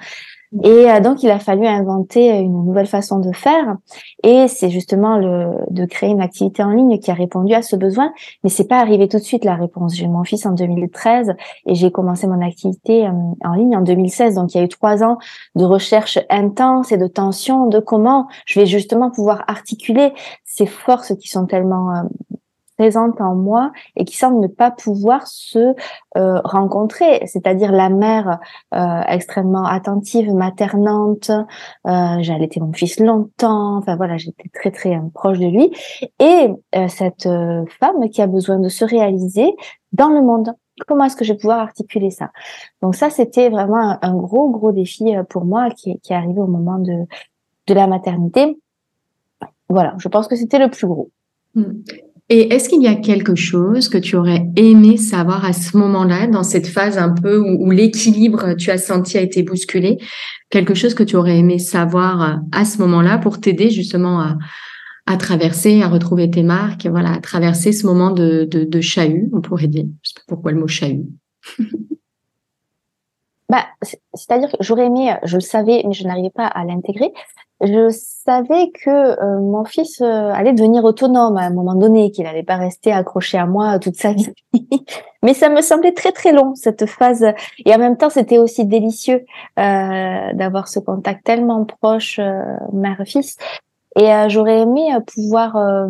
et 0.63 0.91
euh, 0.91 1.01
donc, 1.01 1.23
il 1.23 1.31
a 1.31 1.39
fallu 1.39 1.67
inventer 1.67 2.39
une 2.39 2.65
nouvelle 2.65 2.87
façon 2.87 3.19
de 3.19 3.33
faire. 3.33 3.77
Et 4.23 4.49
c'est 4.49 4.71
justement 4.71 5.19
le, 5.19 5.53
de 5.71 5.85
créer 5.85 6.11
une 6.11 6.21
activité 6.21 6.63
en 6.63 6.71
ligne 6.71 6.99
qui 6.99 7.11
a 7.11 7.15
répondu 7.15 7.53
à 7.53 7.63
ce 7.63 7.77
besoin. 7.77 8.13
Mais 8.45 8.51
c'est 8.51 8.69
pas 8.69 8.79
arrivé 8.79 9.09
tout 9.09 9.19
de 9.19 9.23
suite 9.23 9.45
la 9.45 9.57
réponse. 9.57 9.97
J'ai 9.97 10.07
mon 10.07 10.25
fils 10.25 10.47
en 10.47 10.53
2013 10.53 11.35
et 11.67 11.75
j'ai 11.75 11.91
commencé 11.91 12.27
mon 12.27 12.41
activité 12.45 13.07
euh, 13.07 13.11
en 13.45 13.55
ligne 13.55 13.77
en 13.77 13.83
2016. 13.83 14.37
Donc, 14.37 14.55
il 14.55 14.59
y 14.59 14.61
a 14.61 14.65
eu 14.65 14.69
trois 14.69 15.03
ans 15.03 15.19
de 15.57 15.65
recherche 15.65 16.19
intense 16.31 16.93
et 16.93 16.97
de 16.97 17.07
tension 17.07 17.67
de 17.67 17.81
comment 17.81 18.29
je 18.47 18.61
vais 18.61 18.67
justement 18.67 19.11
pouvoir 19.11 19.45
articuler 19.49 20.13
ces 20.45 20.67
forces 20.67 21.15
qui 21.17 21.29
sont 21.29 21.47
tellement 21.47 21.91
euh, 21.91 22.03
présente 22.77 23.21
en 23.21 23.35
moi 23.35 23.73
et 23.97 24.05
qui 24.05 24.17
semble 24.17 24.41
ne 24.41 24.47
pas 24.47 24.71
pouvoir 24.71 25.27
se 25.27 25.75
euh, 26.17 26.41
rencontrer, 26.45 27.27
c'est-à-dire 27.27 27.73
la 27.73 27.89
mère 27.89 28.39
euh, 28.75 29.01
extrêmement 29.09 29.65
attentive, 29.65 30.33
maternante, 30.33 31.31
euh, 31.31 32.17
j'allaitais 32.21 32.61
mon 32.61 32.73
fils 32.73 33.01
longtemps, 33.01 33.79
enfin 33.79 33.97
voilà, 33.97 34.17
j'étais 34.17 34.49
très 34.53 34.71
très 34.71 34.97
euh, 34.97 35.01
proche 35.15 35.39
de 35.39 35.47
lui, 35.47 35.73
et 36.21 36.49
euh, 36.75 36.89
cette 36.89 37.29
femme 37.81 38.09
qui 38.11 38.23
a 38.23 38.27
besoin 38.27 38.59
de 38.59 38.69
se 38.69 38.85
réaliser 38.85 39.55
dans 39.93 40.09
le 40.09 40.23
monde. 40.23 40.53
Comment 40.87 41.05
est-ce 41.05 41.17
que 41.17 41.25
je 41.25 41.33
vais 41.33 41.39
pouvoir 41.39 41.61
articuler 41.61 42.11
ça? 42.11 42.31
Donc 42.83 42.95
ça, 42.95 43.09
c'était 43.09 43.49
vraiment 43.49 43.97
un, 44.03 44.15
gros 44.15 44.51
gros 44.51 44.73
défi 44.73 45.15
pour 45.31 45.47
moi 45.47 45.71
qui, 45.71 45.99
qui 46.01 46.13
est 46.13 46.17
arrivé 46.17 46.39
au 46.39 46.47
moment 46.47 46.79
de 46.79 47.07
de 47.67 47.75
la 47.75 47.87
maternité. 47.87 48.59
Voilà, 49.69 49.95
je 49.99 50.09
pense 50.09 50.29
que 50.29 50.37
c'était 50.37 50.59
le 50.59 50.71
plus 50.71 50.87
gros. 50.87 51.11
Et 52.29 52.53
est-ce 52.53 52.69
qu'il 52.69 52.83
y 52.83 52.89
a 52.89 52.97
quelque 52.97 53.37
chose 53.37 53.89
que 53.89 53.99
tu 53.99 54.17
aurais 54.17 54.49
aimé 54.57 54.97
savoir 54.97 55.45
à 55.45 55.53
ce 55.53 55.77
moment-là, 55.77 56.27
dans 56.27 56.43
cette 56.43 56.67
phase 56.67 56.99
un 56.99 57.11
peu 57.11 57.39
où, 57.39 57.71
l'équilibre, 57.71 58.55
tu 58.55 58.71
as 58.73 58.79
senti, 58.79 59.17
a 59.17 59.21
été 59.21 59.45
bousculé 59.45 59.99
Quelque 60.51 60.75
chose 60.75 60.95
que 60.95 61.05
tu 61.05 61.15
aurais 61.15 61.39
aimé 61.39 61.61
savoir 61.61 62.41
à 62.51 62.65
ce 62.65 62.79
moment-là 62.79 63.19
pour 63.19 63.41
t'aider 63.41 63.71
justement 63.71 64.21
à, 64.21 64.39
à 65.07 65.17
traverser, 65.17 65.83
à 65.83 65.89
retrouver 65.89 66.29
tes 66.29 66.43
marques, 66.43 66.87
voilà, 66.87 67.13
à 67.13 67.21
traverser 67.21 67.71
ce 67.71 67.87
moment 67.87 68.11
de, 68.11 68.45
de, 68.45 68.65
de 68.65 68.81
chahut, 68.81 69.31
on 69.33 69.41
pourrait 69.41 69.69
dire. 69.69 69.85
Je 70.03 70.09
sais 70.09 70.15
pas 70.17 70.23
pourquoi 70.27 70.51
le 70.51 70.59
mot 70.59 70.67
chahut. 70.67 71.05
bah, 73.49 73.67
c'est-à-dire 74.15 74.51
que 74.51 74.57
j'aurais 74.61 74.87
aimé, 74.87 75.15
je 75.23 75.37
le 75.37 75.43
savais, 75.43 75.85
mais 75.87 75.93
je 75.93 76.05
n'arrivais 76.05 76.31
pas 76.35 76.47
à 76.47 76.65
l'intégrer. 76.65 77.13
Je 77.63 77.89
savais 77.91 78.71
que 78.71 78.91
euh, 78.91 79.41
mon 79.41 79.65
fils 79.65 80.01
euh, 80.01 80.31
allait 80.33 80.53
devenir 80.53 80.85
autonome 80.85 81.37
à 81.37 81.43
un 81.43 81.51
moment 81.51 81.75
donné, 81.75 82.11
qu'il 82.11 82.25
n'allait 82.25 82.43
pas 82.43 82.57
rester 82.57 82.93
accroché 82.93 83.39
à 83.39 83.47
moi 83.47 83.79
toute 83.79 83.97
sa 83.97 84.13
vie. 84.15 84.33
mais 85.23 85.33
ça 85.33 85.49
me 85.49 85.63
semblait 85.63 85.93
très 85.93 86.13
très 86.13 86.33
long 86.33 86.55
cette 86.55 86.87
phase, 86.87 87.25
et 87.65 87.75
en 87.75 87.79
même 87.79 87.97
temps 87.97 88.11
c'était 88.11 88.39
aussi 88.39 88.67
délicieux 88.67 89.25
euh, 89.59 90.33
d'avoir 90.35 90.69
ce 90.69 90.81
contact 90.81 91.25
tellement 91.25 91.65
proche 91.65 92.21
mère-fils 92.73 93.37
et 93.97 94.13
euh, 94.13 94.29
j'aurais 94.29 94.61
aimé 94.61 94.95
euh, 94.95 95.01
pouvoir 95.01 95.57
euh, 95.57 95.89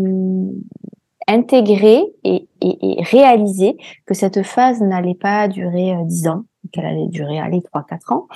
intégrer 1.26 2.04
et, 2.24 2.48
et, 2.60 3.00
et, 3.00 3.02
réaliser 3.02 3.76
que 4.06 4.14
cette 4.14 4.44
phase 4.44 4.80
n'allait 4.80 5.16
pas 5.16 5.48
durer 5.48 5.96
dix 6.04 6.28
ans, 6.28 6.44
qu'elle 6.72 6.86
allait 6.86 7.08
durer 7.08 7.40
allez 7.40 7.62
trois 7.62 7.84
quatre 7.84 8.12
ans. 8.12 8.28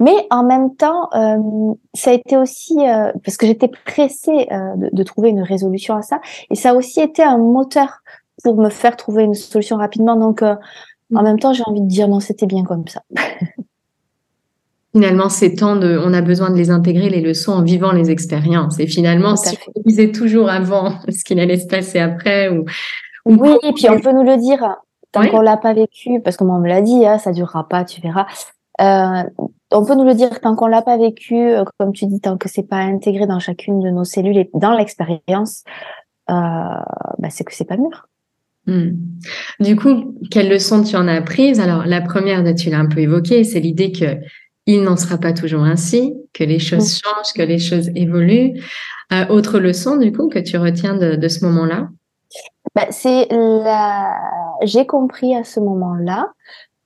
Mais 0.00 0.26
en 0.30 0.42
même 0.42 0.74
temps, 0.74 1.08
ça 1.94 2.10
a 2.10 2.14
été 2.14 2.36
aussi 2.36 2.76
parce 3.24 3.36
que 3.36 3.46
j'étais 3.46 3.68
pressée 3.68 4.48
de, 4.50 4.90
de, 4.92 5.02
trouver 5.02 5.30
une 5.30 5.42
résolution 5.42 5.96
à 5.96 6.02
ça, 6.02 6.20
et 6.50 6.56
ça 6.56 6.70
a 6.70 6.74
aussi 6.74 7.00
été 7.00 7.22
un 7.22 7.38
moteur 7.38 8.02
pour 8.42 8.56
me 8.56 8.70
faire 8.70 8.96
trouver 8.96 9.22
une 9.22 9.34
solution 9.34 9.76
rapidement. 9.76 10.16
Donc, 10.16 10.42
en 10.42 10.58
mm. 11.10 11.22
même 11.22 11.38
temps, 11.38 11.52
j'ai 11.52 11.62
envie 11.64 11.80
de 11.80 11.86
dire 11.86 12.08
non, 12.08 12.20
c'était 12.20 12.46
bien 12.46 12.64
comme 12.64 12.88
ça. 12.88 13.02
finalement, 14.94 15.28
c'est 15.28 15.56
temps 15.56 15.74
de, 15.74 15.98
on 15.98 16.14
a 16.14 16.22
besoin 16.22 16.50
de 16.50 16.56
les 16.56 16.70
intégrer, 16.70 17.10
les 17.10 17.20
leçons, 17.20 17.52
en 17.52 17.62
vivant 17.62 17.92
les 17.92 18.10
expériences. 18.10 18.78
Et 18.78 18.86
finalement, 18.86 19.34
si 19.34 19.58
on 19.74 19.80
disait 19.84 20.12
toujours 20.12 20.48
avant 20.48 20.92
ce 21.08 21.24
qu'il 21.24 21.40
allait 21.40 21.58
se 21.58 21.66
passer 21.66 21.98
après, 21.98 22.48
ou, 22.48 22.64
oui, 23.26 23.56
et 23.62 23.72
puis 23.72 23.88
on 23.90 23.98
peut 24.00 24.12
nous 24.12 24.22
le 24.22 24.36
dire 24.36 24.62
tant 25.10 25.26
qu'on 25.28 25.40
l'a 25.40 25.56
pas 25.56 25.74
vécu, 25.74 26.20
parce 26.22 26.36
que 26.36 26.44
moi 26.44 26.56
on 26.56 26.60
me 26.60 26.68
l'a 26.68 26.80
dit, 26.80 27.06
hein, 27.06 27.18
ça 27.18 27.32
durera 27.32 27.68
pas, 27.68 27.84
tu 27.84 28.00
verras. 28.00 28.26
Euh, 28.80 29.22
on 29.74 29.84
peut 29.84 29.94
nous 29.94 30.04
le 30.04 30.14
dire 30.14 30.40
tant 30.40 30.54
qu'on 30.54 30.66
l'a 30.66 30.82
pas 30.82 30.96
vécu, 30.96 31.36
euh, 31.36 31.64
comme 31.78 31.92
tu 31.92 32.06
dis, 32.06 32.20
tant 32.20 32.38
que 32.38 32.48
c'est 32.48 32.68
pas 32.68 32.76
intégré 32.76 33.26
dans 33.26 33.40
chacune 33.40 33.80
de 33.80 33.90
nos 33.90 34.04
cellules 34.04 34.38
et 34.38 34.50
dans 34.54 34.72
l'expérience, 34.72 35.64
euh, 36.30 36.34
bah, 37.18 37.28
c'est 37.30 37.44
que 37.44 37.54
c'est 37.54 37.64
pas 37.64 37.76
mûr. 37.76 38.08
Hmm. 38.66 38.92
Du 39.60 39.76
coup, 39.76 40.14
quelles 40.30 40.48
leçons 40.48 40.82
tu 40.82 40.96
en 40.96 41.06
as 41.06 41.14
apprises? 41.14 41.60
Alors, 41.60 41.84
la 41.84 42.00
première, 42.00 42.42
tu 42.54 42.70
l'as 42.70 42.78
un 42.78 42.86
peu 42.86 43.00
évoquée, 43.00 43.44
c'est 43.44 43.60
l'idée 43.60 43.92
que 43.92 44.16
il 44.66 44.82
n'en 44.82 44.96
sera 44.96 45.18
pas 45.18 45.34
toujours 45.34 45.64
ainsi, 45.64 46.14
que 46.32 46.42
les 46.42 46.58
choses 46.58 46.98
changent, 46.98 47.34
que 47.34 47.42
les 47.42 47.58
choses 47.58 47.90
évoluent. 47.94 48.58
Euh, 49.12 49.26
autre 49.28 49.58
leçon, 49.58 49.98
du 49.98 50.10
coup, 50.10 50.28
que 50.28 50.38
tu 50.38 50.56
retiens 50.56 50.94
de, 50.96 51.28
ce 51.28 51.44
moment-là? 51.44 51.88
Bah, 52.74 52.86
C'est 52.88 53.28
la... 53.30 54.14
J'ai 54.62 54.86
compris 54.86 55.36
à 55.36 55.44
ce 55.44 55.60
moment-là 55.60 56.32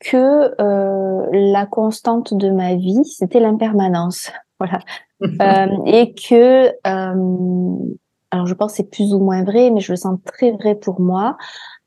que 0.00 0.54
euh, 0.60 1.26
la 1.32 1.66
constante 1.66 2.34
de 2.34 2.50
ma 2.50 2.74
vie, 2.74 3.04
c'était 3.04 3.40
l'impermanence. 3.40 4.30
Voilà. 4.58 4.80
euh, 5.22 5.66
et 5.86 6.14
que, 6.14 6.68
euh, 6.68 7.94
alors 8.30 8.46
je 8.46 8.54
pense 8.54 8.72
que 8.72 8.76
c'est 8.78 8.90
plus 8.90 9.14
ou 9.14 9.18
moins 9.18 9.44
vrai, 9.44 9.70
mais 9.70 9.80
je 9.80 9.92
le 9.92 9.96
sens 9.96 10.18
très 10.24 10.52
vrai 10.52 10.74
pour 10.74 11.00
moi. 11.00 11.36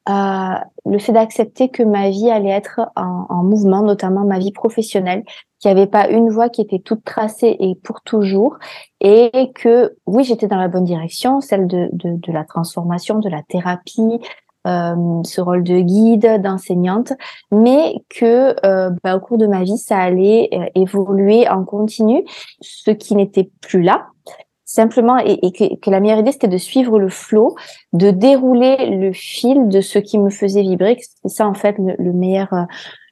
Euh, 0.10 0.56
le 0.86 0.98
fait 0.98 1.12
d'accepter 1.12 1.70
que 1.70 1.84
ma 1.84 2.10
vie 2.10 2.32
allait 2.32 2.50
être 2.50 2.82
en, 2.96 3.28
en, 3.30 3.44
mouvement, 3.44 3.84
notamment 3.84 4.26
ma 4.26 4.40
vie 4.40 4.52
professionnelle, 4.52 5.24
qu'il 5.60 5.72
n'y 5.72 5.80
avait 5.80 5.90
pas 5.90 6.10
une 6.10 6.30
voie 6.30 6.50
qui 6.50 6.62
était 6.62 6.80
toute 6.80 7.04
tracée 7.04 7.56
et 7.60 7.76
pour 7.84 8.02
toujours, 8.02 8.58
et 9.00 9.52
que 9.54 9.96
oui, 10.08 10.24
j'étais 10.24 10.48
dans 10.48 10.58
la 10.58 10.70
bonne 10.70 10.86
direction, 10.86 11.40
celle 11.40 11.68
de, 11.68 11.88
de, 11.94 12.18
de 12.18 12.32
la 12.32 12.44
transformation, 12.44 13.20
de 13.20 13.30
la 13.30 13.44
thérapie, 13.44 14.20
euh, 14.68 15.24
ce 15.24 15.42
rôle 15.42 15.64
de 15.64 15.80
guide, 15.80 16.42
d'enseignante, 16.42 17.14
mais 17.52 17.96
que 18.10 18.56
euh, 18.66 18.92
bah, 19.04 19.16
au 19.16 19.20
cours 19.20 19.38
de 19.38 19.48
ma 19.48 19.64
vie, 19.64 19.78
ça 19.78 19.98
allait 19.98 20.50
euh, 20.54 20.66
évoluer 20.76 21.48
en 21.50 21.64
continu, 21.64 22.24
ce 22.62 22.92
qui 22.92 23.16
n'était 23.16 23.50
plus 23.62 23.82
là, 23.82 24.08
simplement 24.72 25.18
et, 25.18 25.52
que, 25.52 25.76
que, 25.76 25.90
la 25.90 26.00
meilleure 26.00 26.20
idée 26.20 26.32
c'était 26.32 26.48
de 26.48 26.58
suivre 26.58 27.00
le 27.00 27.10
flot, 27.10 27.56
de 27.94 28.12
dérouler 28.12 28.78
le 28.90 29.12
fil 29.12 29.68
de 29.68 29.82
ce 29.82 30.00
qui 30.00 30.18
me 30.18 30.30
faisait 30.30 30.62
vibrer. 30.62 30.98
C'est 31.24 31.30
ça 31.30 31.48
en 31.48 31.54
fait 31.54 31.78
le, 31.78 31.96
le 31.98 32.14
meilleur 32.14 32.54
euh, 32.54 32.64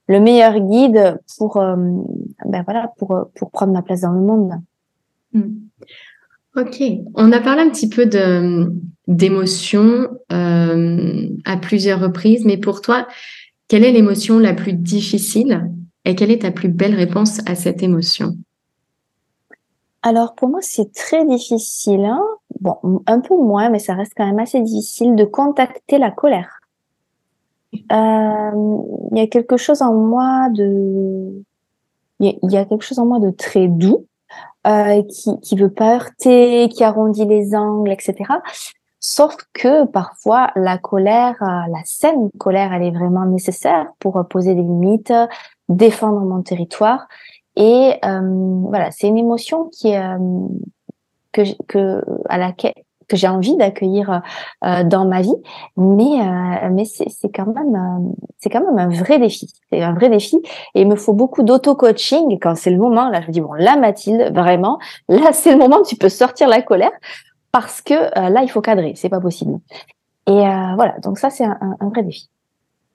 le 0.07 0.19
meilleur 0.19 0.59
guide 0.59 1.19
pour 1.37 1.57
euh, 1.57 1.75
ben 2.45 2.63
voilà 2.63 2.91
pour 2.97 3.15
pour 3.35 3.51
prendre 3.51 3.73
ma 3.73 3.81
place 3.81 4.01
dans 4.01 4.11
le 4.11 4.21
monde. 4.21 4.53
Hmm. 5.33 5.53
Ok, 6.59 6.83
on 7.15 7.31
a 7.31 7.39
parlé 7.39 7.61
un 7.61 7.69
petit 7.69 7.87
peu 7.87 8.05
de 8.05 8.71
d'émotion 9.07 10.07
euh, 10.31 11.29
à 11.45 11.57
plusieurs 11.57 11.99
reprises, 11.99 12.45
mais 12.45 12.57
pour 12.57 12.81
toi, 12.81 13.07
quelle 13.67 13.83
est 13.83 13.91
l'émotion 13.91 14.39
la 14.39 14.53
plus 14.53 14.73
difficile 14.73 15.71
et 16.05 16.15
quelle 16.15 16.31
est 16.31 16.41
ta 16.41 16.51
plus 16.51 16.69
belle 16.69 16.95
réponse 16.95 17.39
à 17.47 17.55
cette 17.55 17.81
émotion? 17.81 18.35
Alors 20.01 20.35
pour 20.35 20.49
moi 20.49 20.59
c'est 20.61 20.93
très 20.93 21.25
difficile, 21.25 22.05
hein. 22.05 22.23
bon 22.59 22.75
un 23.07 23.19
peu 23.19 23.35
moins, 23.35 23.69
mais 23.69 23.79
ça 23.79 23.93
reste 23.93 24.13
quand 24.15 24.25
même 24.25 24.39
assez 24.39 24.61
difficile 24.61 25.15
de 25.15 25.25
contacter 25.25 25.97
la 25.97 26.11
colère. 26.11 26.59
Euh, 27.73 27.77
il 29.11 29.17
y 29.17 29.21
a 29.21 29.27
quelque 29.27 29.57
chose 29.57 29.81
en 29.81 29.93
moi 29.93 30.49
de, 30.49 31.43
il 32.19 32.37
y, 32.43 32.57
a 32.57 32.65
quelque 32.65 32.83
chose 32.83 32.99
en 32.99 33.05
moi 33.05 33.19
de 33.19 33.29
très 33.29 33.67
doux, 33.67 34.05
euh, 34.69 35.01
qui 35.03 35.39
qui 35.41 35.55
veut 35.55 35.71
pas 35.71 35.95
heurter, 35.95 36.69
qui 36.69 36.83
arrondit 36.83 37.25
les 37.25 37.55
angles, 37.55 37.91
etc. 37.91 38.15
Sauf 39.01 39.35
que 39.53 39.85
parfois 39.85 40.51
la 40.55 40.77
colère, 40.77 41.35
euh, 41.41 41.71
la 41.71 41.81
saine 41.85 42.29
colère, 42.37 42.73
elle 42.73 42.83
est 42.83 42.91
vraiment 42.91 43.25
nécessaire 43.25 43.87
pour 43.99 44.23
poser 44.29 44.55
des 44.55 44.61
limites, 44.61 45.13
défendre 45.69 46.19
mon 46.21 46.41
territoire. 46.41 47.07
Et 47.55 47.93
euh, 48.03 48.61
voilà, 48.67 48.91
c'est 48.91 49.07
une 49.07 49.17
émotion 49.17 49.69
qui 49.69 49.95
euh, 49.95 50.17
que, 51.31 51.41
que 51.67 52.03
à 52.27 52.37
laquelle 52.37 52.73
que 53.09 53.17
j'ai 53.17 53.27
envie 53.27 53.57
d'accueillir 53.57 54.21
euh, 54.63 54.83
dans 54.83 55.05
ma 55.05 55.21
vie, 55.21 55.35
mais 55.75 56.21
euh, 56.21 56.69
mais 56.71 56.85
c'est 56.85 57.29
quand 57.33 57.47
même 57.47 57.75
euh, 57.75 58.13
c'est 58.37 58.49
quand 58.49 58.63
même 58.63 58.77
un 58.77 58.89
vrai 58.89 59.19
défi. 59.19 59.51
C'est 59.71 59.81
un 59.81 59.93
vrai 59.93 60.09
défi 60.09 60.37
et 60.75 60.81
il 60.81 60.87
me 60.87 60.95
faut 60.95 61.13
beaucoup 61.13 61.43
d'auto-coaching 61.43 62.39
quand 62.39 62.55
c'est 62.55 62.71
le 62.71 62.77
moment. 62.77 63.09
Là, 63.09 63.21
je 63.21 63.27
me 63.27 63.31
dis 63.31 63.41
bon, 63.41 63.53
là 63.53 63.75
Mathilde, 63.75 64.31
vraiment, 64.33 64.79
là 65.09 65.31
c'est 65.33 65.51
le 65.51 65.57
moment 65.57 65.79
où 65.79 65.85
tu 65.85 65.95
peux 65.95 66.09
sortir 66.09 66.47
la 66.47 66.61
colère 66.61 66.91
parce 67.51 67.81
que 67.81 67.93
là 67.93 68.41
il 68.43 68.49
faut 68.49 68.61
cadrer, 68.61 68.93
c'est 68.95 69.09
pas 69.09 69.19
possible. 69.19 69.59
Et 70.27 70.31
voilà, 70.31 70.95
donc 71.01 71.17
ça 71.17 71.31
c'est 71.31 71.43
un, 71.43 71.57
un 71.79 71.89
vrai 71.89 72.03
défi. 72.03 72.29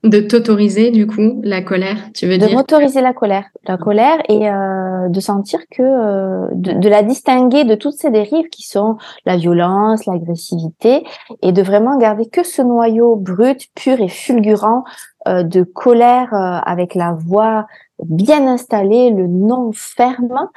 De 0.04 0.20
t'autoriser, 0.20 0.90
du 0.90 1.06
coup, 1.06 1.40
la 1.42 1.62
colère, 1.62 1.96
tu 2.12 2.26
veux 2.26 2.34
de 2.34 2.40
dire? 2.40 2.50
De 2.50 2.54
m'autoriser 2.54 3.00
la 3.00 3.14
colère, 3.14 3.46
la 3.66 3.78
colère 3.78 4.18
et 4.28 4.50
euh, 4.50 5.08
de 5.08 5.18
sentir 5.18 5.60
que, 5.70 5.82
euh, 5.82 6.46
de, 6.52 6.88
la 6.90 7.02
distinguer 7.02 7.64
de 7.64 7.74
toutes 7.74 7.94
ces 7.94 8.10
dérives 8.10 8.48
qui 8.50 8.68
sont 8.68 8.98
la 9.24 9.38
violence, 9.38 10.04
l'agressivité, 10.04 11.04
et 11.40 11.52
de 11.52 11.62
vraiment 11.62 11.96
garder 11.96 12.28
que 12.28 12.44
ce 12.44 12.60
noyau 12.60 13.16
brut, 13.16 13.70
pur 13.74 13.98
et 13.98 14.10
fulgurant 14.10 14.84
euh, 15.26 15.42
de 15.42 15.62
colère 15.62 16.34
avec 16.34 16.94
la 16.94 17.12
voix 17.12 17.66
bien 18.04 18.46
installée, 18.46 19.08
le 19.08 19.26
nom 19.26 19.70
ferme 19.72 20.50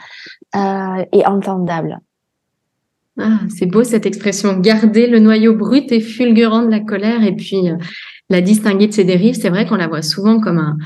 et 0.54 1.26
entendable. 1.26 2.00
Ah, 3.18 3.40
c'est 3.48 3.66
beau 3.66 3.86
cette 3.86 4.06
expression, 4.06 4.60
garder 4.60 5.08
le 5.08 5.20
noyau 5.20 5.56
brut 5.56 5.90
et 5.94 6.02
fulgurant 6.02 6.64
de 6.64 6.70
la 6.70 6.82
colère 6.82 7.24
et 7.24 7.36
puis 7.36 7.72
la 8.30 8.42
distinguer 8.42 8.88
de 8.88 8.94
ses 8.94 9.04
dérives, 9.04 9.36
c'est 9.40 9.50
vrai 9.50 9.66
qu'on 9.66 9.76
la 9.76 9.88
voit 9.88 10.02
souvent 10.02 10.40
comme 10.40 10.58
un, 10.58 10.78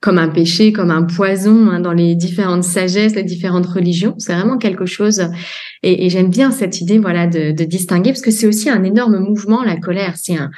comme 0.00 0.18
un 0.18 0.28
péché, 0.28 0.72
comme 0.72 0.90
un 0.90 1.02
poison 1.02 1.68
hein, 1.68 1.80
dans 1.80 1.92
les 1.92 2.14
différentes 2.14 2.64
sagesses, 2.64 3.14
les 3.14 3.22
différentes 3.22 3.66
religions. 3.66 4.14
C'est 4.18 4.34
vraiment 4.34 4.58
quelque 4.58 4.86
chose. 4.86 5.22
Et, 5.82 6.06
et 6.06 6.10
j'aime 6.10 6.30
bien 6.30 6.50
cette 6.50 6.80
idée, 6.80 6.98
voilà, 6.98 7.26
de, 7.26 7.52
de 7.52 7.64
distinguer 7.64 8.10
parce 8.10 8.22
que 8.22 8.30
c'est 8.30 8.46
aussi 8.46 8.70
un 8.70 8.82
énorme 8.84 9.18
mouvement, 9.18 9.62
la 9.62 9.76
colère. 9.76 10.14
C'est 10.16 10.36
un, 10.36 10.50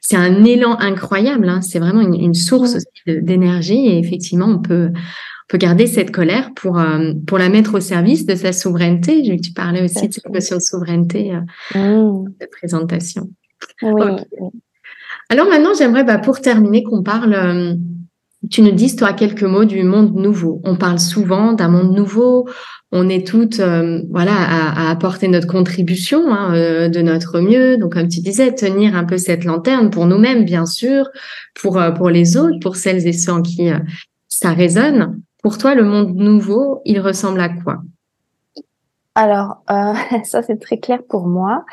c'est 0.00 0.16
un 0.16 0.44
élan 0.44 0.76
incroyable. 0.78 1.48
Hein. 1.48 1.60
C'est 1.62 1.78
vraiment 1.78 2.00
une, 2.00 2.14
une 2.14 2.34
source 2.34 2.78
d'énergie 3.06 3.86
et 3.86 3.98
effectivement, 3.98 4.46
on 4.46 4.58
peut, 4.58 4.90
on 4.92 5.46
peut 5.48 5.58
garder 5.58 5.86
cette 5.86 6.10
colère 6.10 6.50
pour 6.54 6.78
euh, 6.78 7.12
pour 7.26 7.38
la 7.38 7.48
mettre 7.48 7.74
au 7.74 7.80
service 7.80 8.26
de 8.26 8.34
sa 8.34 8.52
souveraineté. 8.52 9.38
Tu 9.40 9.52
parlais 9.52 9.82
aussi 9.82 10.08
de 10.08 10.12
cette 10.12 10.28
notion 10.28 10.56
de 10.56 10.62
souveraineté 10.62 11.34
euh, 11.34 11.78
mmh. 11.78 12.34
de 12.40 12.48
présentation. 12.50 13.28
Oui. 13.82 14.12
Alors 15.30 15.46
maintenant, 15.46 15.74
j'aimerais, 15.76 16.04
bah, 16.04 16.18
pour 16.18 16.40
terminer, 16.40 16.82
qu'on 16.82 17.02
parle 17.02 17.34
euh, 17.34 17.74
tu 18.50 18.62
nous 18.62 18.70
dises, 18.70 18.94
toi, 18.96 19.12
quelques 19.12 19.42
mots 19.42 19.64
du 19.64 19.82
monde 19.82 20.14
nouveau. 20.14 20.60
On 20.64 20.76
parle 20.76 21.00
souvent 21.00 21.52
d'un 21.52 21.68
monde 21.68 21.94
nouveau. 21.94 22.48
On 22.92 23.08
est 23.08 23.26
toutes, 23.26 23.58
euh, 23.58 24.00
voilà, 24.10 24.32
à, 24.32 24.90
apporter 24.90 25.28
notre 25.28 25.48
contribution 25.48 26.32
hein, 26.32 26.54
euh, 26.54 26.88
de 26.88 27.02
notre 27.02 27.40
mieux. 27.40 27.76
Donc, 27.76 27.94
comme 27.94 28.08
tu 28.08 28.20
disais, 28.20 28.54
tenir 28.54 28.96
un 28.96 29.04
peu 29.04 29.18
cette 29.18 29.44
lanterne 29.44 29.90
pour 29.90 30.06
nous-mêmes, 30.06 30.44
bien 30.44 30.66
sûr, 30.66 31.08
pour 31.60 31.80
pour 31.96 32.10
les 32.10 32.36
autres, 32.36 32.58
pour 32.62 32.76
celles 32.76 33.06
et 33.06 33.12
ceux 33.12 33.32
en 33.32 33.42
qui 33.42 33.70
ça 34.28 34.52
résonne. 34.52 35.20
Pour 35.42 35.58
toi, 35.58 35.74
le 35.74 35.84
monde 35.84 36.14
nouveau, 36.14 36.80
il 36.84 37.00
ressemble 37.00 37.40
à 37.40 37.48
quoi? 37.48 37.82
Alors, 39.14 39.62
ça 40.24 40.42
c'est 40.42 40.60
très 40.60 40.78
clair 40.78 41.00
pour 41.08 41.26
moi. 41.26 41.64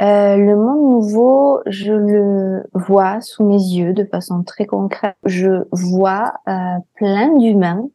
Euh, 0.00 0.36
le 0.36 0.56
monde 0.56 0.90
nouveau, 0.90 1.60
je 1.66 1.92
le 1.92 2.64
vois 2.72 3.20
sous 3.20 3.44
mes 3.44 3.60
yeux 3.60 3.92
de 3.92 4.04
façon 4.04 4.42
très 4.42 4.66
concrète. 4.66 5.16
Je 5.24 5.64
vois 5.70 6.32
euh, 6.48 6.78
plein 6.94 7.36
d'humains 7.36 7.88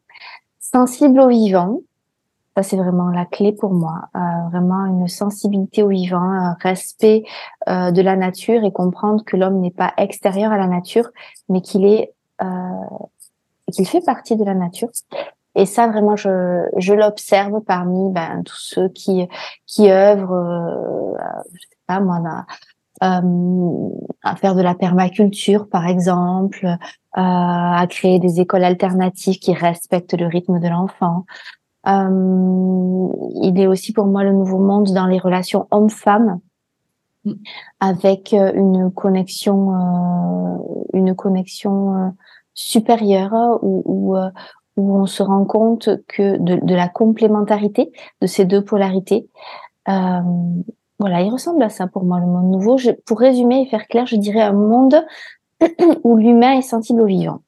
sensibles 0.58 1.20
au 1.20 1.28
vivant. 1.28 1.80
Ça, 2.56 2.62
c'est 2.62 2.76
vraiment 2.76 3.08
la 3.08 3.26
clé 3.26 3.52
pour 3.52 3.72
moi. 3.72 4.08
Euh, 4.16 4.48
vraiment 4.50 4.86
une 4.86 5.06
sensibilité 5.06 5.82
au 5.82 5.88
vivant, 5.88 6.18
un 6.18 6.56
respect 6.60 7.24
de 7.66 8.00
la 8.00 8.16
nature 8.16 8.64
et 8.64 8.72
comprendre 8.72 9.22
que 9.24 9.36
l'homme 9.36 9.60
n'est 9.60 9.70
pas 9.70 9.92
extérieur 9.98 10.50
à 10.50 10.56
la 10.56 10.66
nature, 10.66 11.08
mais 11.48 11.60
qu'il 11.60 11.84
est 11.84 12.12
qu'il 13.70 13.86
fait 13.86 14.00
partie 14.00 14.34
de 14.36 14.44
la 14.44 14.54
nature. 14.54 14.88
Et 15.54 15.66
ça, 15.66 15.88
vraiment, 15.88 16.16
je, 16.16 16.66
je 16.78 16.94
l'observe 16.94 17.60
parmi 17.60 18.10
ben, 18.12 18.42
tous 18.44 18.56
ceux 18.56 18.88
qui 18.88 19.28
qui 19.66 19.90
œuvrent, 19.90 21.16
à 21.88 22.00
moi, 22.00 22.44
euh, 23.02 23.90
à 24.22 24.36
faire 24.36 24.54
de 24.54 24.62
la 24.62 24.74
permaculture, 24.74 25.68
par 25.68 25.86
exemple, 25.86 26.64
euh, 26.64 26.76
à 27.14 27.86
créer 27.88 28.18
des 28.18 28.40
écoles 28.40 28.64
alternatives 28.64 29.38
qui 29.38 29.54
respectent 29.54 30.18
le 30.18 30.26
rythme 30.26 30.60
de 30.60 30.68
l'enfant. 30.68 31.24
Euh, 31.86 33.08
il 33.42 33.58
est 33.58 33.66
aussi 33.66 33.92
pour 33.92 34.06
moi 34.06 34.24
le 34.24 34.32
nouveau 34.32 34.58
monde 34.58 34.92
dans 34.92 35.06
les 35.06 35.18
relations 35.18 35.68
homme-femme, 35.70 36.40
mm. 37.24 37.32
avec 37.80 38.34
euh, 38.34 38.52
une 38.54 38.90
connexion, 38.90 39.74
euh, 39.74 40.58
une 40.92 41.14
connexion 41.14 42.14
supérieure 42.54 43.58
où, 43.62 43.82
où, 43.86 44.16
où, 44.76 44.96
on 44.96 45.06
se 45.06 45.22
rend 45.22 45.44
compte 45.44 45.88
que 46.08 46.36
de, 46.38 46.56
de, 46.56 46.74
la 46.74 46.88
complémentarité 46.88 47.92
de 48.20 48.26
ces 48.26 48.44
deux 48.44 48.64
polarités. 48.64 49.28
Euh, 49.88 50.20
voilà, 50.98 51.22
il 51.22 51.30
ressemble 51.30 51.62
à 51.62 51.68
ça 51.68 51.86
pour 51.86 52.04
moi, 52.04 52.18
le 52.18 52.26
monde 52.26 52.50
nouveau. 52.50 52.76
Je, 52.76 52.90
pour 52.90 53.20
résumer 53.20 53.62
et 53.62 53.66
faire 53.66 53.86
clair, 53.86 54.06
je 54.06 54.16
dirais 54.16 54.40
un 54.40 54.52
monde 54.52 55.04
où 56.04 56.16
l'humain 56.16 56.58
est 56.58 56.62
sensible 56.62 57.02
au 57.02 57.06
vivant. 57.06 57.42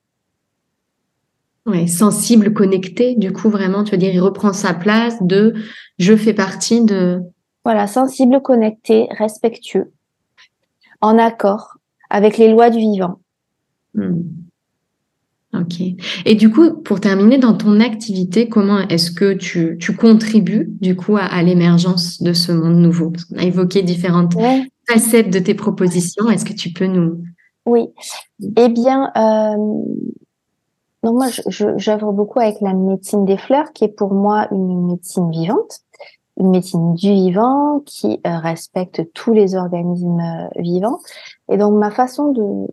Oui, 1.66 1.88
sensible, 1.88 2.52
connecté. 2.52 3.16
Du 3.16 3.32
coup, 3.32 3.50
vraiment, 3.50 3.84
tu 3.84 3.92
veux 3.92 3.98
dire, 3.98 4.14
il 4.14 4.20
reprend 4.20 4.52
sa 4.52 4.72
place 4.72 5.20
de 5.20 5.54
je 5.98 6.16
fais 6.16 6.32
partie 6.32 6.84
de. 6.84 7.20
Voilà, 7.64 7.86
sensible, 7.86 8.40
connecté, 8.40 9.08
respectueux, 9.10 9.92
en 11.00 11.18
accord 11.18 11.76
avec 12.08 12.38
les 12.38 12.50
lois 12.50 12.70
du 12.70 12.78
vivant. 12.78 13.20
Hmm. 13.94 14.22
Ok. 15.52 15.80
Et 16.26 16.36
du 16.36 16.50
coup, 16.50 16.74
pour 16.74 17.00
terminer, 17.00 17.38
dans 17.38 17.54
ton 17.54 17.80
activité, 17.80 18.48
comment 18.48 18.78
est-ce 18.88 19.10
que 19.10 19.32
tu, 19.32 19.78
tu, 19.80 19.96
contribues 19.96 20.68
du 20.80 20.94
coup 20.94 21.16
à, 21.16 21.42
l'émergence 21.42 22.22
de 22.22 22.32
ce 22.32 22.52
monde 22.52 22.76
nouveau? 22.76 23.10
Parce 23.10 23.24
qu'on 23.24 23.36
a 23.36 23.42
évoqué 23.42 23.82
différentes 23.82 24.34
facettes 24.88 25.30
de 25.30 25.40
tes 25.40 25.54
propositions. 25.54 26.30
Est-ce 26.30 26.44
que 26.44 26.52
tu 26.52 26.72
peux 26.72 26.86
nous... 26.86 27.24
Oui. 27.66 27.88
Eh 28.56 28.68
bien, 28.68 29.10
euh, 29.16 29.56
donc 31.02 31.14
moi, 31.14 31.26
j'œuvre 31.76 32.12
beaucoup 32.12 32.40
avec 32.40 32.60
la 32.60 32.72
médecine 32.72 33.24
des 33.24 33.36
fleurs, 33.36 33.72
qui 33.72 33.84
est 33.84 33.88
pour 33.88 34.14
moi 34.14 34.46
une 34.52 34.86
médecine 34.86 35.30
vivante 35.30 35.80
une 36.40 36.50
médecine 36.50 36.94
du 36.94 37.12
vivant 37.12 37.80
qui 37.86 38.20
euh, 38.26 38.38
respecte 38.38 39.02
tous 39.12 39.32
les 39.32 39.54
organismes 39.54 40.20
euh, 40.20 40.48
vivants. 40.60 40.98
Et 41.52 41.56
donc 41.56 41.74
ma 41.74 41.90
façon 41.90 42.32
de 42.32 42.66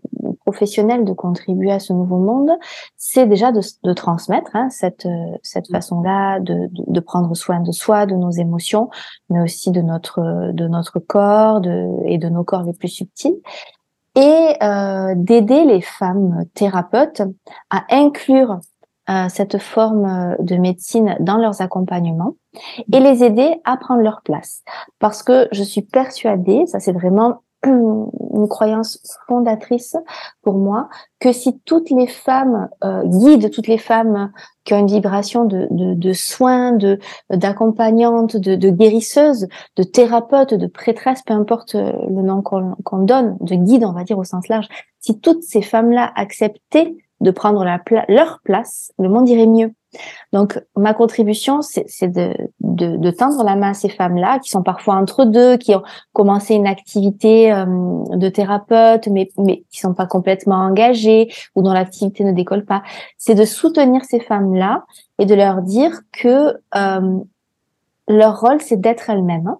professionnelle 0.45 1.03
de 1.03 1.13
contribuer 1.13 1.71
à 1.71 1.79
ce 1.79 1.91
nouveau 1.91 2.17
monde, 2.17 2.49
c'est 2.95 3.25
déjà 3.25 3.51
de, 3.51 3.59
de 3.83 3.93
transmettre 3.93 4.55
hein, 4.55 4.69
cette 4.69 5.05
euh, 5.05 5.37
cette 5.43 5.69
façon-là 5.69 6.39
de, 6.39 6.53
de, 6.53 6.83
de, 6.87 6.99
prendre 7.01 7.35
soin 7.35 7.59
de 7.59 7.71
soi, 7.71 8.05
de 8.05 8.15
nos 8.15 8.31
émotions, 8.31 8.89
mais 9.29 9.41
aussi 9.41 9.71
de 9.71 9.81
notre 9.81 10.51
de 10.53 10.67
notre 10.67 10.99
corps 10.99 11.59
de, 11.59 11.87
et 12.05 12.17
de 12.17 12.29
nos 12.29 12.43
corps 12.43 12.63
les 12.63 12.73
plus 12.73 12.87
subtils 12.87 13.41
et 14.17 14.55
euh, 14.63 15.13
d'aider 15.15 15.63
les 15.65 15.81
femmes 15.81 16.45
thérapeutes 16.55 17.21
à 17.69 17.85
inclure 17.91 18.59
euh, 19.09 19.27
cette 19.29 19.57
forme 19.57 20.05
euh, 20.05 20.35
de 20.39 20.55
médecine 20.57 21.15
dans 21.21 21.37
leurs 21.37 21.61
accompagnements 21.61 22.35
et 22.91 22.99
les 22.99 23.23
aider 23.23 23.55
à 23.63 23.77
prendre 23.77 24.01
leur 24.01 24.21
place. 24.21 24.63
Parce 24.99 25.23
que 25.23 25.47
je 25.53 25.63
suis 25.63 25.81
persuadée, 25.81 26.65
ça 26.65 26.81
c'est 26.81 26.91
vraiment 26.91 27.43
une 27.65 28.47
croyance 28.49 28.99
fondatrice 29.27 29.95
pour 30.41 30.55
moi, 30.55 30.89
que 31.21 31.31
si 31.31 31.57
toutes 31.61 31.89
les 31.89 32.07
femmes 32.07 32.67
euh, 32.83 33.03
guident, 33.05 33.49
toutes 33.49 33.67
les 33.67 33.77
femmes 33.77 34.31
qui 34.65 34.73
ont 34.73 34.79
une 34.79 34.87
vibration 34.87 35.45
de, 35.45 35.67
de, 35.71 35.93
de 35.93 36.13
soins, 36.13 36.73
de 36.73 36.99
d'accompagnantes, 37.29 38.35
de, 38.35 38.55
de 38.55 38.69
guérisseuses, 38.69 39.47
de 39.77 39.83
thérapeutes, 39.83 40.53
de 40.53 40.67
prêtresses, 40.67 41.21
peu 41.21 41.33
importe 41.33 41.75
le 41.75 42.21
nom 42.21 42.41
qu'on 42.41 42.99
donne, 42.99 43.37
de 43.39 43.55
guide, 43.55 43.85
on 43.85 43.93
va 43.93 44.03
dire 44.03 44.17
au 44.17 44.25
sens 44.25 44.49
large, 44.49 44.67
si 44.99 45.19
toutes 45.19 45.43
ces 45.43 45.61
femmes-là 45.61 46.11
acceptaient 46.15 46.93
de 47.21 47.31
prendre 47.31 47.63
la 47.63 47.81
leur 48.07 48.39
place, 48.43 48.91
le 48.99 49.09
monde 49.09 49.27
irait 49.29 49.47
mieux. 49.47 49.71
Donc 50.33 50.61
ma 50.75 50.93
contribution, 50.93 51.61
c'est 51.61 52.07
de, 52.07 52.33
de, 52.59 52.97
de, 52.97 53.11
tendre 53.11 53.43
la 53.43 53.55
main 53.55 53.71
à 53.71 53.73
ces 53.73 53.89
femmes-là 53.89 54.39
qui 54.39 54.49
sont 54.49 54.61
parfois 54.61 54.95
entre 54.95 55.25
deux, 55.25 55.57
qui 55.57 55.73
ont 55.73 55.81
commencé 56.13 56.55
une 56.55 56.67
activité 56.67 57.51
euh, 57.51 57.65
de 58.11 58.29
thérapeute, 58.29 59.07
mais, 59.07 59.29
mais 59.37 59.63
qui 59.71 59.79
sont 59.79 59.93
pas 59.93 60.05
complètement 60.05 60.57
engagées 60.57 61.31
ou 61.55 61.63
dont 61.63 61.73
l'activité 61.73 62.23
ne 62.23 62.33
décolle 62.33 62.65
pas. 62.65 62.83
C'est 63.17 63.35
de 63.35 63.45
soutenir 63.45 64.03
ces 64.03 64.19
femmes-là 64.19 64.83
et 65.19 65.25
de 65.25 65.33
leur 65.33 65.61
dire 65.61 66.01
que 66.11 66.53
euh, 66.75 67.19
leur 68.07 68.39
rôle, 68.39 68.61
c'est 68.61 68.79
d'être 68.79 69.09
elles-mêmes. 69.09 69.55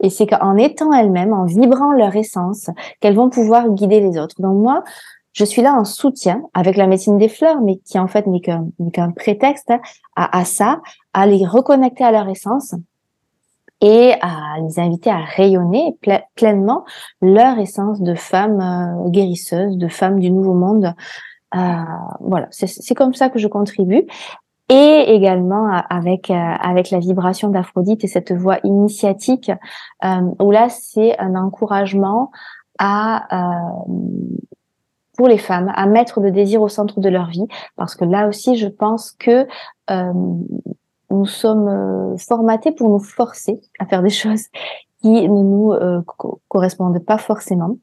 Et 0.00 0.10
c'est 0.10 0.26
qu'en 0.26 0.56
étant 0.56 0.92
elles-mêmes, 0.92 1.32
en 1.32 1.44
vibrant 1.44 1.92
leur 1.92 2.14
essence, 2.14 2.68
qu'elles 3.00 3.14
vont 3.14 3.30
pouvoir 3.30 3.70
guider 3.70 4.00
les 4.00 4.18
autres. 4.18 4.36
Donc 4.40 4.62
moi, 4.62 4.84
je 5.34 5.44
suis 5.44 5.62
là 5.62 5.74
en 5.74 5.84
soutien 5.84 6.42
avec 6.54 6.76
la 6.76 6.86
médecine 6.86 7.18
des 7.18 7.28
fleurs, 7.28 7.60
mais 7.60 7.76
qui 7.78 7.98
en 7.98 8.06
fait 8.06 8.26
n'est 8.26 8.40
qu'un 8.40 9.10
prétexte 9.10 9.72
à, 10.16 10.44
ça, 10.44 10.80
à 11.12 11.26
les 11.26 11.44
reconnecter 11.44 12.04
à 12.04 12.12
leur 12.12 12.28
essence 12.28 12.74
et 13.80 14.14
à 14.22 14.54
les 14.62 14.78
inviter 14.78 15.10
à 15.10 15.18
rayonner 15.18 15.98
pleinement 16.36 16.84
leur 17.20 17.58
essence 17.58 18.00
de 18.00 18.14
femmes 18.14 18.60
euh, 18.60 19.10
guérisseuses, 19.10 19.76
de 19.76 19.88
femmes 19.88 20.20
du 20.20 20.30
nouveau 20.30 20.54
monde. 20.54 20.94
Euh, 21.54 21.58
voilà, 22.20 22.46
c'est 22.50 22.94
comme 22.94 23.14
ça 23.14 23.28
que 23.28 23.38
je 23.38 23.48
contribue. 23.48 24.06
Et 24.70 25.04
également 25.08 25.68
euh, 25.68 25.80
avec 25.90 26.30
euh, 26.30 26.34
avec 26.34 26.90
la 26.90 26.98
vibration 26.98 27.50
d'Aphrodite 27.50 28.02
et 28.04 28.06
cette 28.06 28.32
voix 28.32 28.58
initiatique, 28.64 29.50
où 30.40 30.50
là 30.50 30.68
c'est 30.70 31.18
un 31.18 31.34
encouragement 31.34 32.30
à 32.78 33.26
pour 35.16 35.28
les 35.28 35.38
femmes 35.38 35.72
à 35.74 35.86
mettre 35.86 36.20
le 36.20 36.30
désir 36.30 36.62
au 36.62 36.68
centre 36.68 37.00
de 37.00 37.08
leur 37.08 37.28
vie, 37.28 37.46
parce 37.76 37.94
que 37.94 38.04
là 38.04 38.28
aussi, 38.28 38.56
je 38.56 38.68
pense 38.68 39.12
que 39.12 39.46
euh, 39.90 40.12
nous 41.10 41.26
sommes 41.26 41.68
euh, 41.68 42.16
formatés 42.16 42.72
pour 42.72 42.88
nous 42.88 42.98
forcer 42.98 43.60
à 43.78 43.86
faire 43.86 44.02
des 44.02 44.10
choses 44.10 44.46
qui 45.00 45.28
ne 45.28 45.42
nous 45.42 45.72
euh, 45.72 46.00
correspondent 46.48 46.98
pas 47.04 47.18
forcément. 47.18 47.76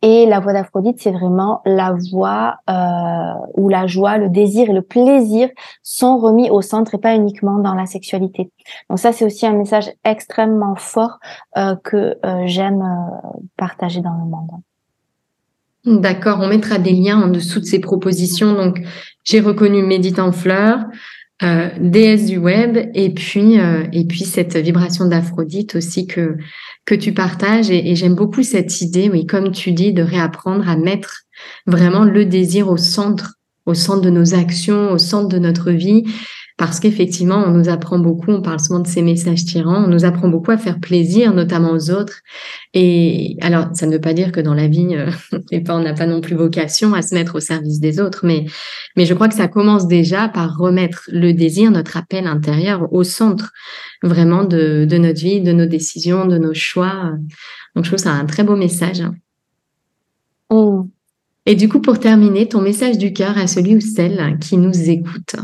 Et 0.00 0.26
la 0.26 0.38
voix 0.38 0.52
d'Aphrodite, 0.52 1.00
c'est 1.00 1.10
vraiment 1.10 1.60
la 1.64 1.96
voix 2.12 2.58
euh, 2.70 3.34
où 3.56 3.68
la 3.68 3.88
joie, 3.88 4.16
le 4.16 4.28
désir 4.28 4.70
et 4.70 4.72
le 4.72 4.82
plaisir 4.82 5.50
sont 5.82 6.18
remis 6.18 6.50
au 6.50 6.62
centre 6.62 6.94
et 6.94 6.98
pas 6.98 7.16
uniquement 7.16 7.58
dans 7.58 7.74
la 7.74 7.86
sexualité. 7.86 8.52
Donc 8.88 9.00
ça, 9.00 9.10
c'est 9.10 9.24
aussi 9.24 9.44
un 9.44 9.54
message 9.54 9.90
extrêmement 10.04 10.76
fort 10.76 11.18
euh, 11.56 11.74
que 11.82 12.16
euh, 12.24 12.42
j'aime 12.46 12.84
partager 13.56 14.00
dans 14.00 14.12
le 14.12 14.24
monde. 14.30 14.50
D'accord, 15.88 16.40
on 16.40 16.48
mettra 16.48 16.78
des 16.78 16.92
liens 16.92 17.22
en 17.22 17.28
dessous 17.28 17.60
de 17.60 17.64
ces 17.64 17.78
propositions. 17.78 18.52
Donc, 18.52 18.80
j'ai 19.24 19.40
reconnu 19.40 19.82
Médite 19.82 20.18
en 20.18 20.32
fleurs, 20.32 20.80
euh, 21.42 21.68
déesse 21.80 22.26
du 22.26 22.36
web, 22.36 22.78
et 22.94 23.10
puis 23.14 23.58
euh, 23.58 23.84
et 23.92 24.04
puis 24.04 24.24
cette 24.24 24.56
vibration 24.56 25.06
d'Aphrodite 25.06 25.76
aussi 25.76 26.06
que 26.06 26.36
que 26.84 26.94
tu 26.94 27.12
partages. 27.12 27.70
Et, 27.70 27.94
j'aime 27.94 28.14
beaucoup 28.14 28.42
cette 28.42 28.80
idée, 28.82 29.08
oui, 29.10 29.24
comme 29.26 29.52
tu 29.52 29.72
dis, 29.72 29.92
de 29.92 30.02
réapprendre 30.02 30.68
à 30.68 30.76
mettre 30.76 31.22
vraiment 31.66 32.04
le 32.04 32.24
désir 32.26 32.68
au 32.68 32.76
centre, 32.76 33.34
au 33.66 33.74
centre 33.74 34.02
de 34.02 34.10
nos 34.10 34.34
actions, 34.34 34.92
au 34.92 34.98
centre 34.98 35.28
de 35.28 35.38
notre 35.38 35.70
vie. 35.70 36.04
Parce 36.58 36.80
qu'effectivement, 36.80 37.44
on 37.46 37.52
nous 37.52 37.68
apprend 37.68 38.00
beaucoup, 38.00 38.32
on 38.32 38.42
parle 38.42 38.58
souvent 38.58 38.80
de 38.80 38.88
ces 38.88 39.00
messages 39.00 39.44
tyrans, 39.44 39.84
on 39.84 39.86
nous 39.86 40.04
apprend 40.04 40.28
beaucoup 40.28 40.50
à 40.50 40.58
faire 40.58 40.80
plaisir, 40.80 41.32
notamment 41.32 41.70
aux 41.70 41.90
autres. 41.90 42.20
Et 42.74 43.36
alors, 43.40 43.68
ça 43.74 43.86
ne 43.86 43.92
veut 43.92 44.00
pas 44.00 44.12
dire 44.12 44.32
que 44.32 44.40
dans 44.40 44.54
la 44.54 44.66
vie, 44.66 44.96
euh, 44.96 45.08
on 45.68 45.78
n'a 45.80 45.94
pas 45.94 46.06
non 46.06 46.20
plus 46.20 46.34
vocation 46.34 46.94
à 46.94 47.02
se 47.02 47.14
mettre 47.14 47.36
au 47.36 47.40
service 47.40 47.78
des 47.78 48.00
autres, 48.00 48.26
mais, 48.26 48.44
mais 48.96 49.06
je 49.06 49.14
crois 49.14 49.28
que 49.28 49.36
ça 49.36 49.46
commence 49.46 49.86
déjà 49.86 50.28
par 50.28 50.56
remettre 50.56 51.04
le 51.12 51.32
désir, 51.32 51.70
notre 51.70 51.96
appel 51.96 52.26
intérieur 52.26 52.92
au 52.92 53.04
centre 53.04 53.52
vraiment 54.02 54.42
de, 54.42 54.84
de 54.84 54.98
notre 54.98 55.20
vie, 55.20 55.40
de 55.40 55.52
nos 55.52 55.66
décisions, 55.66 56.26
de 56.26 56.38
nos 56.38 56.54
choix. 56.54 57.12
Donc, 57.76 57.84
je 57.84 57.90
trouve 57.90 58.02
ça 58.02 58.10
un 58.10 58.26
très 58.26 58.42
beau 58.42 58.56
message. 58.56 59.04
Mm. 60.50 60.88
Et 61.46 61.54
du 61.54 61.68
coup, 61.68 61.80
pour 61.80 62.00
terminer, 62.00 62.48
ton 62.48 62.60
message 62.60 62.98
du 62.98 63.12
cœur 63.12 63.38
à 63.38 63.46
celui 63.46 63.76
ou 63.76 63.80
celle 63.80 64.38
qui 64.40 64.56
nous 64.56 64.90
écoute. 64.90 65.36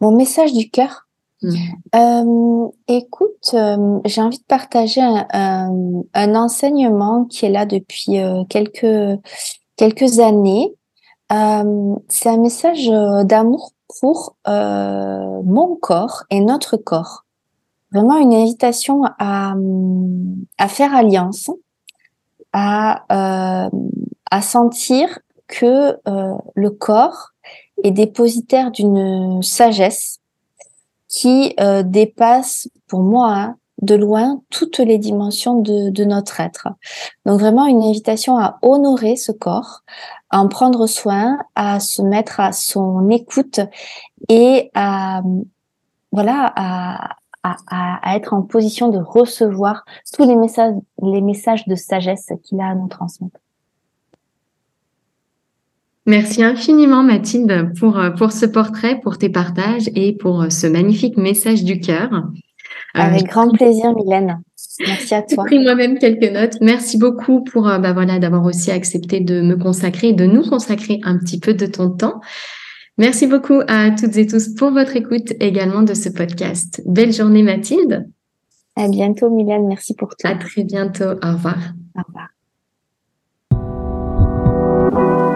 Mon 0.00 0.14
message 0.14 0.52
du 0.52 0.70
cœur. 0.70 1.06
Mm. 1.42 1.54
Euh, 1.94 2.68
écoute, 2.88 3.50
euh, 3.54 3.98
j'ai 4.04 4.20
envie 4.22 4.38
de 4.38 4.44
partager 4.44 5.00
un, 5.02 6.34
enseignement 6.34 7.24
qui 7.24 7.46
est 7.46 7.50
là 7.50 7.66
depuis 7.66 8.18
euh, 8.18 8.44
quelques 8.48 9.20
quelques 9.76 10.20
années. 10.20 10.74
c'est 11.30 12.28
un 12.28 12.38
message 12.38 12.88
d'amour 13.24 13.72
pour 14.00 14.36
mon 14.46 15.76
corps 15.76 16.24
et 16.30 16.40
notre 16.40 16.76
corps. 16.76 17.24
Vraiment 17.92 18.18
une 18.18 18.34
invitation 18.34 19.02
à, 19.18 19.54
à 20.58 20.68
faire 20.68 20.94
alliance, 20.94 21.50
à, 22.52 23.68
à 24.30 24.42
sentir 24.42 25.18
que 25.46 25.98
le 26.54 26.70
corps 26.70 27.32
est 27.82 27.90
dépositaire 27.90 28.70
d'une 28.70 29.42
sagesse 29.42 30.20
qui 31.08 31.54
euh, 31.60 31.82
dépasse 31.82 32.68
pour 32.88 33.00
moi 33.00 33.32
hein, 33.32 33.56
de 33.82 33.94
loin 33.94 34.40
toutes 34.50 34.78
les 34.78 34.98
dimensions 34.98 35.60
de, 35.60 35.90
de, 35.90 36.04
notre 36.04 36.40
être. 36.40 36.68
Donc 37.26 37.40
vraiment 37.40 37.66
une 37.66 37.82
invitation 37.82 38.38
à 38.38 38.58
honorer 38.62 39.16
ce 39.16 39.32
corps, 39.32 39.82
à 40.30 40.40
en 40.40 40.48
prendre 40.48 40.86
soin, 40.86 41.38
à 41.54 41.80
se 41.80 42.02
mettre 42.02 42.40
à 42.40 42.52
son 42.52 43.08
écoute 43.10 43.60
et 44.28 44.70
à 44.74 45.22
voilà 46.12 46.52
à, 46.56 47.16
à, 47.42 47.56
à 47.68 48.16
être 48.16 48.32
en 48.32 48.42
position 48.42 48.88
de 48.88 48.98
recevoir 48.98 49.84
tous 50.14 50.24
les 50.24 50.36
messages 50.36 50.74
les 51.02 51.20
messages 51.20 51.66
de 51.66 51.74
sagesse 51.74 52.32
qu'il 52.42 52.60
a 52.60 52.68
à 52.68 52.74
nous 52.74 52.88
transmettre. 52.88 53.38
Merci 56.06 56.44
infiniment 56.44 57.02
Mathilde 57.02 57.72
pour, 57.78 57.98
euh, 57.98 58.10
pour 58.10 58.30
ce 58.30 58.46
portrait, 58.46 59.00
pour 59.02 59.18
tes 59.18 59.28
partages 59.28 59.90
et 59.96 60.16
pour 60.16 60.42
euh, 60.42 60.50
ce 60.50 60.68
magnifique 60.68 61.16
message 61.16 61.64
du 61.64 61.80
cœur. 61.80 62.10
Euh, 62.12 62.20
Avec 62.94 63.24
grand 63.24 63.50
plaisir 63.50 63.92
Mylène. 63.92 64.40
Merci 64.86 65.14
à 65.14 65.22
toi. 65.22 65.44
J'ai 65.50 65.56
pris 65.56 65.58
moi-même 65.58 65.98
quelques 65.98 66.32
notes. 66.32 66.58
Merci 66.60 66.96
beaucoup 66.96 67.42
pour 67.42 67.64
bah 67.64 67.92
voilà 67.92 68.18
d'avoir 68.18 68.44
aussi 68.44 68.70
accepté 68.70 69.20
de 69.20 69.40
me 69.40 69.56
consacrer, 69.56 70.12
de 70.12 70.26
nous 70.26 70.42
consacrer 70.42 71.00
un 71.02 71.18
petit 71.18 71.40
peu 71.40 71.54
de 71.54 71.66
ton 71.66 71.90
temps. 71.90 72.20
Merci 72.98 73.26
beaucoup 73.26 73.60
à 73.68 73.90
toutes 73.90 74.16
et 74.16 74.26
tous 74.26 74.54
pour 74.54 74.70
votre 74.70 74.96
écoute 74.96 75.32
également 75.40 75.82
de 75.82 75.94
ce 75.94 76.08
podcast. 76.08 76.82
Belle 76.86 77.12
journée 77.12 77.42
Mathilde. 77.42 78.08
À 78.76 78.88
bientôt 78.88 79.30
Mylène. 79.30 79.66
Merci 79.66 79.94
pour 79.94 80.10
tout. 80.10 80.26
À 80.26 80.34
très 80.34 80.64
bientôt. 80.64 81.04
Au 81.04 81.32
revoir. 81.32 81.58
Au 81.96 82.02
revoir. 84.92 85.35